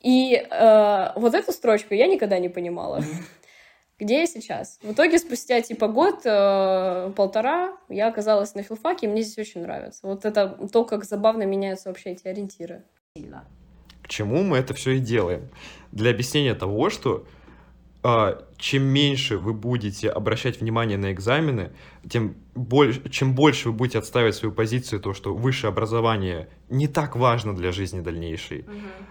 И 0.01 0.35
э, 0.35 1.07
вот 1.15 1.33
эту 1.33 1.51
строчку 1.51 1.93
я 1.93 2.07
никогда 2.07 2.37
не 2.37 2.49
понимала. 2.49 3.01
Где 3.99 4.19
я 4.19 4.27
сейчас? 4.27 4.77
В 4.83 4.91
итоге, 4.91 5.17
спустя 5.17 5.61
типа 5.61 5.87
год, 5.87 6.21
э, 6.25 7.11
полтора, 7.15 7.77
я 7.89 8.07
оказалась 8.07 8.53
на 8.53 8.61
филфаке, 8.61 9.07
и 9.07 9.09
мне 9.09 9.23
здесь 9.23 9.37
очень 9.37 9.61
нравится. 9.61 10.05
Вот 10.05 10.25
это 10.25 10.47
то, 10.71 10.83
как 10.85 11.05
забавно 11.05 11.43
меняются 11.43 11.89
вообще 11.89 12.11
эти 12.11 12.27
ориентиры. 12.27 12.83
К 14.05 14.07
чему 14.07 14.43
мы 14.43 14.57
это 14.57 14.75
все 14.75 14.91
и 14.91 14.99
делаем? 14.99 15.49
Для 15.91 16.11
объяснения 16.11 16.53
того, 16.53 16.91
что 16.91 17.25
э, 18.03 18.39
чем 18.57 18.83
меньше 18.83 19.39
вы 19.39 19.51
будете 19.51 20.11
обращать 20.11 20.61
внимание 20.61 20.95
на 20.95 21.11
экзамены, 21.11 21.71
тем 22.07 22.35
больше, 22.53 23.09
чем 23.09 23.33
больше 23.33 23.69
вы 23.69 23.73
будете 23.73 23.97
отстаивать 23.97 24.35
свою 24.35 24.53
позицию, 24.53 24.99
то, 24.99 25.15
что 25.15 25.33
высшее 25.33 25.69
образование 25.69 26.49
не 26.69 26.87
так 26.87 27.15
важно 27.15 27.55
для 27.55 27.71
жизни 27.71 28.01
дальнейшей. 28.01 28.59
Uh-huh 28.59 29.05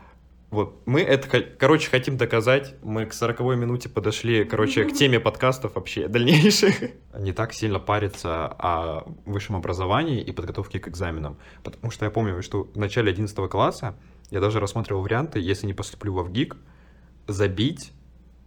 вот, 0.55 0.83
мы 0.87 1.01
это, 1.01 1.43
короче, 1.59 1.91
хотим 1.91 2.17
доказать. 2.17 2.77
Мы 2.85 3.07
к 3.07 3.13
40 3.13 3.41
минуте 3.57 3.89
подошли, 3.89 4.45
короче, 4.45 4.85
к 4.85 4.93
теме 4.93 5.19
подкастов 5.19 5.75
вообще 5.75 6.07
дальнейших. 6.07 6.77
Не 7.19 7.33
так 7.33 7.53
сильно 7.53 7.81
париться 7.81 8.47
о 8.47 9.03
высшем 9.27 9.57
образовании 9.57 10.23
и 10.23 10.31
подготовке 10.31 10.79
к 10.79 10.87
экзаменам. 10.87 11.39
Потому 11.65 11.91
что 11.91 12.05
я 12.05 12.13
помню, 12.13 12.41
что 12.41 12.69
в 12.73 12.79
начале 12.79 13.11
11 13.11 13.37
класса 13.51 13.97
я 14.31 14.41
даже 14.41 14.61
рассматривал 14.61 15.03
варианты, 15.03 15.41
если 15.41 15.67
не 15.67 15.75
поступлю 15.75 16.15
во 16.15 16.23
ВГИК, 16.23 16.57
забить 17.27 17.93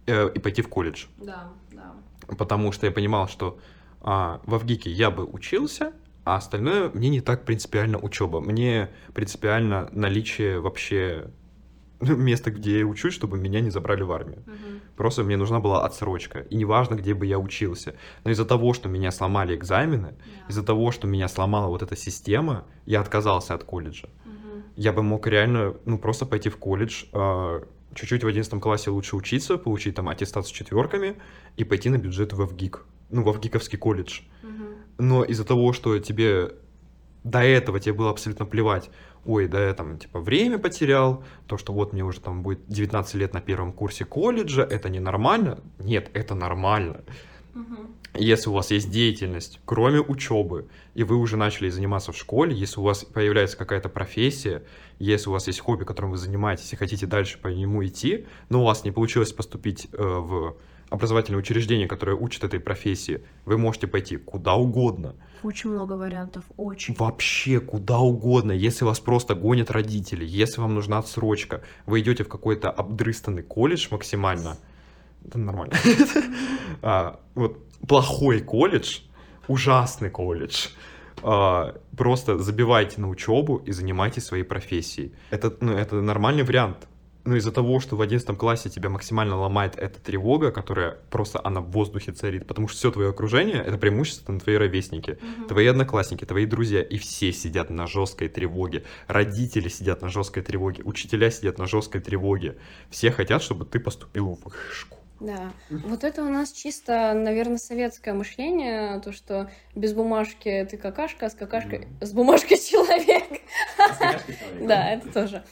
э, 0.06 0.30
и 0.34 0.38
пойти 0.38 0.62
в 0.62 0.68
колледж. 0.68 1.06
Да, 1.18 1.52
да. 1.72 1.94
Потому 2.36 2.72
что 2.72 2.86
я 2.86 2.92
понимал, 2.92 3.28
что 3.28 3.58
а, 4.00 4.40
во 4.44 4.58
ВГИКе 4.58 4.90
я 4.90 5.10
бы 5.10 5.24
учился, 5.24 5.92
а 6.24 6.36
остальное 6.36 6.90
мне 6.90 7.08
не 7.08 7.20
так 7.20 7.44
принципиально 7.44 7.98
учеба. 7.98 8.40
Мне 8.40 8.90
принципиально 9.14 9.88
наличие 9.92 10.60
вообще 10.60 11.30
место, 12.00 12.50
где 12.50 12.80
я 12.80 12.86
учусь, 12.86 13.14
чтобы 13.14 13.38
меня 13.38 13.60
не 13.60 13.70
забрали 13.70 14.02
в 14.02 14.12
армию. 14.12 14.42
Угу. 14.46 14.96
Просто 14.96 15.24
мне 15.24 15.36
нужна 15.36 15.58
была 15.60 15.84
отсрочка. 15.84 16.40
И 16.40 16.56
неважно, 16.56 16.94
где 16.94 17.14
бы 17.14 17.26
я 17.26 17.38
учился. 17.38 17.94
Но 18.24 18.30
из-за 18.30 18.44
того, 18.44 18.72
что 18.74 18.88
меня 18.88 19.10
сломали 19.10 19.56
экзамены, 19.56 20.06
yeah. 20.06 20.50
из-за 20.50 20.62
того, 20.62 20.92
что 20.92 21.06
меня 21.06 21.28
сломала 21.28 21.68
вот 21.68 21.82
эта 21.82 21.96
система, 21.96 22.64
я 22.86 23.00
отказался 23.00 23.54
от 23.54 23.64
колледжа. 23.64 24.08
Угу. 24.24 24.37
Я 24.78 24.92
бы 24.92 25.02
мог 25.02 25.26
реально, 25.26 25.74
ну, 25.86 25.98
просто 25.98 26.24
пойти 26.24 26.50
в 26.50 26.56
колледж, 26.56 27.06
э, 27.12 27.62
чуть-чуть 27.94 28.22
в 28.22 28.28
11 28.28 28.60
классе 28.60 28.90
лучше 28.90 29.16
учиться, 29.16 29.58
получить 29.58 29.96
там 29.96 30.08
аттестат 30.08 30.46
с 30.46 30.50
четверками 30.50 31.16
и 31.56 31.64
пойти 31.64 31.90
на 31.90 31.98
бюджет 31.98 32.32
в 32.32 32.46
ВГИК. 32.46 32.86
Ну, 33.10 33.24
в 33.24 33.32
ВГИКовский 33.32 33.76
колледж. 33.76 34.20
Угу. 34.44 35.04
Но 35.04 35.24
из-за 35.24 35.44
того, 35.44 35.72
что 35.72 35.98
тебе 35.98 36.52
до 37.24 37.40
этого 37.40 37.80
тебе 37.80 37.92
было 37.92 38.10
абсолютно 38.10 38.46
плевать, 38.46 38.88
ой, 39.24 39.48
да 39.48 39.66
я 39.66 39.74
там 39.74 39.98
типа 39.98 40.20
время 40.20 40.58
потерял, 40.58 41.24
то, 41.48 41.58
что 41.58 41.72
вот 41.72 41.92
мне 41.92 42.04
уже 42.04 42.20
там 42.20 42.44
будет 42.44 42.60
19 42.68 43.14
лет 43.16 43.34
на 43.34 43.40
первом 43.40 43.72
курсе 43.72 44.04
колледжа, 44.04 44.62
это 44.62 44.88
ненормально? 44.90 45.58
Нет, 45.80 46.08
это 46.14 46.36
нормально. 46.36 47.00
Если 48.14 48.48
у 48.48 48.52
вас 48.52 48.70
есть 48.70 48.90
деятельность, 48.90 49.60
кроме 49.64 50.00
учебы, 50.00 50.66
и 50.94 51.04
вы 51.04 51.16
уже 51.16 51.36
начали 51.36 51.68
заниматься 51.68 52.12
в 52.12 52.16
школе, 52.16 52.54
если 52.56 52.80
у 52.80 52.82
вас 52.82 53.04
появляется 53.04 53.56
какая-то 53.56 53.88
профессия, 53.88 54.64
если 54.98 55.28
у 55.28 55.32
вас 55.32 55.46
есть 55.46 55.60
хобби, 55.60 55.84
которым 55.84 56.10
вы 56.10 56.16
занимаетесь 56.16 56.72
и 56.72 56.76
хотите 56.76 57.06
дальше 57.06 57.38
по 57.38 57.48
нему 57.48 57.84
идти, 57.86 58.26
но 58.48 58.62
у 58.62 58.64
вас 58.64 58.84
не 58.84 58.90
получилось 58.90 59.32
поступить 59.32 59.88
э, 59.92 59.96
в 59.98 60.56
образовательное 60.90 61.38
учреждение, 61.38 61.86
которое 61.86 62.16
учит 62.16 62.44
этой 62.44 62.60
профессии, 62.60 63.22
вы 63.44 63.58
можете 63.58 63.86
пойти 63.86 64.16
куда 64.16 64.54
угодно. 64.54 65.14
Очень 65.42 65.70
много 65.70 65.92
вариантов, 65.92 66.44
очень. 66.56 66.94
Вообще 66.98 67.60
куда 67.60 67.98
угодно. 67.98 68.52
Если 68.52 68.84
вас 68.84 68.98
просто 68.98 69.34
гонят 69.34 69.70
родители, 69.70 70.24
если 70.24 70.60
вам 70.60 70.74
нужна 70.74 70.98
отсрочка, 70.98 71.62
вы 71.86 72.00
идете 72.00 72.24
в 72.24 72.28
какой-то 72.28 72.70
обдрыстанный 72.70 73.42
колледж 73.42 73.88
максимально, 73.90 74.56
это 75.24 75.38
нормально. 75.38 75.74
а, 76.82 77.20
вот 77.34 77.67
плохой 77.86 78.40
колледж, 78.40 79.00
ужасный 79.46 80.10
колледж, 80.10 80.68
а, 81.22 81.74
просто 81.96 82.38
забивайте 82.38 83.00
на 83.00 83.08
учебу 83.08 83.56
и 83.66 83.72
занимайтесь 83.72 84.24
своей 84.24 84.44
профессией. 84.44 85.12
Это, 85.30 85.56
ну, 85.60 85.72
это 85.72 85.96
нормальный 85.96 86.44
вариант 86.44 86.88
но 87.28 87.36
из-за 87.36 87.52
того, 87.52 87.78
что 87.78 87.94
в 87.94 88.00
11 88.00 88.38
классе 88.38 88.70
тебя 88.70 88.88
максимально 88.88 89.36
ломает 89.36 89.76
эта 89.76 90.00
тревога, 90.00 90.50
которая 90.50 90.96
просто 91.10 91.40
она 91.44 91.60
в 91.60 91.70
воздухе 91.70 92.12
царит, 92.12 92.46
потому 92.46 92.68
что 92.68 92.78
все 92.78 92.90
твое 92.90 93.10
окружение 93.10 93.58
это 93.58 93.76
преимущественно 93.76 94.40
твои 94.40 94.56
ровесники, 94.56 95.18
угу. 95.20 95.48
твои 95.48 95.66
одноклассники, 95.66 96.24
твои 96.24 96.46
друзья, 96.46 96.82
и 96.82 96.96
все 96.96 97.32
сидят 97.32 97.68
на 97.68 97.86
жесткой 97.86 98.28
тревоге, 98.28 98.84
родители 99.06 99.68
сидят 99.68 100.00
на 100.00 100.08
жесткой 100.08 100.42
тревоге, 100.42 100.82
учителя 100.84 101.30
сидят 101.30 101.58
на 101.58 101.66
жесткой 101.66 102.00
тревоге, 102.00 102.56
все 102.88 103.10
хотят, 103.10 103.42
чтобы 103.42 103.66
ты 103.66 103.78
поступил 103.78 104.34
в 104.34 104.44
вышку. 104.44 104.97
Да, 105.20 105.52
вот 105.68 106.04
это 106.04 106.22
у 106.22 106.28
нас 106.28 106.52
чисто, 106.52 107.12
наверное, 107.12 107.58
советское 107.58 108.12
мышление, 108.12 109.00
то, 109.00 109.12
что 109.12 109.50
без 109.74 109.92
бумажки 109.92 110.66
ты 110.70 110.76
какашка, 110.76 111.26
а 111.26 111.30
с 111.30 111.34
какашкой... 111.34 111.80
Mm. 111.80 112.04
С 112.04 112.12
бумажкой 112.12 112.56
человек. 112.70 113.24
Да, 114.60 114.90
это 114.90 115.12
тоже. 115.12 115.44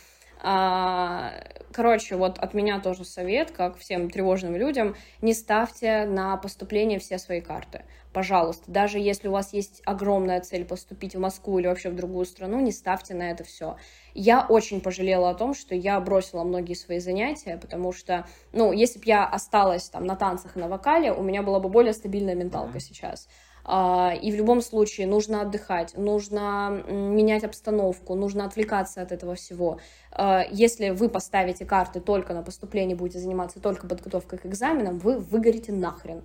А, 0.49 1.33
короче, 1.73 2.15
вот 2.15 2.39
от 2.39 2.55
меня 2.55 2.79
тоже 2.79 3.05
совет, 3.05 3.51
как 3.51 3.77
всем 3.79 4.09
тревожным 4.09 4.55
людям, 4.55 4.95
не 5.21 5.35
ставьте 5.35 6.05
на 6.07 6.37
поступление 6.37 7.01
все 7.01 7.19
свои 7.19 7.41
карты. 7.41 7.83
Пожалуйста, 8.13 8.63
даже 8.71 9.01
если 9.01 9.27
у 9.27 9.33
вас 9.33 9.53
есть 9.53 9.83
огромная 9.85 10.41
цель 10.41 10.65
поступить 10.65 11.17
в 11.17 11.19
Москву 11.19 11.59
или 11.59 11.67
вообще 11.67 11.91
в 11.91 11.97
другую 11.97 12.27
страну, 12.27 12.61
не 12.61 12.71
ставьте 12.71 13.13
на 13.15 13.33
это 13.33 13.43
все. 13.43 13.77
Я 14.15 14.47
очень 14.49 14.81
пожалела 14.81 15.31
о 15.31 15.35
том, 15.35 15.53
что 15.53 15.75
я 15.75 15.99
бросила 15.99 16.45
многие 16.45 16.75
свои 16.75 17.01
занятия, 17.01 17.59
потому 17.61 17.93
что, 17.93 18.25
ну, 18.53 18.71
если 18.71 19.01
бы 19.01 19.05
я 19.07 19.27
осталась 19.27 19.89
там 19.89 20.07
на 20.07 20.15
танцах 20.15 20.57
и 20.57 20.61
на 20.61 20.69
вокале, 20.69 21.13
у 21.13 21.25
меня 21.25 21.43
была 21.43 21.59
бы 21.59 21.69
более 21.69 21.93
стабильная 21.93 22.37
менталка 22.37 22.79
mm-hmm. 22.79 22.81
сейчас. 22.81 23.29
А, 23.69 24.15
и 24.15 24.31
в 24.31 24.37
любом 24.37 24.63
случае 24.63 25.09
нужно 25.09 25.41
отдыхать, 25.43 25.97
нужно 25.97 26.85
менять 26.89 27.43
обстановку, 27.43 28.15
нужно 28.15 28.45
отвлекаться 28.45 29.03
от 29.03 29.11
этого 29.11 29.35
всего. 29.35 29.81
А, 30.13 30.45
если 30.53 30.91
вы 30.91 31.09
поставите 31.09 31.67
карты 31.67 32.01
только 32.01 32.33
на 32.33 32.43
поступление, 32.43 32.97
будете 32.97 33.19
заниматься 33.19 33.61
только 33.61 33.89
подготовкой 33.89 34.39
к 34.39 34.47
экзаменам, 34.47 34.99
вы 34.99 35.19
выгорите 35.19 35.73
нахрен. 35.73 36.23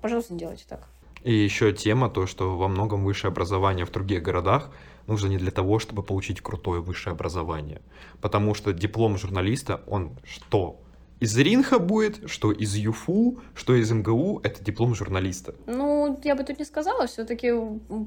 Пожалуйста, 0.00 0.32
не 0.32 0.38
делайте 0.38 0.64
так. 0.66 0.88
И 1.24 1.32
еще 1.32 1.72
тема, 1.72 2.08
то, 2.08 2.26
что 2.26 2.56
во 2.56 2.68
многом 2.68 3.04
высшее 3.04 3.30
образование 3.30 3.84
в 3.84 3.90
других 3.90 4.22
городах 4.22 4.70
нужно 5.06 5.28
не 5.28 5.36
для 5.36 5.50
того, 5.50 5.78
чтобы 5.78 6.02
получить 6.02 6.40
крутое 6.40 6.80
высшее 6.80 7.12
образование. 7.12 7.82
Потому 8.22 8.54
что 8.54 8.72
диплом 8.72 9.18
журналиста, 9.18 9.82
он 9.86 10.16
что? 10.24 10.80
Из 11.20 11.36
Ринха 11.38 11.78
будет, 11.78 12.28
что 12.28 12.52
из 12.52 12.74
ЮФУ, 12.74 13.38
что 13.54 13.74
из 13.74 13.90
МГУ, 13.90 14.40
это 14.42 14.62
диплом 14.62 14.94
журналиста. 14.94 15.54
Ну, 15.66 16.20
я 16.24 16.34
бы 16.34 16.44
тут 16.44 16.58
не 16.58 16.64
сказала, 16.64 17.06
все-таки 17.06 17.52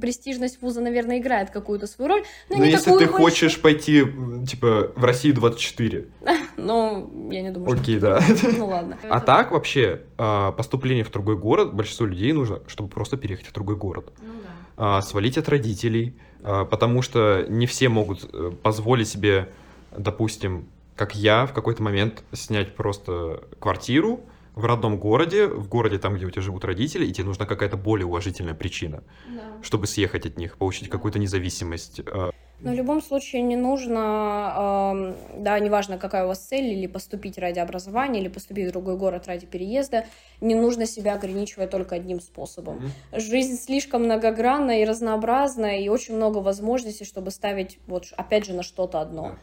престижность 0.02 0.62
вуза, 0.62 0.82
наверное, 0.82 1.20
играет 1.20 1.50
какую-то 1.50 1.88
свою 1.88 2.10
роль. 2.10 2.24
Но, 2.50 2.58
но 2.58 2.66
если 2.66 2.98
ты 2.98 3.08
хочешь... 3.08 3.60
пойти, 3.60 4.04
типа, 4.48 4.92
в 4.96 5.04
Россию 5.04 5.36
24. 5.36 6.08
Ну, 6.58 7.30
я 7.32 7.44
не 7.44 7.52
думаю, 7.52 7.80
Окей, 7.80 8.00
да. 8.00 8.20
Ну, 8.58 8.66
ладно. 8.66 8.98
А 9.10 9.20
так, 9.20 9.52
вообще, 9.52 10.02
а, 10.18 10.52
поступление 10.52 11.04
в 11.04 11.12
другой 11.12 11.38
город, 11.38 11.74
большинству 11.74 12.08
людей 12.08 12.34
нужно, 12.34 12.62
чтобы 12.68 12.90
просто 12.90 13.16
переехать 13.16 13.46
в 13.48 13.54
другой 13.54 13.76
город. 13.76 14.12
Ну, 14.20 14.34
да. 14.44 14.98
А, 14.98 15.02
свалить 15.02 15.38
от 15.38 15.48
родителей, 15.50 16.16
а, 16.42 16.66
потому 16.66 17.04
что 17.04 17.46
не 17.48 17.68
все 17.68 17.90
могут 17.90 18.28
э, 18.34 18.52
позволить 18.64 19.08
себе, 19.08 19.50
допустим, 19.96 20.68
как 20.98 21.16
я 21.16 21.46
в 21.46 21.54
какой-то 21.54 21.82
момент 21.84 22.24
снять 22.34 22.76
просто 22.76 23.44
квартиру 23.60 24.22
в 24.56 24.66
родном 24.66 24.98
городе, 24.98 25.46
в 25.46 25.70
городе 25.70 26.00
там, 26.00 26.16
где 26.16 26.26
у 26.26 26.32
тебя 26.32 26.42
живут 26.42 26.66
родители, 26.66 27.06
и 27.06 27.14
тебе 27.14 27.28
нужна 27.28 27.46
какая-то 27.46 27.78
более 27.78 28.08
уважительная 28.08 28.56
причина, 28.56 29.04
да. 29.28 29.44
чтобы 29.62 29.86
съехать 29.86 30.26
от 30.26 30.38
них, 30.38 30.58
получить 30.58 30.90
какую-то 30.90 31.20
независимость. 31.20 32.02
А. 32.08 32.32
Но 32.60 32.72
в 32.72 32.74
любом 32.74 33.04
случае 33.04 33.44
не 33.44 33.56
нужно, 33.56 35.14
э, 35.36 35.42
да, 35.44 35.60
неважно, 35.60 36.00
какая 36.00 36.26
у 36.26 36.30
вас 36.30 36.40
цель, 36.40 36.66
или 36.66 36.88
поступить 36.88 37.38
ради 37.38 37.60
образования, 37.60 38.20
или 38.20 38.30
поступить 38.30 38.70
в 38.70 38.72
другой 38.72 38.98
город 38.98 39.28
ради 39.28 39.46
переезда, 39.46 40.08
не 40.42 40.56
нужно 40.56 40.88
себя 40.88 41.14
ограничивать 41.14 41.70
только 41.70 41.94
одним 41.94 42.20
способом. 42.20 42.78
Mm-hmm. 42.78 43.20
Жизнь 43.20 43.58
слишком 43.58 44.06
многогранна 44.06 44.82
и 44.82 44.86
разнообразна, 44.86 45.80
и 45.80 45.88
очень 45.88 46.16
много 46.16 46.40
возможностей, 46.40 47.06
чтобы 47.06 47.30
ставить, 47.30 47.78
вот, 47.86 48.06
опять 48.18 48.48
же, 48.48 48.54
на 48.54 48.64
что-то 48.64 49.02
одно. 49.02 49.28
Yeah 49.28 49.38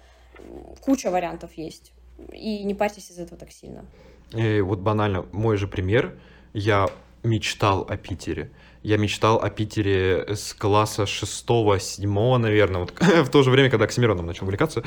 куча 0.81 1.11
вариантов 1.11 1.51
есть. 1.57 1.93
И 2.33 2.65
не 2.65 2.75
парьтесь 2.75 3.11
из 3.11 3.19
этого 3.19 3.39
так 3.39 3.51
сильно. 3.51 3.85
И 4.33 4.61
вот 4.61 4.81
банально, 4.81 5.27
мой 5.33 5.57
же 5.57 5.67
пример. 5.67 6.19
Я 6.53 6.89
мечтал 7.23 7.87
о 7.89 7.97
Питере. 7.97 8.51
Я 8.83 8.99
мечтал 8.99 9.39
о 9.39 9.49
Питере 9.49 10.27
с 10.29 10.53
класса 10.53 11.05
6-7, 11.05 12.37
наверное, 12.37 12.81
вот 12.81 12.93
в 13.01 13.31
то 13.31 13.43
же 13.43 13.51
время, 13.51 13.71
когда 13.71 13.87
Оксимироном 13.87 14.27
начал 14.27 14.45
увлекаться. 14.45 14.85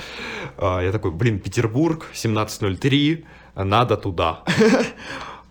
А, 0.57 0.81
я 0.81 0.91
такой, 0.91 1.11
блин, 1.11 1.39
Петербург, 1.39 2.05
17.03, 2.13 3.25
надо 3.55 3.97
туда. 3.97 4.43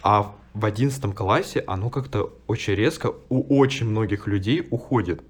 А 0.03 0.37
в 0.55 0.65
11 0.65 1.15
классе 1.17 1.65
оно 1.67 1.91
как-то 1.91 2.33
очень 2.47 2.75
резко 2.75 3.13
у 3.29 3.59
очень 3.59 3.87
многих 3.87 4.29
людей 4.29 4.65
уходит. 4.71 5.23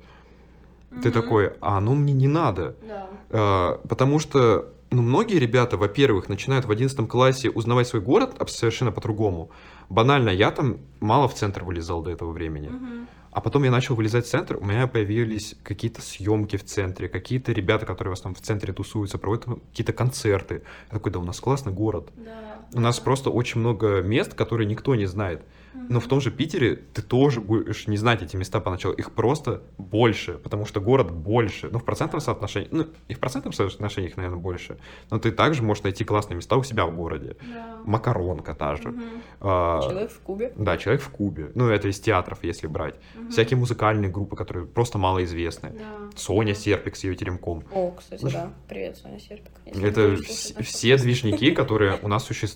Ты 1.03 1.11
такой, 1.11 1.53
а 1.61 1.79
оно 1.79 1.95
мне 1.95 2.13
не 2.13 2.29
надо. 2.29 2.75
Да. 2.87 3.09
А, 3.31 3.81
потому 3.89 4.19
что 4.19 4.73
ну, 4.91 5.03
многие 5.03 5.39
ребята, 5.39 5.77
во-первых, 5.77 6.29
начинают 6.29 6.65
в 6.65 6.71
11 6.71 7.09
классе 7.09 7.51
узнавать 7.51 7.89
свой 7.89 8.03
город 8.03 8.37
совершенно 8.49 8.93
по-другому. 8.93 9.51
Банально, 9.89 10.31
я 10.31 10.51
там 10.51 10.79
мало 11.01 11.29
в 11.29 11.35
центр 11.35 11.65
вылезал 11.65 12.03
до 12.03 12.11
этого 12.11 12.33
времени. 12.33 12.69
Мгм. 12.69 13.09
А 13.37 13.41
потом 13.43 13.65
я 13.65 13.71
начал 13.71 13.95
вылезать 13.95 14.25
в 14.25 14.31
центр, 14.31 14.57
у 14.57 14.65
меня 14.65 14.87
появились 14.87 15.57
какие-то 15.63 16.01
съемки 16.01 16.57
в 16.57 16.65
центре, 16.65 17.07
какие-то 17.07 17.53
ребята, 17.53 17.85
которые 17.85 18.15
в 18.15 18.19
основном 18.19 18.37
в 18.37 18.41
центре 18.41 18.73
тусуются, 18.73 19.19
проводят 19.19 19.45
там 19.45 19.61
какие-то 19.71 19.93
концерты. 19.93 20.63
Я 20.91 20.95
такой, 20.95 21.13
да 21.13 21.19
у 21.19 21.25
нас 21.25 21.39
классный 21.39 21.73
город. 21.73 22.09
Да. 22.17 22.56
У 22.75 22.81
нас 22.81 22.99
просто 23.01 23.31
очень 23.31 23.61
много 23.61 24.03
мест, 24.03 24.35
которые 24.35 24.67
никто 24.67 24.95
не 24.95 25.07
знает. 25.07 25.43
Но 25.89 26.01
в 26.01 26.07
том 26.07 26.21
же 26.23 26.31
Питере 26.31 26.75
ты 26.75 27.03
тоже 27.03 27.41
будешь 27.41 27.87
не 27.87 27.99
знать 27.99 28.23
эти 28.23 28.35
места 28.35 28.61
поначалу. 28.61 28.95
Их 28.95 29.13
просто 29.13 29.63
больше, 29.77 30.33
потому 30.39 30.65
что 30.65 30.81
город 30.81 31.11
больше. 31.13 31.69
Ну, 31.71 31.79
в 31.79 31.85
процентном 31.85 32.21
соотношении, 32.23 32.69
ну, 32.73 32.87
и 33.09 33.15
в 33.15 33.21
процентном 33.21 33.53
соотношении 33.53 34.09
их, 34.09 34.17
наверное, 34.17 34.39
больше. 34.41 34.79
Но 35.11 35.19
ты 35.19 35.31
также 35.31 35.63
можешь 35.63 35.85
найти 35.85 36.03
классные 36.05 36.37
места 36.37 36.57
у 36.57 36.65
себя 36.65 36.87
в 36.87 36.97
городе. 36.97 37.37
Да. 37.43 37.77
Макаронка 37.85 38.55
та 38.55 38.77
же. 38.77 38.89
Мгм. 38.89 39.03
А, 39.41 39.83
Человек 39.83 40.11
в 40.11 40.19
Кубе. 40.21 40.53
да, 40.57 40.79
человек 40.79 41.03
в 41.03 41.11
Кубе. 41.11 41.53
Ну, 41.55 41.69
это 41.69 41.89
из 41.89 42.01
театров, 42.01 42.39
если 42.43 42.67
брать. 42.67 42.95
Мгм. 43.15 43.31
Всякие 43.31 43.59
музыкальные 43.59 44.11
группы, 44.11 44.35
которые 44.35 44.67
просто 44.67 44.97
малоизвестны. 44.99 45.73
Да. 45.79 46.11
Соня. 46.17 46.55
Серпик 46.55 46.97
с 46.97 47.05
ее 47.05 47.15
теремком. 47.15 47.63
О, 47.71 47.91
кстати, 47.93 48.25
да. 48.25 48.51
Привет, 48.67 48.97
Соня 48.97 49.21
Серпик. 49.21 49.53
Если 49.67 49.89
Это 49.89 50.17
все 50.63 50.97
движники, 50.97 51.51
которые 51.51 51.99
у 52.03 52.09
нас 52.09 52.25
существуют. 52.25 52.56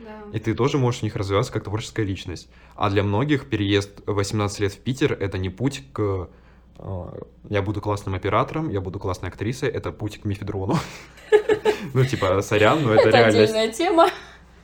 Да. 0.00 0.36
И 0.36 0.38
ты 0.40 0.54
тоже 0.54 0.78
можешь 0.78 1.00
в 1.00 1.02
них 1.04 1.16
развиваться 1.16 1.52
как 1.52 1.64
творческая 1.64 2.04
личность. 2.04 2.48
А 2.74 2.90
для 2.90 3.02
многих 3.02 3.48
переезд 3.48 4.00
в 4.06 4.14
18 4.14 4.60
лет 4.60 4.72
в 4.72 4.78
Питер— 4.78 5.12
это 5.20 5.38
не 5.38 5.50
путь 5.50 5.82
к... 5.92 6.28
э, 6.78 7.06
Я 7.48 7.62
буду 7.62 7.80
классным 7.80 8.14
оператором, 8.14 8.70
я 8.70 8.80
буду 8.80 8.98
классной 8.98 9.28
актрисой, 9.28 9.68
это 9.68 9.92
путь 9.92 10.20
к 10.20 10.24
мифедрону. 10.24 10.76
Ну, 11.94 12.04
типа, 12.04 12.40
сорян, 12.42 12.82
но 12.82 12.92
это 12.94 13.08
Это 13.08 13.18
реальность. 13.18 13.50
отдельная 13.52 13.72
тема. 13.72 14.08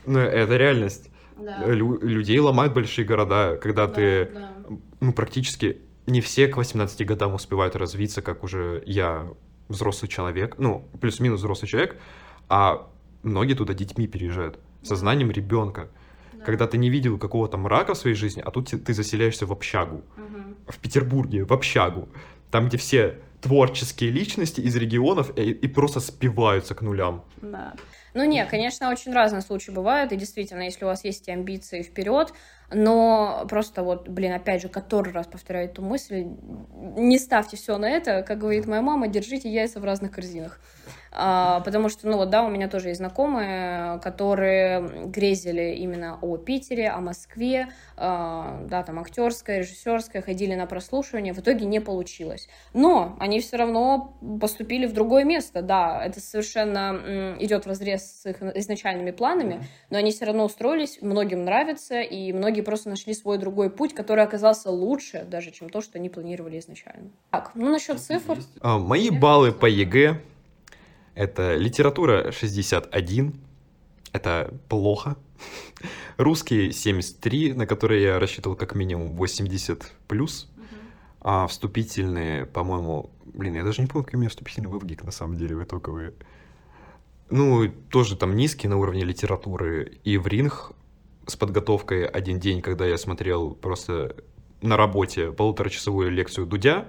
Ну, 0.06 0.18
это 0.18 0.56
реальность. 0.56 1.08
Людей 1.38 2.38
ломают 2.40 2.74
большие 2.74 3.04
города, 3.06 3.56
когда 3.56 3.86
Да, 3.86 3.92
ты, 3.94 4.30
ну, 5.00 5.12
практически 5.12 5.78
не 6.06 6.20
все 6.20 6.48
к 6.48 6.56
18 6.56 7.06
годам 7.06 7.34
успевают 7.34 7.76
развиться, 7.76 8.22
как 8.22 8.42
уже 8.44 8.82
я 8.86 9.28
взрослый 9.68 10.08
человек, 10.08 10.56
ну, 10.58 10.86
плюс-минус 11.00 11.38
взрослый 11.40 11.68
человек, 11.68 11.96
а 12.48 12.88
многие 13.22 13.54
туда 13.54 13.72
детьми 13.72 14.06
переезжают, 14.06 14.58
сознанием 14.82 15.30
ребенка. 15.30 15.88
Да. 16.32 16.44
Когда 16.44 16.66
ты 16.66 16.78
не 16.78 16.90
видел 16.90 17.18
какого-то 17.18 17.56
мрака 17.58 17.94
в 17.94 17.98
своей 17.98 18.16
жизни, 18.16 18.42
а 18.44 18.50
тут 18.50 18.70
ты 18.84 18.94
заселяешься 18.94 19.46
в 19.46 19.52
общагу, 19.52 20.02
Мгм. 20.16 20.56
в 20.68 20.78
Петербурге, 20.78 21.44
в 21.44 21.52
общагу, 21.52 22.08
там, 22.50 22.68
где 22.68 22.76
все 22.76 23.18
творческие 23.40 24.10
личности 24.10 24.60
из 24.60 24.76
регионов 24.76 25.36
и, 25.36 25.50
и 25.50 25.68
просто 25.68 26.00
спиваются 26.00 26.74
к 26.74 26.82
нулям. 26.82 27.24
Да. 27.42 27.74
Ну, 28.14 28.24
не, 28.24 28.44
конечно, 28.44 28.90
очень 28.90 29.12
разные 29.12 29.40
случаи 29.40 29.70
бывают, 29.70 30.12
и 30.12 30.16
действительно, 30.16 30.62
если 30.62 30.84
у 30.84 30.88
вас 30.88 31.02
есть 31.04 31.22
эти 31.22 31.30
амбиции 31.30 31.82
вперед, 31.82 32.32
но 32.70 33.44
просто 33.48 33.82
вот, 33.82 34.08
блин, 34.08 34.32
опять 34.32 34.62
же, 34.62 34.68
который 34.68 35.12
раз 35.12 35.26
повторяю 35.26 35.68
эту 35.68 35.82
мысль, 35.82 36.26
не 36.96 37.18
ставьте 37.18 37.56
все 37.56 37.76
на 37.78 37.88
это, 37.88 38.22
как 38.22 38.38
говорит 38.38 38.66
моя 38.66 38.82
мама, 38.82 39.08
держите 39.08 39.50
яйца 39.50 39.80
в 39.80 39.84
разных 39.84 40.12
корзинах. 40.12 40.60
А, 41.14 41.60
потому 41.60 41.90
что, 41.90 42.08
ну 42.08 42.16
вот, 42.16 42.30
да, 42.30 42.42
у 42.42 42.48
меня 42.48 42.68
тоже 42.68 42.88
есть 42.88 42.98
знакомые, 42.98 44.00
которые 44.00 44.80
грезили 45.06 45.74
именно 45.74 46.18
о 46.22 46.38
Питере, 46.38 46.88
о 46.88 47.00
Москве, 47.00 47.68
а, 47.98 48.62
да, 48.66 48.82
там 48.82 48.98
актерская, 48.98 49.58
режиссерская, 49.58 50.22
ходили 50.22 50.54
на 50.54 50.66
прослушивание, 50.66 51.34
в 51.34 51.38
итоге 51.40 51.66
не 51.66 51.80
получилось. 51.80 52.48
Но 52.72 53.14
они 53.20 53.40
все 53.40 53.58
равно 53.58 54.16
поступили 54.40 54.86
в 54.86 54.94
другое 54.94 55.24
место, 55.24 55.60
да, 55.60 56.02
это 56.02 56.20
совершенно 56.20 57.36
идет 57.38 57.66
в 57.66 57.68
разрез 57.68 58.01
с 58.02 58.26
их 58.26 58.42
изначальными 58.42 59.10
планами, 59.10 59.66
но 59.90 59.98
они 59.98 60.10
все 60.12 60.24
равно 60.24 60.44
устроились, 60.44 60.98
многим 61.00 61.44
нравится, 61.44 62.00
и 62.00 62.32
многие 62.32 62.62
просто 62.62 62.88
нашли 62.88 63.14
свой 63.14 63.38
другой 63.38 63.70
путь, 63.70 63.94
который 63.94 64.24
оказался 64.24 64.70
лучше 64.70 65.24
даже, 65.24 65.50
чем 65.50 65.70
то, 65.70 65.80
что 65.80 65.98
они 65.98 66.08
планировали 66.08 66.58
изначально. 66.58 67.10
Так, 67.30 67.52
ну 67.54 67.70
насчет 67.70 67.98
цифр. 68.00 68.38
А, 68.60 68.78
Мои 68.78 69.10
баллы 69.10 69.52
по 69.52 69.66
ЕГЭ— 69.66 70.20
это 71.14 71.54
литература 71.54 72.32
61, 72.32 73.34
это 74.12 74.52
плохо. 74.68 75.16
Русский 76.16 76.72
73, 76.72 77.54
на 77.54 77.66
который 77.66 78.02
я 78.02 78.18
рассчитывал 78.18 78.56
как 78.56 78.74
минимум 78.74 79.16
80 79.16 79.90
плюс. 80.08 80.48
А 81.24 81.46
вступительные, 81.46 82.46
по-моему, 82.46 83.10
блин, 83.24 83.54
я 83.54 83.62
даже 83.62 83.80
не 83.80 83.86
помню, 83.86 84.04
какие 84.04 84.18
у 84.18 84.20
меня 84.20 84.30
вступительные 84.30 84.70
в 84.70 84.78
ВГИК, 84.78 85.04
на 85.04 85.12
самом 85.12 85.36
деле, 85.36 85.54
в 85.54 85.62
итоговые. 85.62 86.14
Ну, 87.32 87.66
тоже 87.90 88.14
там 88.14 88.36
низкие 88.36 88.68
на 88.68 88.76
уровне 88.76 89.04
литературы. 89.04 89.98
И 90.04 90.18
в 90.18 90.26
ринг 90.26 90.72
с 91.26 91.34
подготовкой 91.34 92.04
один 92.04 92.38
день, 92.38 92.60
когда 92.60 92.84
я 92.84 92.98
смотрел 92.98 93.54
просто 93.54 94.16
на 94.60 94.76
работе 94.76 95.32
полуторачасовую 95.32 96.10
лекцию 96.10 96.46
Дудя, 96.46 96.88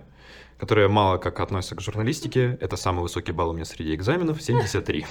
которая 0.58 0.90
мало 0.90 1.18
как 1.18 1.40
относится 1.40 1.76
к 1.76 1.82
журналистике. 1.82 2.58
Это 2.60 2.76
самый 2.76 3.04
высокий 3.04 3.32
балл 3.32 3.52
у 3.52 3.54
меня 3.54 3.64
среди 3.64 3.96
экзаменов, 3.96 4.42
73. 4.42 5.06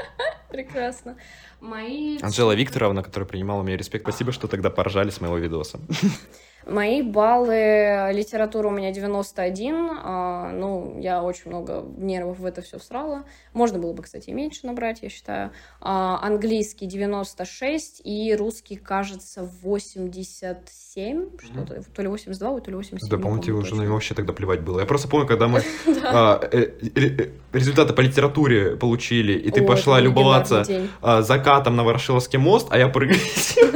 Прекрасно. 0.50 1.16
Мои 1.60 2.18
Анжела 2.20 2.50
Викторовна, 2.50 3.04
которая 3.04 3.28
принимала 3.28 3.60
у 3.60 3.62
меня 3.62 3.76
респект, 3.76 4.02
спасибо, 4.02 4.32
что 4.32 4.48
тогда 4.48 4.68
поржали 4.68 5.10
с 5.10 5.20
моего 5.20 5.38
видоса. 5.38 5.78
Мои 6.66 7.02
баллы 7.02 8.10
литература 8.12 8.68
у 8.68 8.70
меня 8.70 8.92
91. 8.92 9.90
а, 10.02 10.50
ну, 10.52 10.98
я 11.00 11.22
очень 11.22 11.50
много 11.50 11.84
нервов 11.96 12.38
в 12.38 12.44
это 12.44 12.62
все 12.62 12.78
всрала. 12.78 13.24
Можно 13.52 13.78
было 13.78 13.92
бы, 13.92 14.02
кстати, 14.02 14.30
и 14.30 14.32
меньше 14.32 14.66
набрать, 14.66 15.02
я 15.02 15.08
считаю. 15.08 15.50
А, 15.80 16.18
английский 16.22 16.86
96 16.86 18.02
и 18.04 18.34
русский, 18.36 18.76
кажется, 18.76 19.48
87. 19.62 21.38
Что-то, 21.38 21.82
то 21.82 22.02
ли 22.02 22.08
82, 22.08 22.60
то 22.60 22.70
ли 22.70 22.76
87. 22.76 22.98
Да, 22.98 23.16
тебе 23.16 23.22
помню 23.22 23.54
уже 23.54 23.62
точно. 23.62 23.76
на 23.76 23.82
него 23.82 23.94
вообще 23.94 24.14
тогда 24.14 24.32
плевать 24.32 24.60
было. 24.60 24.80
Я 24.80 24.86
просто 24.86 25.08
помню, 25.08 25.26
когда 25.26 25.48
мы 25.48 25.62
а, 26.04 26.40
э, 26.52 26.70
э, 26.94 27.28
результаты 27.52 27.92
по 27.92 28.00
литературе 28.00 28.76
получили, 28.76 29.32
и 29.32 29.50
ты 29.50 29.62
пошла 29.62 30.00
любоваться 30.00 30.64
а, 31.00 31.22
закатом 31.22 31.76
на 31.76 31.84
Ворошиловский 31.84 32.38
мост, 32.38 32.68
а 32.70 32.78
я 32.78 32.88
прыгать. 32.88 33.58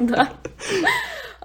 Да. 0.00 0.28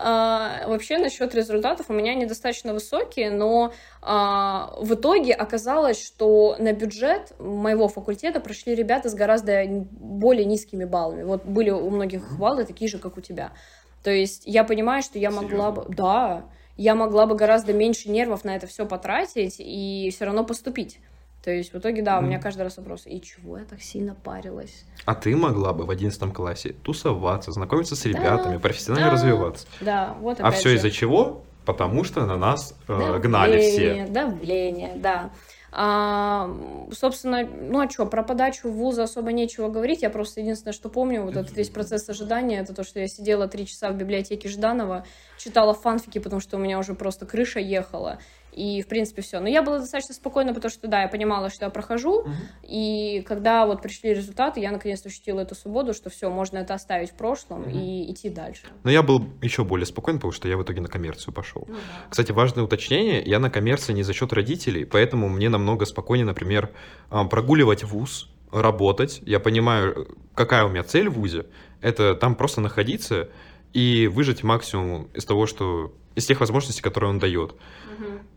А, 0.05 0.67
вообще, 0.67 0.97
насчет 0.97 1.33
результатов 1.33 1.85
у 1.87 1.93
меня 1.93 2.13
недостаточно 2.13 2.73
высокие, 2.73 3.31
но 3.31 3.71
а, 4.01 4.75
в 4.77 4.95
итоге 4.95 5.31
оказалось, 5.31 6.03
что 6.03 6.57
на 6.59 6.73
бюджет 6.73 7.31
моего 7.39 7.87
факультета 7.87 8.41
прошли 8.41 8.75
ребята 8.75 9.07
с 9.07 9.13
гораздо 9.13 9.63
более 9.65 10.43
низкими 10.43 10.83
баллами. 10.83 11.23
Вот 11.23 11.45
были 11.45 11.69
у 11.69 11.89
многих 11.89 12.37
баллы 12.37 12.65
такие 12.65 12.91
же, 12.91 12.99
как 12.99 13.17
у 13.17 13.21
тебя. 13.21 13.53
То 14.03 14.11
есть 14.11 14.43
я 14.45 14.65
понимаю, 14.65 15.03
что 15.03 15.17
я 15.19 15.31
могла 15.31 15.71
бы... 15.71 15.85
Да, 15.87 16.43
я 16.75 16.95
могла 16.95 17.25
бы 17.25 17.35
гораздо 17.35 17.71
меньше 17.71 18.09
нервов 18.09 18.43
на 18.43 18.57
это 18.57 18.67
все 18.67 18.85
потратить 18.85 19.55
и 19.59 20.09
все 20.13 20.25
равно 20.25 20.43
поступить. 20.43 20.99
То 21.43 21.51
есть 21.51 21.73
в 21.73 21.77
итоге, 21.77 22.01
да, 22.01 22.19
у 22.19 22.21
меня 22.21 22.39
каждый 22.39 22.61
раз 22.61 22.77
вопрос, 22.77 23.03
и 23.05 23.19
чего 23.19 23.57
я 23.57 23.65
так 23.65 23.81
сильно 23.81 24.15
парилась? 24.15 24.85
А 25.05 25.13
ты 25.13 25.35
могла 25.35 25.73
бы 25.73 25.85
в 25.85 25.89
11 25.89 26.33
классе 26.33 26.73
тусоваться, 26.83 27.51
знакомиться 27.51 27.97
с 27.97 28.05
ребятами, 28.05 28.57
профессионально 28.57 29.09
да. 29.09 29.13
развиваться. 29.13 29.67
Да, 29.81 30.15
вот 30.21 30.39
А 30.39 30.47
опять 30.47 30.59
все 30.59 30.69
же. 30.69 30.75
из-за 30.77 30.91
чего? 30.91 31.43
Потому 31.65 32.05
что 32.05 32.25
на 32.25 32.37
нас 32.37 32.75
э, 32.87 33.19
гнали 33.19 33.59
все. 33.59 34.05
Давление, 34.09 34.93
да. 34.95 35.31
А, 35.75 36.55
собственно, 36.91 37.45
ну 37.45 37.81
а 37.81 37.89
что, 37.89 38.05
про 38.05 38.21
подачу 38.23 38.69
в 38.69 38.75
вузы 38.75 39.01
особо 39.01 39.31
нечего 39.31 39.69
говорить. 39.69 40.03
Я 40.03 40.11
просто 40.11 40.39
единственное, 40.39 40.73
что 40.73 40.87
помню, 40.87 41.23
вот 41.23 41.35
этот 41.35 41.57
весь 41.57 41.69
процесс 41.69 42.07
ожидания, 42.07 42.59
это 42.59 42.73
то, 42.73 42.83
что 42.83 42.99
я 42.99 43.07
сидела 43.07 43.47
три 43.47 43.65
часа 43.65 43.89
в 43.89 43.97
библиотеке 43.97 44.47
Жданова, 44.47 45.03
читала 45.37 45.73
фанфики, 45.73 46.19
потому 46.19 46.41
что 46.41 46.57
у 46.57 46.59
меня 46.59 46.77
уже 46.77 46.93
просто 46.93 47.25
крыша 47.25 47.59
ехала. 47.59 48.19
И, 48.55 48.81
в 48.81 48.87
принципе, 48.87 49.21
все. 49.21 49.39
Но 49.39 49.47
я 49.49 49.63
была 49.63 49.79
достаточно 49.79 50.13
спокойна, 50.13 50.53
потому 50.53 50.71
что, 50.71 50.87
да, 50.87 51.01
я 51.03 51.07
понимала, 51.07 51.49
что 51.49 51.65
я 51.65 51.71
прохожу. 51.71 52.25
И 52.61 53.23
когда 53.27 53.65
вот 53.65 53.81
пришли 53.81 54.13
результаты, 54.13 54.59
я 54.59 54.71
наконец-то 54.71 55.09
ощутила 55.09 55.39
эту 55.41 55.55
свободу, 55.55 55.93
что 55.93 56.09
все, 56.09 56.29
можно 56.29 56.59
это 56.59 56.73
оставить 56.73 57.11
в 57.11 57.15
прошлом 57.15 57.61
Мгм. 57.61 57.71
и 57.71 58.11
идти 58.11 58.29
дальше. 58.29 58.63
Но 58.83 58.91
я 58.91 59.01
был 59.01 59.23
еще 59.41 59.63
более 59.63 59.85
спокоен, 59.85 60.17
потому 60.17 60.31
что 60.31 60.47
я 60.47 60.57
в 60.57 60.63
итоге 60.63 60.81
на 60.81 60.87
коммерцию 60.87 61.33
пошел. 61.33 61.65
Ну 61.67 61.75
да. 61.75 61.79
Кстати, 62.09 62.31
важное 62.31 62.63
уточнение, 62.63 63.23
я 63.23 63.39
на 63.39 63.49
коммерции 63.49 63.93
не 63.93 64.03
за 64.03 64.13
счет 64.13 64.31
родителей, 64.33 64.85
поэтому 64.85 65.29
мне 65.29 65.49
намного 65.49 65.85
спокойнее, 65.85 66.25
например, 66.25 66.69
а, 67.09 67.23
прогуливать 67.25 67.83
вуз, 67.83 68.29
работать. 68.51 69.21
Я 69.25 69.39
понимаю, 69.39 70.07
какая 70.35 70.63
у 70.65 70.69
меня 70.69 70.83
цель 70.83 71.09
в 71.09 71.13
вузе. 71.13 71.45
Это 71.81 72.13
там 72.15 72.35
просто 72.35 72.61
находиться 72.61 73.29
и 73.73 74.07
выжать 74.07 74.43
максимум 74.43 75.09
из 75.15 75.25
того, 75.25 75.47
что 75.47 75.91
из 76.15 76.25
тех 76.25 76.39
возможностей, 76.39 76.81
которые 76.81 77.09
он 77.09 77.19
дает. 77.19 77.55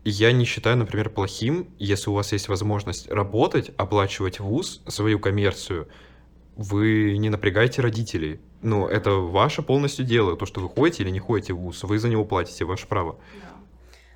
И 0.03 0.09
я 0.09 0.31
не 0.31 0.45
считаю, 0.45 0.77
например, 0.77 1.09
плохим, 1.09 1.67
если 1.79 2.09
у 2.09 2.13
вас 2.13 2.31
есть 2.31 2.47
возможность 2.47 3.09
работать, 3.09 3.71
оплачивать 3.77 4.39
вуз, 4.39 4.81
свою 4.87 5.19
коммерцию, 5.19 5.87
вы 6.55 7.17
не 7.17 7.29
напрягаете 7.29 7.81
родителей. 7.81 8.39
Ну, 8.61 8.87
это 8.87 9.11
ваше 9.11 9.61
полностью 9.61 10.05
дело, 10.05 10.35
то, 10.35 10.45
что 10.45 10.61
вы 10.61 10.69
ходите 10.69 11.03
или 11.03 11.11
не 11.11 11.19
ходите 11.19 11.53
в 11.53 11.57
ВУЗ, 11.57 11.83
вы 11.83 11.99
за 11.99 12.09
него 12.09 12.25
платите, 12.25 12.65
ваше 12.65 12.87
право. 12.87 13.17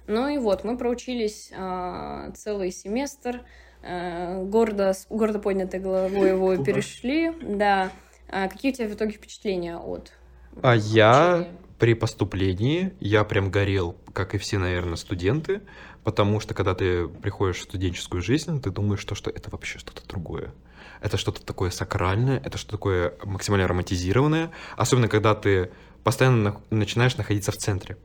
Ну 0.07 0.28
и 0.28 0.38
вот, 0.38 0.64
мы 0.64 0.78
проучились 0.78 1.51
э, 1.55 2.32
целый 2.36 2.72
семестр, 2.72 3.41
э, 3.84 4.43
гордо, 4.43 4.93
с 4.93 5.05
гордо 5.09 5.39
поднятой 5.39 5.80
головой 5.80 6.30
его 6.30 6.57
перешли, 6.57 7.32
да. 7.41 7.91
А 8.28 8.47
какие 8.47 8.72
у 8.72 8.76
тебя 8.76 8.88
в 8.88 8.93
итоге 8.93 9.12
впечатления 9.12 9.78
от 9.78 10.14
А 10.62 10.76
я 10.76 11.47
при 11.82 11.95
поступлении, 11.95 12.93
я 12.99 13.23
прям 13.23 13.49
горел, 13.49 13.97
как 14.13 14.36
и 14.36 14.38
все, 14.38 14.59
наверное, 14.59 14.97
студенты, 14.97 15.61
потому 16.03 16.39
что 16.39 16.53
когда 16.53 16.75
ты 16.75 17.07
приходишь 17.07 17.57
в 17.57 17.63
студенческую 17.63 18.21
жизнь, 18.21 18.61
ты 18.61 18.69
думаешь, 18.69 18.99
что, 18.99 19.15
что 19.15 19.32
это 19.32 19.49
вообще 19.49 19.79
что-то 19.79 20.07
другое 20.07 20.53
это 21.01 21.17
что-то 21.17 21.43
такое 21.43 21.71
сакральное, 21.71 22.39
это 22.45 22.59
что-то 22.59 22.73
такое 22.73 23.15
максимально 23.23 23.67
романтизированное, 23.67 24.51
особенно 24.77 25.07
когда 25.07 25.34
ты 25.34 25.71
постоянно 26.03 26.61
начинаешь 26.69 27.17
находиться 27.17 27.51
в 27.51 27.57
центре. 27.57 27.97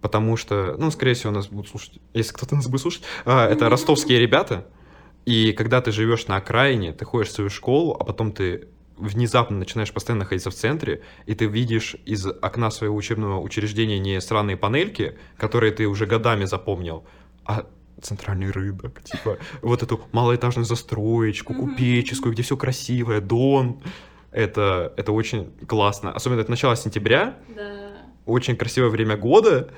Потому 0.00 0.38
что, 0.38 0.76
ну, 0.78 0.90
скорее 0.90 1.12
всего, 1.12 1.30
нас 1.30 1.48
будут 1.48 1.68
слушать, 1.68 2.00
если 2.14 2.32
кто-то 2.32 2.56
нас 2.56 2.66
будет 2.66 2.80
слушать, 2.80 3.02
а, 3.26 3.46
это 3.46 3.68
ростовские 3.68 4.18
ребята, 4.18 4.66
и 5.26 5.52
когда 5.52 5.82
ты 5.82 5.92
живешь 5.92 6.26
на 6.28 6.36
окраине, 6.36 6.94
ты 6.94 7.04
ходишь 7.04 7.28
в 7.28 7.32
свою 7.32 7.50
школу, 7.50 7.94
а 8.00 8.04
потом 8.04 8.32
ты 8.32 8.68
внезапно 8.96 9.58
начинаешь 9.58 9.92
постоянно 9.92 10.24
находиться 10.24 10.50
в 10.50 10.54
центре, 10.54 11.02
и 11.26 11.34
ты 11.34 11.46
видишь 11.46 11.96
из 12.04 12.26
окна 12.26 12.70
своего 12.70 12.96
учебного 12.96 13.40
учреждения 13.40 13.98
не 13.98 14.20
сраные 14.20 14.56
панельки, 14.56 15.18
которые 15.36 15.72
ты 15.72 15.86
уже 15.86 16.06
годами 16.06 16.44
запомнил, 16.44 17.04
а 17.44 17.66
центральный 18.00 18.50
рынок, 18.50 19.02
типа 19.02 19.38
вот 19.62 19.82
эту 19.82 20.00
малоэтажную 20.12 20.64
застроечку, 20.64 21.54
купеческую, 21.54 22.32
где 22.32 22.42
все 22.42 22.56
красивое, 22.56 23.20
Дон. 23.20 23.82
Это, 24.30 24.92
это 24.96 25.12
очень 25.12 25.52
классно. 25.66 26.10
Особенно 26.12 26.40
это 26.40 26.50
начало 26.50 26.74
сентября. 26.74 27.36
Да. 27.54 27.90
Очень 28.24 28.56
красивое 28.56 28.88
время 28.88 29.16
года. 29.16 29.70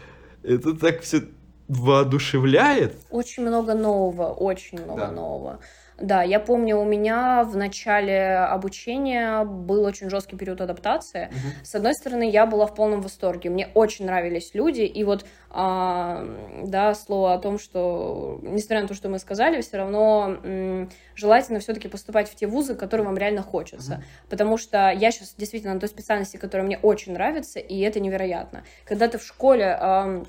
Это 0.42 0.74
так 0.74 1.00
все 1.00 1.24
воодушевляет. 1.68 2.98
Очень 3.10 3.46
много 3.46 3.74
нового, 3.74 4.28
очень 4.32 4.80
много 4.80 5.06
да. 5.06 5.10
нового. 5.10 5.60
Да, 5.98 6.22
я 6.22 6.40
помню, 6.40 6.78
у 6.78 6.84
меня 6.84 7.44
в 7.44 7.56
начале 7.56 8.36
обучения 8.36 9.44
был 9.44 9.84
очень 9.84 10.10
жесткий 10.10 10.36
период 10.36 10.60
адаптации. 10.60 11.26
Угу. 11.26 11.64
С 11.64 11.74
одной 11.74 11.94
стороны, 11.94 12.28
я 12.28 12.46
была 12.46 12.66
в 12.66 12.74
полном 12.74 13.00
восторге. 13.00 13.50
Мне 13.50 13.68
очень 13.74 14.06
нравились 14.06 14.54
люди. 14.54 14.82
И 14.82 15.04
вот, 15.04 15.24
а, 15.50 16.26
да, 16.64 16.94
слово 16.94 17.34
о 17.34 17.38
том, 17.38 17.58
что, 17.58 18.40
несмотря 18.42 18.82
на 18.82 18.88
то, 18.88 18.94
что 18.94 19.08
мы 19.08 19.20
сказали, 19.20 19.60
все 19.60 19.76
равно 19.76 20.36
м, 20.42 20.90
желательно 21.14 21.60
все-таки 21.60 21.86
поступать 21.86 22.28
в 22.28 22.34
те 22.34 22.48
вузы, 22.48 22.74
которые 22.74 23.06
вам 23.06 23.16
реально 23.16 23.42
хочется. 23.42 23.94
Угу. 23.94 24.02
Потому 24.30 24.56
что 24.56 24.90
я 24.90 25.12
сейчас 25.12 25.34
действительно 25.36 25.74
на 25.74 25.80
той 25.80 25.88
специальности, 25.88 26.38
которая 26.38 26.66
мне 26.66 26.78
очень 26.78 27.12
нравится, 27.12 27.60
и 27.60 27.78
это 27.80 28.00
невероятно. 28.00 28.64
Когда 28.84 29.06
ты 29.06 29.18
в 29.18 29.22
школе... 29.22 29.76
А, 29.80 30.24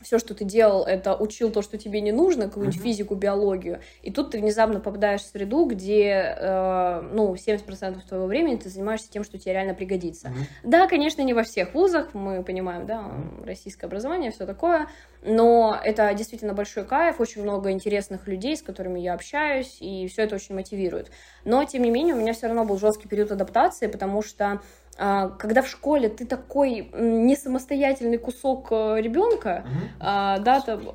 все, 0.00 0.18
что 0.18 0.34
ты 0.34 0.44
делал, 0.44 0.84
это 0.84 1.14
учил 1.16 1.50
то, 1.50 1.62
что 1.62 1.76
тебе 1.76 2.00
не 2.00 2.12
нужно, 2.12 2.46
какую-нибудь 2.46 2.78
mm-hmm. 2.78 2.82
физику, 2.82 3.14
биологию, 3.14 3.80
и 4.02 4.12
тут 4.12 4.30
ты 4.30 4.38
внезапно 4.38 4.80
попадаешь 4.80 5.22
в 5.22 5.26
среду, 5.26 5.64
где, 5.66 6.36
э, 6.38 7.10
ну, 7.12 7.34
70% 7.34 8.00
твоего 8.06 8.26
времени 8.26 8.56
ты 8.56 8.68
занимаешься 8.68 9.10
тем, 9.10 9.24
что 9.24 9.38
тебе 9.38 9.54
реально 9.54 9.74
пригодится. 9.74 10.28
Mm-hmm. 10.28 10.44
Да, 10.64 10.86
конечно, 10.86 11.22
не 11.22 11.34
во 11.34 11.42
всех 11.42 11.74
вузах, 11.74 12.14
мы 12.14 12.42
понимаем, 12.44 12.86
да, 12.86 13.00
mm-hmm. 13.00 13.44
российское 13.44 13.86
образование, 13.86 14.30
все 14.30 14.46
такое, 14.46 14.88
но 15.22 15.78
это 15.82 16.12
действительно 16.14 16.54
большой 16.54 16.84
кайф, 16.84 17.20
очень 17.20 17.42
много 17.42 17.72
интересных 17.72 18.28
людей, 18.28 18.56
с 18.56 18.62
которыми 18.62 19.00
я 19.00 19.14
общаюсь, 19.14 19.78
и 19.80 20.06
все 20.06 20.22
это 20.22 20.36
очень 20.36 20.54
мотивирует. 20.54 21.10
Но, 21.44 21.64
тем 21.64 21.82
не 21.82 21.90
менее, 21.90 22.14
у 22.14 22.18
меня 22.18 22.32
все 22.34 22.46
равно 22.46 22.64
был 22.64 22.78
жесткий 22.78 23.08
период 23.08 23.32
адаптации, 23.32 23.88
потому 23.88 24.22
что 24.22 24.60
когда 24.98 25.62
в 25.62 25.68
школе 25.68 26.08
ты 26.08 26.26
такой 26.26 26.90
не 26.92 27.36
самостоятельный 27.36 28.18
кусок 28.18 28.68
э, 28.72 29.00
ребенка, 29.00 29.64
mm-hmm. 29.64 30.40
да, 30.42 30.60
там 30.60 30.92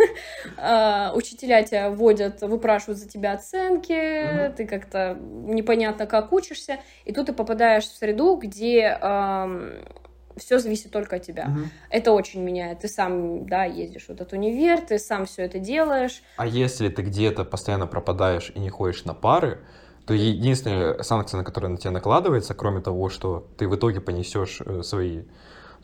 а, 0.58 1.12
учителя 1.14 1.62
тебя 1.62 1.90
водят, 1.90 2.42
выпрашивают 2.42 2.98
за 2.98 3.08
тебя 3.08 3.32
оценки, 3.32 3.92
mm-hmm. 3.92 4.54
ты 4.56 4.66
как-то 4.66 5.16
непонятно 5.20 6.06
как 6.06 6.32
учишься, 6.32 6.80
и 7.06 7.12
тут 7.12 7.26
ты 7.26 7.32
попадаешь 7.32 7.84
в 7.84 7.96
среду, 7.96 8.36
где 8.36 8.98
все 10.36 10.58
зависит 10.58 10.92
только 10.92 11.16
от 11.16 11.22
тебя. 11.22 11.46
Угу. 11.48 11.60
Это 11.90 12.12
очень 12.12 12.42
меняет. 12.42 12.80
Ты 12.80 12.88
сам, 12.88 13.46
да, 13.46 13.64
ездишь 13.64 14.06
в 14.06 14.10
этот 14.10 14.32
универ, 14.32 14.80
ты 14.80 14.98
сам 14.98 15.26
все 15.26 15.42
это 15.42 15.58
делаешь. 15.58 16.22
А 16.36 16.46
если 16.46 16.88
ты 16.88 17.02
где-то 17.02 17.44
постоянно 17.44 17.86
пропадаешь 17.86 18.52
и 18.54 18.58
не 18.58 18.68
ходишь 18.68 19.04
на 19.04 19.14
пары, 19.14 19.60
то 20.06 20.14
единственная 20.14 21.02
санкция, 21.02 21.38
на 21.38 21.44
которую 21.44 21.72
на 21.72 21.76
тебя 21.78 21.90
накладывается, 21.90 22.54
кроме 22.54 22.80
того, 22.80 23.08
что 23.08 23.48
ты 23.58 23.68
в 23.68 23.74
итоге 23.74 24.00
понесешь 24.00 24.60
э, 24.64 24.82
свои 24.82 25.22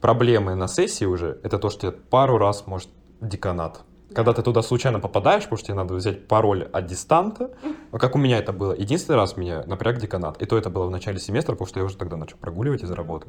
проблемы 0.01 0.55
на 0.55 0.69
сессии 0.69 1.05
уже, 1.05 1.41
это 1.43 1.59
то, 1.59 1.71
что 1.71 1.81
тебе 1.81 1.93
пару 1.93 2.39
раз 2.39 2.67
может 2.67 2.89
деканат. 3.21 3.81
Когда 4.15 4.33
ты 4.33 4.43
туда 4.43 4.63
случайно 4.63 5.01
попадаешь, 5.01 5.45
потому 5.45 5.59
что 5.59 5.67
тебе 5.69 5.77
надо 5.77 5.95
взять 5.95 6.29
пароль 6.29 6.65
от 6.65 6.87
дистанта, 6.87 7.51
как 7.93 8.15
у 8.15 8.19
меня 8.19 8.39
это 8.39 8.53
было. 8.53 8.75
Единственный 8.75 9.17
раз 9.17 9.37
меня 9.37 9.65
напряг 9.67 9.99
деканат. 9.99 10.41
И 10.43 10.45
то 10.45 10.59
это 10.59 10.71
было 10.71 10.87
в 10.87 10.91
начале 10.91 11.19
семестра, 11.19 11.53
потому 11.53 11.67
что 11.67 11.81
я 11.81 11.87
уже 11.87 11.97
тогда 11.97 12.17
начал 12.17 12.37
прогуливать 12.37 12.83
из 12.83 12.91
работы. 12.91 13.29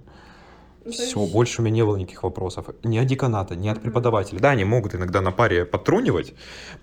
Ну, 0.86 0.92
Все, 0.92 1.04
есть... 1.04 1.34
больше 1.34 1.62
у 1.62 1.66
меня 1.66 1.76
не 1.76 1.86
было 1.86 1.96
никаких 1.96 2.24
вопросов. 2.24 2.68
Ни 2.84 2.98
от 2.98 3.06
деканата, 3.06 3.56
ни 3.56 3.70
от 3.70 3.82
преподавателя. 3.82 4.40
Да, 4.40 4.52
они 4.52 4.66
могут 4.66 4.96
иногда 4.96 5.22
на 5.22 5.32
паре 5.32 5.66
потрунивать, 5.66 6.34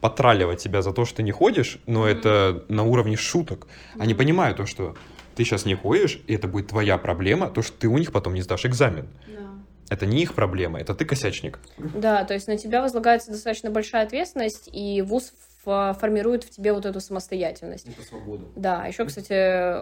потраливать 0.00 0.62
тебя 0.62 0.82
за 0.82 0.92
то, 0.92 1.04
что 1.04 1.16
ты 1.16 1.22
не 1.22 1.32
ходишь, 1.32 1.78
но 1.86 2.08
mm-hmm. 2.08 2.12
это 2.12 2.64
на 2.68 2.84
уровне 2.84 3.16
шуток. 3.16 3.66
Mm-hmm. 3.66 4.02
Они 4.02 4.14
понимают 4.14 4.56
то, 4.56 4.66
что 4.66 4.94
ты 5.34 5.44
сейчас 5.44 5.66
не 5.66 5.74
ходишь, 5.74 6.20
и 6.26 6.34
это 6.34 6.48
будет 6.48 6.68
твоя 6.68 6.98
проблема, 6.98 7.50
то, 7.50 7.62
что 7.62 7.76
ты 7.78 7.88
у 7.88 7.98
них 7.98 8.12
потом 8.12 8.34
не 8.34 8.42
сдашь 8.42 8.66
экзамен. 8.66 9.08
Это 9.90 10.06
не 10.06 10.22
их 10.22 10.34
проблема, 10.34 10.80
это 10.80 10.94
ты 10.94 11.04
косячник. 11.04 11.58
Да, 11.76 12.24
то 12.24 12.32
есть 12.32 12.46
на 12.46 12.56
тебя 12.56 12.80
возлагается 12.80 13.32
достаточно 13.32 13.70
большая 13.70 14.06
ответственность, 14.06 14.70
и 14.72 15.02
вуз 15.02 15.32
формирует 15.62 16.44
в 16.44 16.50
тебе 16.50 16.72
вот 16.72 16.86
эту 16.86 17.00
самостоятельность. 17.00 17.86
Это 17.86 18.02
свобода. 18.02 18.44
Да, 18.56 18.86
еще, 18.86 19.04
кстати, 19.04 19.32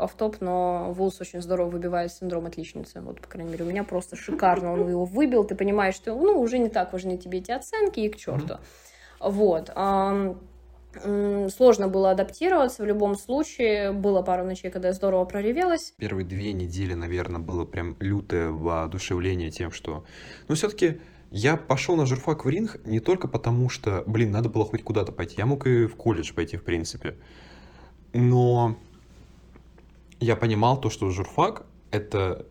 офтоп, 0.02 0.40
но 0.40 0.92
ВУЗ 0.92 1.20
очень 1.20 1.40
здорово 1.40 1.70
выбивает 1.70 2.12
синдром 2.12 2.46
отличницы. 2.46 3.00
Вот, 3.00 3.20
по 3.20 3.28
крайней 3.28 3.52
мере, 3.52 3.64
у 3.64 3.68
меня 3.68 3.84
просто 3.84 4.16
шикарно 4.16 4.72
он 4.72 4.88
его 4.88 5.04
выбил. 5.04 5.44
Ты 5.44 5.54
понимаешь, 5.54 5.94
что, 5.94 6.14
ну, 6.14 6.40
уже 6.40 6.58
не 6.58 6.68
так 6.68 6.92
важны 6.92 7.16
тебе 7.16 7.38
эти 7.38 7.52
оценки, 7.52 8.00
и 8.00 8.08
к 8.08 8.16
черту. 8.16 8.58
Mm-hmm. 9.20 9.30
Вот. 9.30 9.70
Сложно 11.52 11.88
было 11.88 12.10
адаптироваться 12.10 12.82
в 12.82 12.86
любом 12.86 13.14
случае. 13.14 13.92
Было 13.92 14.22
пару 14.22 14.44
ночей, 14.44 14.70
когда 14.70 14.88
я 14.88 14.94
здорово 14.94 15.26
проревелась. 15.26 15.92
Первые 15.98 16.24
две 16.26 16.52
недели, 16.52 16.94
наверное, 16.94 17.40
было 17.40 17.64
прям 17.66 17.96
лютое 18.00 18.48
воодушевление 18.50 19.50
тем, 19.50 19.70
что... 19.70 20.04
Ну, 20.48 20.54
все-таки 20.54 21.00
я 21.30 21.56
пошел 21.56 21.96
на 21.96 22.06
журфак 22.06 22.44
в 22.44 22.48
ринг 22.48 22.78
не 22.86 23.00
только 23.00 23.28
потому, 23.28 23.68
что, 23.68 24.02
блин, 24.06 24.30
надо 24.30 24.48
было 24.48 24.64
хоть 24.64 24.82
куда-то 24.82 25.12
пойти. 25.12 25.34
Я 25.38 25.46
мог 25.46 25.66
и 25.66 25.86
в 25.86 25.96
колледж 25.96 26.32
пойти, 26.32 26.56
в 26.56 26.64
принципе. 26.64 27.16
Но 28.12 28.76
я 30.20 30.36
понимал 30.36 30.80
то, 30.80 30.90
что 30.90 31.10
журфак— 31.10 31.66
это, 31.90 32.46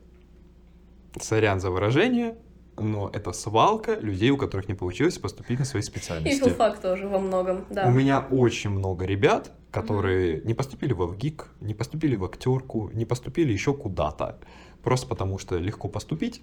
сорян 1.20 1.60
за 1.60 1.72
выражение, 1.72 2.38
но 2.78 3.10
это 3.12 3.32
свалка 3.32 3.96
людей, 3.96 4.30
у 4.30 4.38
которых 4.38 4.68
не 4.68 4.76
получилось 4.76 5.18
поступить 5.18 5.58
на 5.60 5.66
свои 5.66 5.82
специальности. 5.82 6.38
И 6.38 6.40
филфак 6.40 6.80
тоже 6.80 7.08
во 7.08 7.18
многом, 7.20 7.66
да. 7.72 7.88
У 7.88 7.92
меня 7.92 8.20
очень 8.20 8.70
много 8.70 9.06
ребят, 9.06 9.52
которые 9.72 10.38
mm-hmm. 10.38 10.48
не 10.48 10.54
поступили 10.54 10.94
в 10.94 11.04
ВГИК, 11.04 11.48
не 11.62 11.74
поступили 11.74 12.16
в 12.16 12.24
актерку, 12.24 12.92
не 12.94 13.06
поступили 13.06 13.52
еще 13.52 13.74
куда-то. 13.74 14.40
Просто 14.84 15.08
потому 15.08 15.40
что 15.40 15.58
легко 15.58 15.88
поступить, 15.88 16.42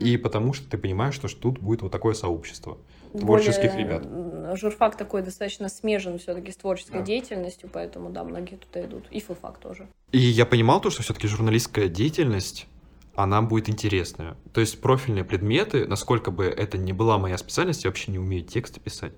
и 0.00 0.16
потому 0.16 0.52
что 0.52 0.68
ты 0.68 0.78
понимаешь, 0.78 1.14
что 1.14 1.28
тут 1.28 1.58
будет 1.58 1.82
вот 1.82 1.92
такое 1.92 2.14
сообщество 2.14 2.78
творческих 3.12 3.72
Более 3.72 3.86
ребят. 3.86 4.58
Журфак 4.58 4.96
такой 4.96 5.22
достаточно 5.22 5.68
смежен 5.68 6.18
все-таки 6.18 6.50
с 6.50 6.56
творческой 6.56 6.98
да. 6.98 7.02
деятельностью, 7.02 7.70
поэтому 7.72 8.10
да, 8.10 8.24
многие 8.24 8.56
туда 8.56 8.84
идут. 8.84 9.06
И 9.10 9.20
филфак 9.20 9.58
тоже. 9.58 9.88
И 10.12 10.18
я 10.18 10.46
понимал 10.46 10.80
то, 10.80 10.90
что 10.90 11.02
все-таки 11.02 11.28
журналистская 11.28 11.88
деятельность 11.88 12.66
она 13.14 13.42
будет 13.42 13.68
интересная. 13.68 14.36
То 14.52 14.60
есть 14.60 14.80
профильные 14.80 15.24
предметы, 15.24 15.86
насколько 15.86 16.30
бы 16.30 16.46
это 16.46 16.78
не 16.78 16.92
была 16.92 17.18
моя 17.18 17.38
специальность, 17.38 17.84
я 17.84 17.90
вообще 17.90 18.10
не 18.10 18.18
умею 18.18 18.44
тексты 18.44 18.80
писать. 18.80 19.12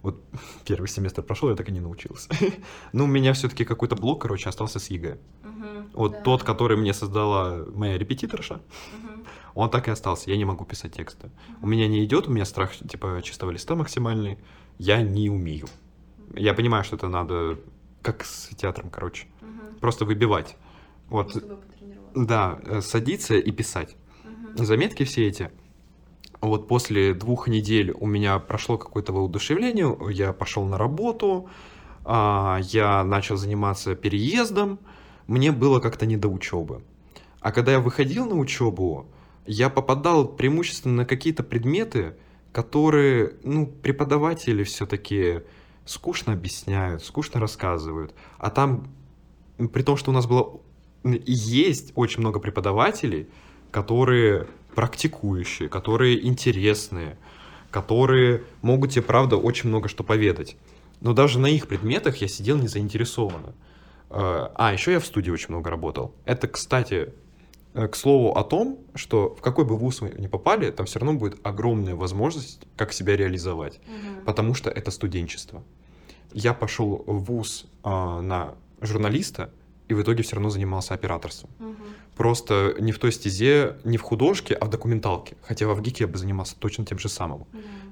Вот 0.00 0.22
первый 0.66 0.86
семестр 0.86 1.22
прошел, 1.22 1.50
я 1.50 1.56
так 1.56 1.68
и 1.68 1.72
не 1.72 1.80
научился. 1.80 2.30
Но 2.92 3.04
у 3.04 3.06
меня 3.06 3.32
все-таки 3.34 3.64
какой-то 3.64 3.96
блок, 3.96 4.22
короче, 4.22 4.48
остался 4.48 4.78
с 4.78 4.88
ЕГЭ. 4.88 5.18
Вот 5.92 6.24
тот, 6.24 6.42
который 6.42 6.76
мне 6.76 6.92
создала 6.92 7.64
моя 7.74 7.96
репетиторша 7.96 8.60
он 9.54 9.70
так 9.70 9.88
и 9.88 9.90
остался. 9.90 10.30
Я 10.30 10.36
не 10.36 10.44
могу 10.44 10.64
писать 10.64 10.92
тексты. 10.92 11.30
У 11.62 11.66
меня 11.66 11.88
не 11.88 12.04
идет, 12.04 12.28
у 12.28 12.30
меня 12.30 12.44
страх 12.44 12.72
типа 12.76 13.20
чистого 13.22 13.50
листа 13.50 13.74
максимальный. 13.74 14.38
Я 14.78 15.02
не 15.02 15.30
умею. 15.30 15.66
Я 16.34 16.54
понимаю, 16.54 16.84
что 16.84 16.96
это 16.96 17.08
надо, 17.08 17.58
как 18.02 18.24
с 18.24 18.48
театром, 18.56 18.90
короче, 18.90 19.26
угу. 19.40 19.78
просто 19.80 20.04
выбивать. 20.04 20.56
Вот. 21.08 21.36
Да, 22.14 22.58
э, 22.64 22.80
садиться 22.80 23.36
и 23.36 23.50
писать. 23.52 23.96
Угу. 24.24 24.64
заметки 24.64 25.04
все 25.04 25.28
эти. 25.28 25.50
Вот 26.40 26.68
после 26.68 27.14
двух 27.14 27.48
недель 27.48 27.92
у 27.92 28.06
меня 28.06 28.38
прошло 28.38 28.76
какое-то 28.76 29.12
воодушевление, 29.12 29.96
я 30.12 30.32
пошел 30.32 30.66
на 30.66 30.76
работу, 30.76 31.48
а, 32.04 32.60
я 32.64 33.02
начал 33.02 33.36
заниматься 33.36 33.94
переездом, 33.94 34.78
мне 35.26 35.52
было 35.52 35.80
как-то 35.80 36.04
не 36.04 36.18
до 36.18 36.28
учебы. 36.28 36.82
А 37.40 37.50
когда 37.50 37.72
я 37.72 37.80
выходил 37.80 38.26
на 38.26 38.34
учебу, 38.34 39.06
я 39.46 39.70
попадал 39.70 40.26
преимущественно 40.28 40.94
на 40.94 41.04
какие-то 41.06 41.42
предметы, 41.42 42.16
которые, 42.52 43.34
ну, 43.42 43.66
преподаватели 43.66 44.62
все-таки 44.64 45.42
скучно 45.84 46.32
объясняют, 46.32 47.04
скучно 47.04 47.40
рассказывают. 47.40 48.14
А 48.38 48.50
там, 48.50 48.88
при 49.72 49.82
том, 49.82 49.96
что 49.96 50.10
у 50.10 50.14
нас 50.14 50.26
было 50.26 50.60
и 51.04 51.32
есть 51.32 51.92
очень 51.94 52.20
много 52.20 52.40
преподавателей, 52.40 53.28
которые 53.70 54.46
практикующие, 54.74 55.68
которые 55.68 56.26
интересные, 56.26 57.18
которые 57.70 58.44
могут 58.62 58.92
тебе, 58.92 59.02
правда, 59.02 59.36
очень 59.36 59.68
много 59.68 59.88
что 59.88 60.02
поведать. 60.02 60.56
Но 61.00 61.12
даже 61.12 61.38
на 61.38 61.46
их 61.46 61.68
предметах 61.68 62.16
я 62.18 62.28
сидел 62.28 62.56
не 62.56 62.68
заинтересованно. 62.68 63.54
Э, 64.10 64.48
а, 64.54 64.72
еще 64.72 64.92
я 64.92 65.00
в 65.00 65.06
студии 65.06 65.30
очень 65.30 65.48
много 65.50 65.70
работал. 65.70 66.14
Это, 66.24 66.48
кстати, 66.48 67.12
к 67.74 67.96
слову 67.96 68.32
о 68.36 68.44
том, 68.44 68.78
что 68.94 69.34
в 69.34 69.40
какой 69.40 69.64
бы 69.64 69.76
вуз 69.76 70.00
вы 70.00 70.14
ни 70.16 70.28
попали, 70.28 70.70
там 70.70 70.86
все 70.86 71.00
равно 71.00 71.18
будет 71.18 71.38
огромная 71.42 71.96
возможность, 71.96 72.60
как 72.76 72.92
себя 72.92 73.16
реализовать, 73.16 73.80
угу. 73.86 74.24
потому 74.24 74.54
что 74.54 74.70
это 74.70 74.90
студенчество. 74.92 75.62
Я 76.32 76.54
пошел 76.54 77.02
в 77.06 77.24
вуз 77.24 77.66
а, 77.82 78.20
на 78.20 78.54
журналиста, 78.80 79.50
и 79.88 79.94
в 79.94 80.00
итоге 80.00 80.22
все 80.22 80.36
равно 80.36 80.50
занимался 80.50 80.94
операторством. 80.94 81.50
Угу. 81.58 81.76
Просто 82.16 82.74
не 82.78 82.92
в 82.92 82.98
той 82.98 83.12
стезе, 83.12 83.76
не 83.84 83.98
в 83.98 84.02
художке, 84.02 84.54
а 84.54 84.64
в 84.64 84.70
документалке. 84.70 85.36
Хотя 85.42 85.66
во 85.66 85.74
ВГИКе 85.74 86.04
я 86.04 86.08
бы 86.08 86.16
занимался 86.16 86.56
точно 86.58 86.86
тем 86.86 86.98
же 86.98 87.08
самым. 87.08 87.42
Угу. 87.42 87.48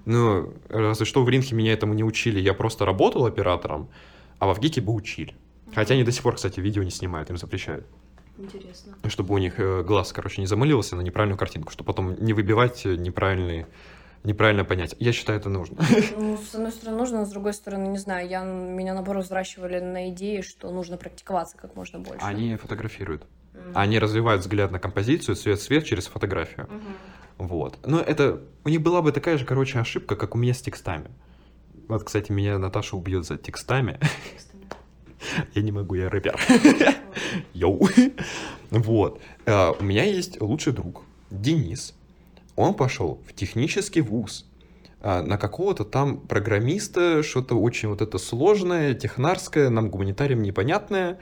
Ну, 0.06 0.54
разве 0.68 1.04
что 1.04 1.22
в 1.22 1.28
Ринхе 1.28 1.54
меня 1.54 1.72
этому 1.72 1.92
не 1.92 2.04
учили. 2.04 2.40
Я 2.40 2.54
просто 2.54 2.86
работал 2.86 3.26
оператором, 3.26 3.88
а 4.38 4.46
во 4.46 4.54
ВГИКе 4.54 4.80
бы 4.80 4.92
учили. 4.92 5.34
Хотя 5.74 5.94
они 5.94 6.04
до 6.04 6.12
сих 6.12 6.22
пор, 6.22 6.36
кстати, 6.36 6.60
видео 6.60 6.82
не 6.82 6.90
снимают, 6.90 7.30
им 7.30 7.36
запрещают. 7.36 7.86
Интересно. 8.38 8.96
Чтобы 9.08 9.34
у 9.34 9.38
них 9.38 9.58
э, 9.58 9.82
глаз, 9.82 10.12
короче, 10.12 10.40
не 10.40 10.46
замылился 10.46 10.96
на 10.96 11.02
неправильную 11.02 11.38
картинку, 11.38 11.70
чтобы 11.70 11.86
потом 11.88 12.16
не 12.22 12.32
выбивать 12.32 12.84
неправильные 12.84 13.66
неправильно 14.24 14.64
понять. 14.64 14.94
Я 14.98 15.12
считаю, 15.12 15.38
это 15.38 15.48
нужно. 15.48 15.78
Ну, 16.16 16.38
с 16.38 16.54
одной 16.54 16.72
стороны, 16.72 16.98
нужно, 16.98 17.20
но 17.20 17.26
с 17.26 17.30
другой 17.30 17.52
стороны, 17.54 17.88
не 17.88 17.98
знаю, 17.98 18.28
я, 18.28 18.44
меня, 18.44 18.94
наоборот, 18.94 19.24
взращивали 19.24 19.80
на 19.80 20.10
идее, 20.10 20.42
что 20.42 20.70
нужно 20.70 20.96
практиковаться 20.96 21.56
как 21.56 21.74
можно 21.74 21.98
больше. 21.98 22.24
Они 22.24 22.56
фотографируют. 22.56 23.24
Mm-hmm. 23.52 23.72
Они 23.74 23.98
развивают 23.98 24.42
взгляд 24.42 24.70
на 24.70 24.78
композицию, 24.78 25.36
цвет-свет 25.36 25.84
через 25.84 26.06
фотографию. 26.06 26.66
Mm-hmm. 26.66 27.46
Вот. 27.46 27.78
Но 27.84 28.00
это... 28.00 28.40
У 28.64 28.68
них 28.68 28.80
была 28.80 29.02
бы 29.02 29.12
такая 29.12 29.38
же, 29.38 29.44
короче, 29.44 29.78
ошибка, 29.78 30.16
как 30.16 30.34
у 30.34 30.38
меня 30.38 30.54
с 30.54 30.60
текстами. 30.60 31.10
Вот, 31.88 32.04
кстати, 32.04 32.30
меня 32.30 32.58
Наташа 32.58 32.96
убьет 32.96 33.26
за 33.26 33.36
текстами. 33.36 33.98
Я 35.54 35.62
не 35.62 35.72
могу, 35.72 35.94
я 35.94 36.08
рэпер. 36.08 36.38
Йоу. 37.54 37.88
Вот. 38.70 39.20
А, 39.46 39.72
у 39.78 39.84
меня 39.84 40.04
есть 40.04 40.40
лучший 40.40 40.72
друг, 40.72 41.02
Денис 41.30 41.94
он 42.56 42.74
пошел 42.74 43.20
в 43.26 43.32
технический 43.32 44.00
вуз 44.00 44.46
а, 45.00 45.22
на 45.22 45.38
какого-то 45.38 45.84
там 45.84 46.18
программиста, 46.18 47.22
что-то 47.22 47.54
очень 47.54 47.88
вот 47.88 48.02
это 48.02 48.18
сложное, 48.18 48.94
технарское, 48.94 49.70
нам 49.70 49.90
гуманитариям 49.90 50.42
непонятное. 50.42 51.18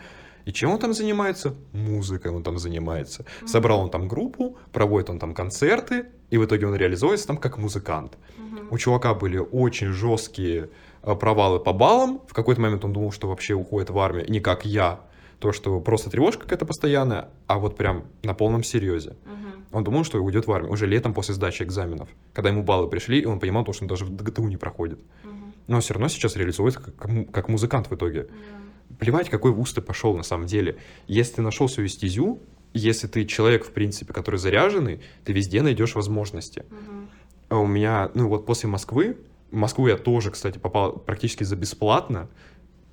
И 0.46 0.53
чем 0.53 0.70
он 0.70 0.78
там 0.78 0.94
занимается? 0.94 1.55
Музыкой 1.72 2.32
он 2.32 2.42
там 2.42 2.59
занимается. 2.59 3.22
Mm-hmm. 3.22 3.46
Собрал 3.46 3.80
он 3.80 3.90
там 3.90 4.09
группу, 4.09 4.57
проводит 4.72 5.11
он 5.11 5.18
там 5.18 5.34
концерты, 5.34 6.07
и 6.30 6.38
в 6.38 6.44
итоге 6.44 6.66
он 6.66 6.74
реализуется 6.74 7.26
там 7.26 7.36
как 7.36 7.59
музыкант. 7.59 8.16
Mm-hmm. 8.38 8.68
У 8.70 8.78
чувака 8.78 9.14
были 9.14 9.38
очень 9.38 9.88
жесткие 9.88 10.70
провалы 11.03 11.61
по 11.61 11.72
баллам. 11.72 12.20
В 12.28 12.34
какой-то 12.34 12.61
момент 12.61 12.84
он 12.84 12.92
думал, 12.92 13.12
что 13.12 13.28
вообще 13.28 13.55
уходит 13.55 13.90
в 13.90 13.98
армию, 13.98 14.30
не 14.30 14.40
как 14.40 14.64
я, 14.64 15.01
то, 15.38 15.53
что 15.53 15.80
просто 15.80 16.11
тревожка 16.11 16.42
какая-то 16.42 16.66
постоянная, 16.66 17.30
а 17.46 17.59
вот 17.59 17.76
прям 17.76 18.05
на 18.22 18.34
полном 18.34 18.62
серьезе. 18.62 19.11
Mm-hmm. 19.11 19.51
Он 19.72 19.84
думал, 19.84 20.05
что 20.05 20.22
уйдет 20.22 20.46
в 20.46 20.53
армию 20.53 20.72
уже 20.72 20.86
летом 20.86 21.14
после 21.14 21.34
сдачи 21.34 21.62
экзаменов, 21.62 22.09
когда 22.32 22.51
ему 22.51 22.62
баллы 22.62 22.88
пришли, 22.88 23.20
и 23.20 23.24
он 23.24 23.38
понимал, 23.38 23.64
что 23.72 23.84
он 23.84 23.88
даже 23.88 24.05
в 24.05 24.11
ДГТУ 24.11 24.46
не 24.48 24.57
проходит. 24.57 24.98
Угу. 25.24 25.32
Но 25.68 25.80
все 25.80 25.94
равно 25.94 26.09
сейчас 26.09 26.36
реализуется 26.36 26.80
как, 26.80 27.30
как 27.30 27.48
музыкант 27.48 27.88
в 27.88 27.94
итоге. 27.94 28.24
Да. 28.24 28.96
Плевать, 28.98 29.30
какой 29.30 29.53
вуз 29.53 29.72
ты 29.72 29.80
пошел 29.80 30.16
на 30.16 30.24
самом 30.24 30.46
деле. 30.46 30.78
Если 31.07 31.34
ты 31.34 31.42
нашел 31.42 31.68
свою 31.68 31.88
стезю, 31.88 32.40
если 32.74 33.07
ты 33.07 33.24
человек, 33.26 33.64
в 33.64 33.70
принципе, 33.70 34.12
который 34.12 34.36
заряженный, 34.36 35.01
ты 35.24 35.32
везде 35.32 35.62
найдешь 35.62 35.94
возможности. 35.94 36.64
Угу. 36.68 37.09
А 37.51 37.59
у 37.59 37.66
меня, 37.66 38.11
ну 38.14 38.28
вот 38.28 38.46
после 38.46 38.68
Москвы, 38.68 39.18
в 39.51 39.57
Москву 39.57 39.88
я 39.88 39.96
тоже, 39.96 40.30
кстати, 40.30 40.59
попал 40.59 40.92
практически 40.92 41.44
за 41.44 41.57
бесплатно, 41.57 42.28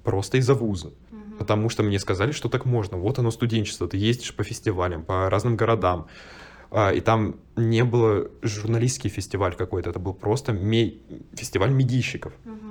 просто 0.03 0.38
из-за 0.38 0.53
вуза. 0.53 0.88
Угу. 0.88 1.38
Потому 1.39 1.70
что 1.70 1.84
мне 1.84 1.99
сказали, 1.99 2.32
что 2.32 2.49
так 2.49 2.66
можно. 2.66 2.97
Вот 2.97 3.20
оно 3.20 3.32
студенчество, 3.32 3.88
ты 3.88 3.97
ездишь 3.97 4.36
по 4.36 4.43
фестивалям, 4.43 5.03
по 5.03 5.30
разным 5.30 5.55
городам 5.55 6.08
а, 6.70 6.91
и 6.91 6.99
там 6.99 7.36
не 7.55 7.84
было 7.84 8.30
журналистский 8.41 9.10
фестиваль 9.10 9.55
какой-то, 9.55 9.89
это 9.89 9.99
был 9.99 10.14
просто 10.14 10.53
фестиваль 11.34 11.72
медийщиков. 11.72 12.34
Угу. 12.45 12.66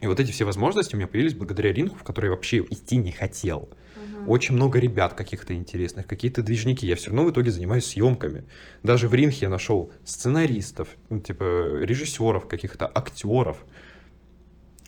И 0.00 0.06
вот 0.06 0.20
эти 0.20 0.32
все 0.32 0.44
возможности 0.44 0.94
у 0.94 0.98
меня 0.98 1.06
появились 1.06 1.34
благодаря 1.34 1.72
ринку, 1.72 1.96
в 1.96 2.02
который 2.02 2.26
я 2.26 2.30
вообще 2.32 2.58
идти 2.58 2.96
не 2.96 3.12
хотел. 3.12 3.70
Угу. 3.96 4.30
Очень 4.32 4.54
много 4.54 4.78
ребят 4.78 5.14
каких-то 5.14 5.54
интересных, 5.54 6.06
какие-то 6.06 6.42
движники. 6.42 6.86
Я 6.86 6.96
все 6.96 7.10
равно 7.10 7.24
в 7.24 7.30
итоге 7.30 7.50
занимаюсь 7.50 7.86
съемками. 7.86 8.44
Даже 8.82 9.08
в 9.08 9.14
ринге 9.14 9.38
я 9.42 9.48
нашел 9.48 9.92
сценаристов, 10.04 10.88
ну, 11.08 11.20
типа 11.20 11.44
режиссеров, 11.80 12.46
каких-то 12.48 12.90
актеров. 12.92 13.64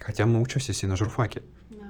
Хотя 0.01 0.27
мы 0.27 0.41
учимся 0.41 0.73
все 0.73 0.87
на 0.87 0.97
журфаке. 0.97 1.43
Да. 1.71 1.87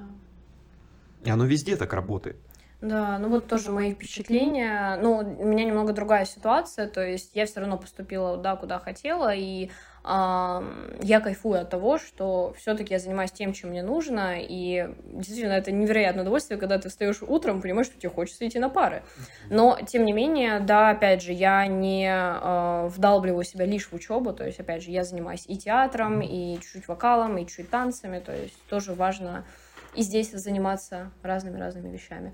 И 1.25 1.29
оно 1.29 1.45
везде 1.45 1.75
так 1.75 1.93
работает. 1.93 2.37
Да, 2.81 3.17
ну 3.17 3.29
вот 3.29 3.47
тоже 3.47 3.71
мои 3.71 3.93
впечатления. 3.93 4.97
Ну, 5.01 5.17
у 5.17 5.45
меня 5.45 5.65
немного 5.65 5.93
другая 5.93 6.25
ситуация, 6.25 6.87
то 6.87 7.01
есть 7.03 7.31
я 7.33 7.47
все 7.47 7.59
равно 7.61 7.77
поступила 7.77 8.37
да, 8.37 8.55
куда 8.55 8.77
хотела, 8.77 9.33
и 9.33 9.71
я 10.07 11.19
кайфую 11.19 11.61
от 11.61 11.69
того, 11.69 11.97
что 11.97 12.53
все-таки 12.57 12.93
я 12.93 12.99
занимаюсь 12.99 13.31
тем, 13.31 13.51
чем 13.53 13.71
мне 13.71 13.83
нужно, 13.83 14.35
и 14.39 14.89
действительно 15.03 15.53
это 15.53 15.71
невероятное 15.71 16.23
удовольствие, 16.23 16.57
когда 16.57 16.79
ты 16.79 16.89
встаешь 16.89 17.21
утром, 17.21 17.61
понимаешь, 17.61 17.87
что 17.87 17.99
тебе 17.99 18.09
хочется 18.09 18.47
идти 18.47 18.57
на 18.57 18.69
пары. 18.69 19.03
Но, 19.49 19.77
тем 19.85 20.05
не 20.05 20.13
менее, 20.13 20.59
да, 20.59 20.91
опять 20.91 21.21
же, 21.21 21.33
я 21.33 21.67
не 21.67 22.07
э, 22.07 22.87
вдалбливаю 22.87 23.43
себя 23.43 23.65
лишь 23.65 23.87
в 23.87 23.93
учебу, 23.93 24.31
то 24.31 24.45
есть, 24.45 24.59
опять 24.59 24.81
же, 24.81 24.91
я 24.91 25.03
занимаюсь 25.03 25.43
и 25.47 25.57
театром, 25.57 26.21
и 26.21 26.57
чуть-чуть 26.61 26.87
вокалом, 26.87 27.37
и 27.37 27.45
чуть-чуть 27.45 27.69
танцами, 27.69 28.19
то 28.19 28.33
есть 28.33 28.57
тоже 28.69 28.93
важно 28.93 29.45
и 29.93 30.03
здесь 30.03 30.31
заниматься 30.31 31.11
разными-разными 31.23 31.89
вещами. 31.89 32.33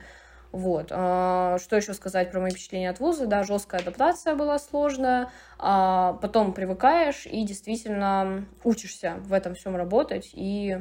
Вот. 0.53 0.89
А, 0.91 1.57
что 1.57 1.75
еще 1.75 1.95
сказать 1.95 2.31
про 2.31 2.39
мои 2.39 2.51
впечатления 2.51 2.91
от 2.91 2.99
вуза? 2.99 3.25
Да, 3.25 3.41
жесткая 3.43 3.81
адаптация 3.81 4.35
была 4.35 4.59
сложная, 4.59 5.31
а 5.57 6.13
потом 6.21 6.53
привыкаешь 6.53 7.25
и 7.25 7.43
действительно 7.43 8.45
учишься 8.63 9.15
в 9.21 9.33
этом 9.33 9.55
всем 9.55 9.75
работать 9.75 10.29
и 10.33 10.77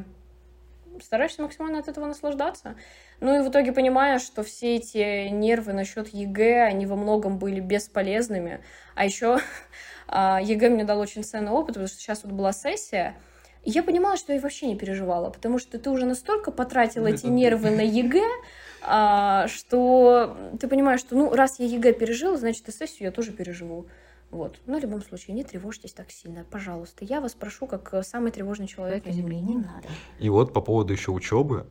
стараешься 1.02 1.40
максимально 1.40 1.78
от 1.78 1.88
этого 1.88 2.04
наслаждаться. 2.04 2.76
Ну 3.20 3.40
и 3.40 3.42
в 3.42 3.50
итоге 3.50 3.72
понимаешь, 3.72 4.20
что 4.20 4.42
все 4.42 4.76
эти 4.76 5.28
нервы 5.28 5.72
насчет 5.72 6.08
ЕГЭ, 6.08 6.64
они 6.64 6.84
во 6.84 6.96
многом 6.96 7.38
были 7.38 7.60
бесполезными. 7.60 8.62
А 8.94 9.06
еще 9.06 9.38
а, 10.06 10.38
ЕГЭ 10.42 10.68
мне 10.68 10.84
дал 10.84 11.00
очень 11.00 11.24
ценный 11.24 11.50
опыт, 11.50 11.68
потому 11.68 11.86
что 11.86 11.96
сейчас 11.96 12.24
вот 12.24 12.32
была 12.34 12.52
сессия, 12.52 13.16
я 13.64 13.82
понимала, 13.82 14.16
что 14.16 14.32
я 14.32 14.40
вообще 14.40 14.66
не 14.66 14.76
переживала, 14.76 15.30
потому 15.30 15.58
что 15.58 15.78
ты 15.78 15.88
уже 15.88 16.04
настолько 16.04 16.50
потратил 16.50 17.06
эти 17.06 17.26
нервы 17.26 17.70
на 17.70 17.82
ЕГЭ, 17.82 18.26
что 18.82 20.36
ты 20.60 20.68
понимаешь, 20.68 21.00
что 21.00 21.14
ну 21.14 21.32
раз 21.32 21.58
я 21.60 21.66
ЕГЭ 21.66 21.92
пережил, 21.92 22.36
значит 22.36 22.68
и 22.68 22.72
сессию 22.72 23.06
я 23.06 23.12
тоже 23.12 23.32
переживу. 23.32 23.86
Вот. 24.32 24.58
Но 24.66 24.78
в 24.78 24.82
любом 24.82 25.02
случае, 25.02 25.36
не 25.36 25.44
тревожьтесь 25.44 25.92
так 25.92 26.10
сильно, 26.10 26.44
пожалуйста. 26.50 27.04
Я 27.04 27.20
вас 27.20 27.34
прошу, 27.34 27.66
как 27.66 27.94
самый 28.02 28.32
тревожный 28.32 28.66
человек 28.66 29.04
на 29.04 29.12
Земле, 29.12 29.40
не 29.40 29.56
надо. 29.56 29.88
И 30.18 30.30
вот 30.30 30.54
по 30.54 30.62
поводу 30.62 30.94
еще 30.94 31.10
учебы, 31.10 31.66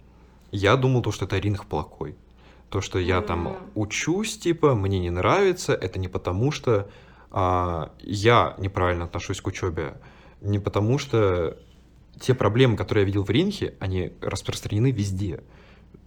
я 0.52 0.76
думал, 0.76 1.02
то, 1.02 1.12
что 1.12 1.26
это 1.26 1.40
РИНХ 1.40 1.66
плохой. 1.66 2.16
То, 2.70 2.80
что 2.80 3.00
я 3.00 3.18
мм. 3.18 3.26
там 3.26 3.58
учусь, 3.74 4.38
типа, 4.38 4.76
мне 4.76 5.00
не 5.00 5.10
нравится, 5.10 5.74
это 5.74 5.98
не 5.98 6.08
потому, 6.08 6.52
что 6.52 6.88
а, 7.32 7.92
я 8.00 8.56
неправильно 8.60 9.06
отношусь 9.06 9.42
к 9.42 9.48
учебе, 9.48 9.96
не 10.42 10.60
потому, 10.60 11.00
что 11.00 11.58
те 12.20 12.36
проблемы, 12.36 12.78
которые 12.78 13.04
я 13.04 13.06
видел 13.08 13.24
в 13.24 13.30
ринге, 13.30 13.76
они 13.80 14.14
распространены 14.22 14.92
везде 14.92 15.42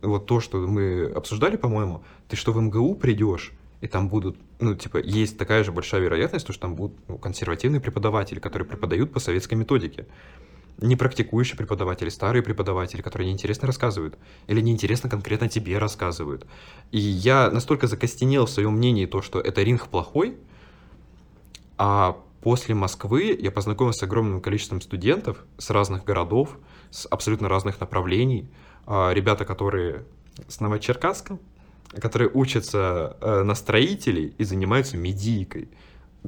вот 0.05 0.27
то, 0.27 0.41
что 0.41 0.59
мы 0.59 1.05
обсуждали, 1.15 1.57
по-моему, 1.57 2.03
ты 2.29 2.37
что 2.37 2.53
в 2.53 2.61
МГУ 2.61 2.95
придешь, 2.95 3.53
и 3.81 3.87
там 3.87 4.09
будут, 4.09 4.39
ну, 4.61 4.75
типа, 4.75 4.99
есть 4.99 5.37
такая 5.37 5.63
же 5.63 5.71
большая 5.71 6.01
вероятность, 6.01 6.47
что 6.51 6.59
там 6.59 6.75
будут 6.75 6.97
ну, 7.09 7.19
консервативные 7.19 7.81
преподаватели, 7.81 8.39
которые 8.39 8.67
преподают 8.67 9.13
по 9.13 9.21
советской 9.21 9.55
методике. 9.55 10.07
Не 10.79 10.97
практикующие 10.97 11.57
преподаватели, 11.57 12.09
старые 12.09 12.43
преподаватели, 12.43 13.03
которые 13.03 13.29
неинтересно 13.29 13.67
рассказывают. 13.67 14.19
Или 14.47 14.61
неинтересно 14.61 15.11
конкретно 15.11 15.49
тебе 15.49 15.79
рассказывают. 15.79 16.47
И 16.91 16.99
я 16.99 17.51
настолько 17.51 17.87
закостенел 17.87 18.47
в 18.47 18.51
своем 18.51 18.73
мнении 18.73 19.07
то, 19.07 19.23
что 19.23 19.39
это 19.41 19.63
ринг 19.63 19.89
плохой, 19.89 20.37
А 21.77 22.17
после 22.41 22.75
Москвы 22.75 23.37
я 23.41 23.51
познакомился 23.51 24.01
с 24.01 24.03
огромным 24.03 24.41
количеством 24.41 24.81
студентов 24.81 25.45
с 25.59 25.71
разных 25.71 26.05
городов, 26.05 26.59
с 26.91 27.07
абсолютно 27.07 27.49
разных 27.49 27.81
направлений. 27.81 28.49
А, 28.87 29.13
ребята, 29.13 29.45
которые 29.45 30.05
с 30.49 30.61
Новочеркасска, 30.61 31.39
которые 32.01 32.31
учатся 32.33 33.17
э, 33.21 33.43
на 33.43 33.55
строителей 33.55 34.35
и 34.37 34.45
занимаются 34.45 34.97
медийкой. 34.97 35.69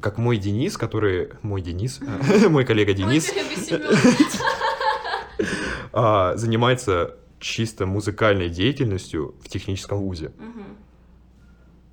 Как 0.01 0.17
мой 0.17 0.37
Денис, 0.37 0.77
который... 0.77 1.29
Мой 1.41 1.61
Денис, 1.61 1.99
мой 2.49 2.65
коллега 2.65 2.93
Денис 2.93 3.31
а, 5.93 6.35
занимается 6.35 7.15
чисто 7.39 7.85
музыкальной 7.85 8.49
деятельностью 8.49 9.35
в 9.43 9.49
техническом 9.49 9.99
вузе. 9.99 10.31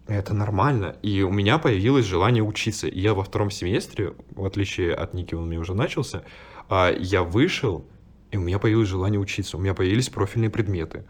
Это 0.07 0.35
нормально. 0.35 0.97
И 1.03 1.23
у 1.23 1.31
меня 1.31 1.59
появилось 1.59 2.05
желание 2.05 2.43
учиться. 2.43 2.87
И 2.87 3.01
я 3.01 3.15
во 3.15 3.25
втором 3.25 3.51
семестре, 3.51 4.15
в 4.31 4.45
отличие 4.45 4.95
от 4.95 5.15
Ники, 5.15 5.35
он 5.35 5.45
у 5.45 5.47
меня 5.47 5.61
уже 5.61 5.75
начался, 5.75 6.25
а, 6.69 6.93
я 6.93 7.23
вышел, 7.23 7.87
и 8.35 8.37
у 8.37 8.41
меня 8.41 8.59
появилось 8.59 8.89
желание 8.89 9.20
учиться. 9.20 9.57
У 9.57 9.61
меня 9.61 9.74
появились 9.74 10.09
профильные 10.09 10.51
предметы. 10.51 11.05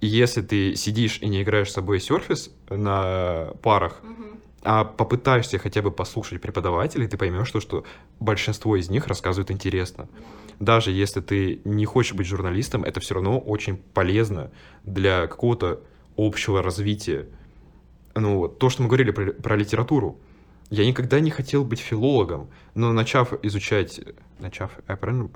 И 0.00 0.08
если 0.08 0.42
ты 0.42 0.74
сидишь 0.74 1.18
и 1.20 1.28
не 1.28 1.40
играешь 1.42 1.70
с 1.70 1.74
собой 1.74 2.00
серфис 2.00 2.50
на 2.68 3.52
парах, 3.62 4.00
а 4.64 4.82
попытаешься 4.82 5.58
хотя 5.58 5.82
бы 5.82 5.92
послушать 5.92 6.40
преподавателей, 6.40 7.06
ты 7.06 7.16
поймешь, 7.16 7.46
что, 7.46 7.60
что 7.60 7.84
большинство 8.18 8.74
из 8.74 8.90
них 8.90 9.06
рассказывают 9.06 9.52
интересно. 9.52 10.08
Даже 10.58 10.90
если 10.90 11.20
ты 11.20 11.60
не 11.64 11.84
хочешь 11.84 12.14
быть 12.14 12.26
журналистом, 12.26 12.82
это 12.82 12.98
все 12.98 13.14
равно 13.14 13.38
очень 13.38 13.76
полезно 13.76 14.50
для 14.82 15.28
какого-то 15.28 15.80
общего 16.16 16.60
развития 16.60 17.28
ну, 18.16 18.48
то, 18.48 18.68
что 18.68 18.82
мы 18.82 18.88
говорили 18.88 19.12
про, 19.12 19.32
про 19.32 19.54
литературу. 19.56 20.18
Я 20.70 20.84
никогда 20.86 21.20
не 21.20 21.30
хотел 21.30 21.64
быть 21.64 21.78
филологом, 21.78 22.48
но 22.74 22.92
начав 22.92 23.32
изучать... 23.44 24.00
Начав... 24.40 24.72
Я 24.88 24.96
правильно? 24.96 25.30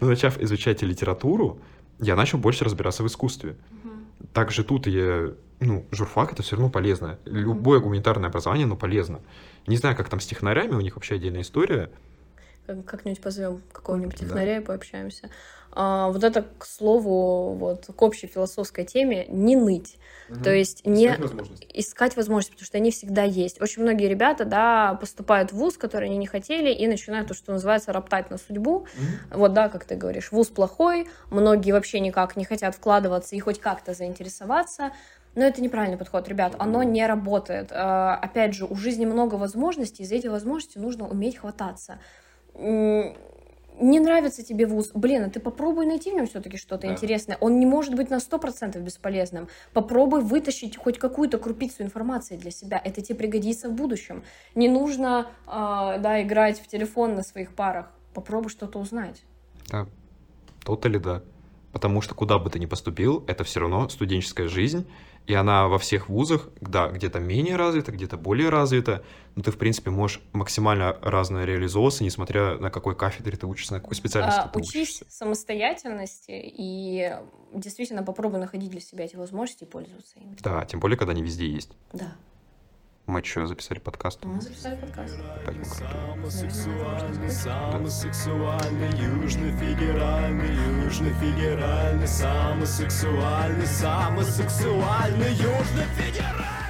Но 0.00 0.06
начав 0.08 0.40
изучать 0.40 0.82
литературу, 0.82 1.60
я 1.98 2.16
начал 2.16 2.38
больше 2.38 2.64
разбираться 2.64 3.02
в 3.02 3.06
искусстве. 3.06 3.56
Также 4.32 4.64
тут 4.64 4.86
я... 4.86 5.32
Ну, 5.60 5.86
журфак— 5.92 6.32
это 6.34 6.42
все 6.42 6.56
равно 6.56 6.70
полезно. 6.70 7.18
Любое 7.24 7.78
гуманитарное 7.78 8.28
образование, 8.28 8.64
оно 8.64 8.76
полезно. 8.76 9.20
Не 9.66 9.76
знаю, 9.76 9.96
как 9.96 10.08
там 10.08 10.18
с 10.18 10.26
технарями, 10.26 10.74
у 10.74 10.80
них 10.80 10.96
вообще 10.96 11.14
отдельная 11.16 11.42
история. 11.42 11.90
Как-нибудь 12.66 13.20
позовем 13.20 13.62
какого-нибудь 13.72 14.16
технаря 14.16 14.56
да. 14.56 14.62
и 14.62 14.64
пообщаемся. 14.64 15.30
А, 15.74 16.10
вот 16.10 16.22
это, 16.22 16.44
к 16.58 16.66
слову, 16.66 17.54
вот 17.54 17.86
к 17.86 18.02
общей 18.02 18.26
философской 18.26 18.84
теме, 18.84 19.26
не 19.28 19.56
ныть. 19.56 19.98
Угу. 20.28 20.42
То 20.42 20.50
есть 20.52 20.86
не 20.86 21.06
искать 21.06 21.20
возможности. 21.20 21.66
искать 21.72 22.16
возможности, 22.16 22.52
потому 22.52 22.66
что 22.66 22.78
они 22.78 22.90
всегда 22.90 23.22
есть. 23.22 23.60
Очень 23.60 23.82
многие 23.82 24.08
ребята, 24.08 24.44
да, 24.44 24.94
поступают 25.00 25.52
в 25.52 25.56
ВУЗ, 25.56 25.78
который 25.78 26.08
они 26.08 26.18
не 26.18 26.26
хотели, 26.26 26.70
и 26.70 26.86
начинают 26.86 27.28
то, 27.28 27.34
что 27.34 27.52
называется, 27.52 27.92
роптать 27.92 28.30
на 28.30 28.36
судьбу. 28.36 28.80
Угу. 28.80 29.38
Вот, 29.38 29.52
да, 29.54 29.68
как 29.68 29.84
ты 29.84 29.96
говоришь, 29.96 30.30
ВУЗ 30.30 30.48
плохой, 30.48 31.08
многие 31.30 31.72
вообще 31.72 32.00
никак 32.00 32.36
не 32.36 32.44
хотят 32.44 32.74
вкладываться 32.74 33.34
и 33.34 33.40
хоть 33.40 33.58
как-то 33.58 33.94
заинтересоваться. 33.94 34.92
Но 35.34 35.44
это 35.44 35.62
неправильный 35.62 35.96
подход, 35.96 36.28
ребят, 36.28 36.54
оно 36.58 36.82
не 36.82 37.06
работает. 37.06 37.72
А, 37.72 38.16
опять 38.16 38.54
же, 38.54 38.66
у 38.66 38.76
жизни 38.76 39.06
много 39.06 39.36
возможностей, 39.36 40.02
и 40.02 40.06
за 40.06 40.16
эти 40.16 40.26
возможности 40.26 40.76
нужно 40.76 41.08
уметь 41.08 41.38
хвататься 41.38 41.98
не 43.80 44.00
нравится 44.00 44.44
тебе 44.44 44.66
вуз, 44.66 44.90
блин, 44.94 45.24
а 45.24 45.30
ты 45.30 45.40
попробуй 45.40 45.86
найти 45.86 46.10
в 46.10 46.14
нем 46.14 46.26
все-таки 46.26 46.56
что-то 46.56 46.86
да. 46.86 46.92
интересное. 46.92 47.36
Он 47.40 47.58
не 47.58 47.66
может 47.66 47.94
быть 47.94 48.10
на 48.10 48.16
100% 48.16 48.78
бесполезным. 48.80 49.48
Попробуй 49.72 50.20
вытащить 50.20 50.76
хоть 50.76 50.98
какую-то 50.98 51.38
крупицу 51.38 51.82
информации 51.82 52.36
для 52.36 52.50
себя. 52.50 52.80
Это 52.82 53.00
тебе 53.00 53.16
пригодится 53.16 53.68
в 53.68 53.72
будущем. 53.72 54.24
Не 54.54 54.68
нужно, 54.68 55.28
э, 55.46 55.50
да, 55.98 56.22
играть 56.22 56.60
в 56.60 56.66
телефон 56.66 57.14
на 57.14 57.22
своих 57.22 57.54
парах. 57.54 57.90
Попробуй 58.14 58.50
что-то 58.50 58.78
узнать. 58.78 59.22
Да, 59.70 59.86
тот 60.64 60.84
или 60.86 60.98
да. 60.98 61.22
Потому 61.72 62.02
что 62.02 62.14
куда 62.14 62.38
бы 62.38 62.50
ты 62.50 62.58
ни 62.58 62.66
поступил, 62.66 63.24
это 63.26 63.44
все 63.44 63.60
равно 63.60 63.88
студенческая 63.88 64.48
жизнь, 64.48 64.86
и 65.26 65.34
она 65.34 65.68
во 65.68 65.78
всех 65.78 66.08
вузах, 66.08 66.48
да, 66.60 66.88
где-то 66.88 67.20
менее 67.20 67.56
развита, 67.56 67.92
где-то 67.92 68.16
более 68.16 68.48
развита, 68.48 69.04
но 69.34 69.42
ты, 69.42 69.50
в 69.50 69.58
принципе, 69.58 69.90
можешь 69.90 70.20
максимально 70.32 70.96
разно 71.00 71.44
реализовываться, 71.44 72.04
несмотря 72.04 72.58
на 72.58 72.70
какой 72.70 72.96
кафедре 72.96 73.36
ты 73.36 73.46
учишься, 73.46 73.74
на 73.74 73.80
какой 73.80 73.94
специальности 73.94 74.40
а, 74.40 74.48
ты 74.48 74.58
учись 74.58 74.96
учишься. 74.98 75.04
самостоятельности 75.08 76.32
и 76.32 77.16
действительно 77.54 78.02
попробуй 78.02 78.40
находить 78.40 78.70
для 78.70 78.80
себя 78.80 79.04
эти 79.04 79.16
возможности 79.16 79.64
и 79.64 79.66
пользоваться 79.66 80.18
ими. 80.18 80.36
Да, 80.40 80.64
тем 80.64 80.80
более, 80.80 80.98
когда 80.98 81.12
они 81.12 81.22
везде 81.22 81.46
есть. 81.46 81.70
Да. 81.92 82.12
Мы 83.06 83.22
что, 83.24 83.46
записали 83.46 83.80
подкаст? 83.80 84.24
Мы 84.24 84.40
записали 84.40 84.76
подкаст. 84.76 85.18
Пойдем 85.44 85.64
Самосексуальный, 85.64 87.30
самосексуальный, 87.30 88.90
южно-федеральный, 88.96 90.84
южно-федеральный, 90.84 92.06
самосексуальный, 92.06 93.66
самосексуальный, 93.66 95.32
южно-федеральный. 95.32 96.61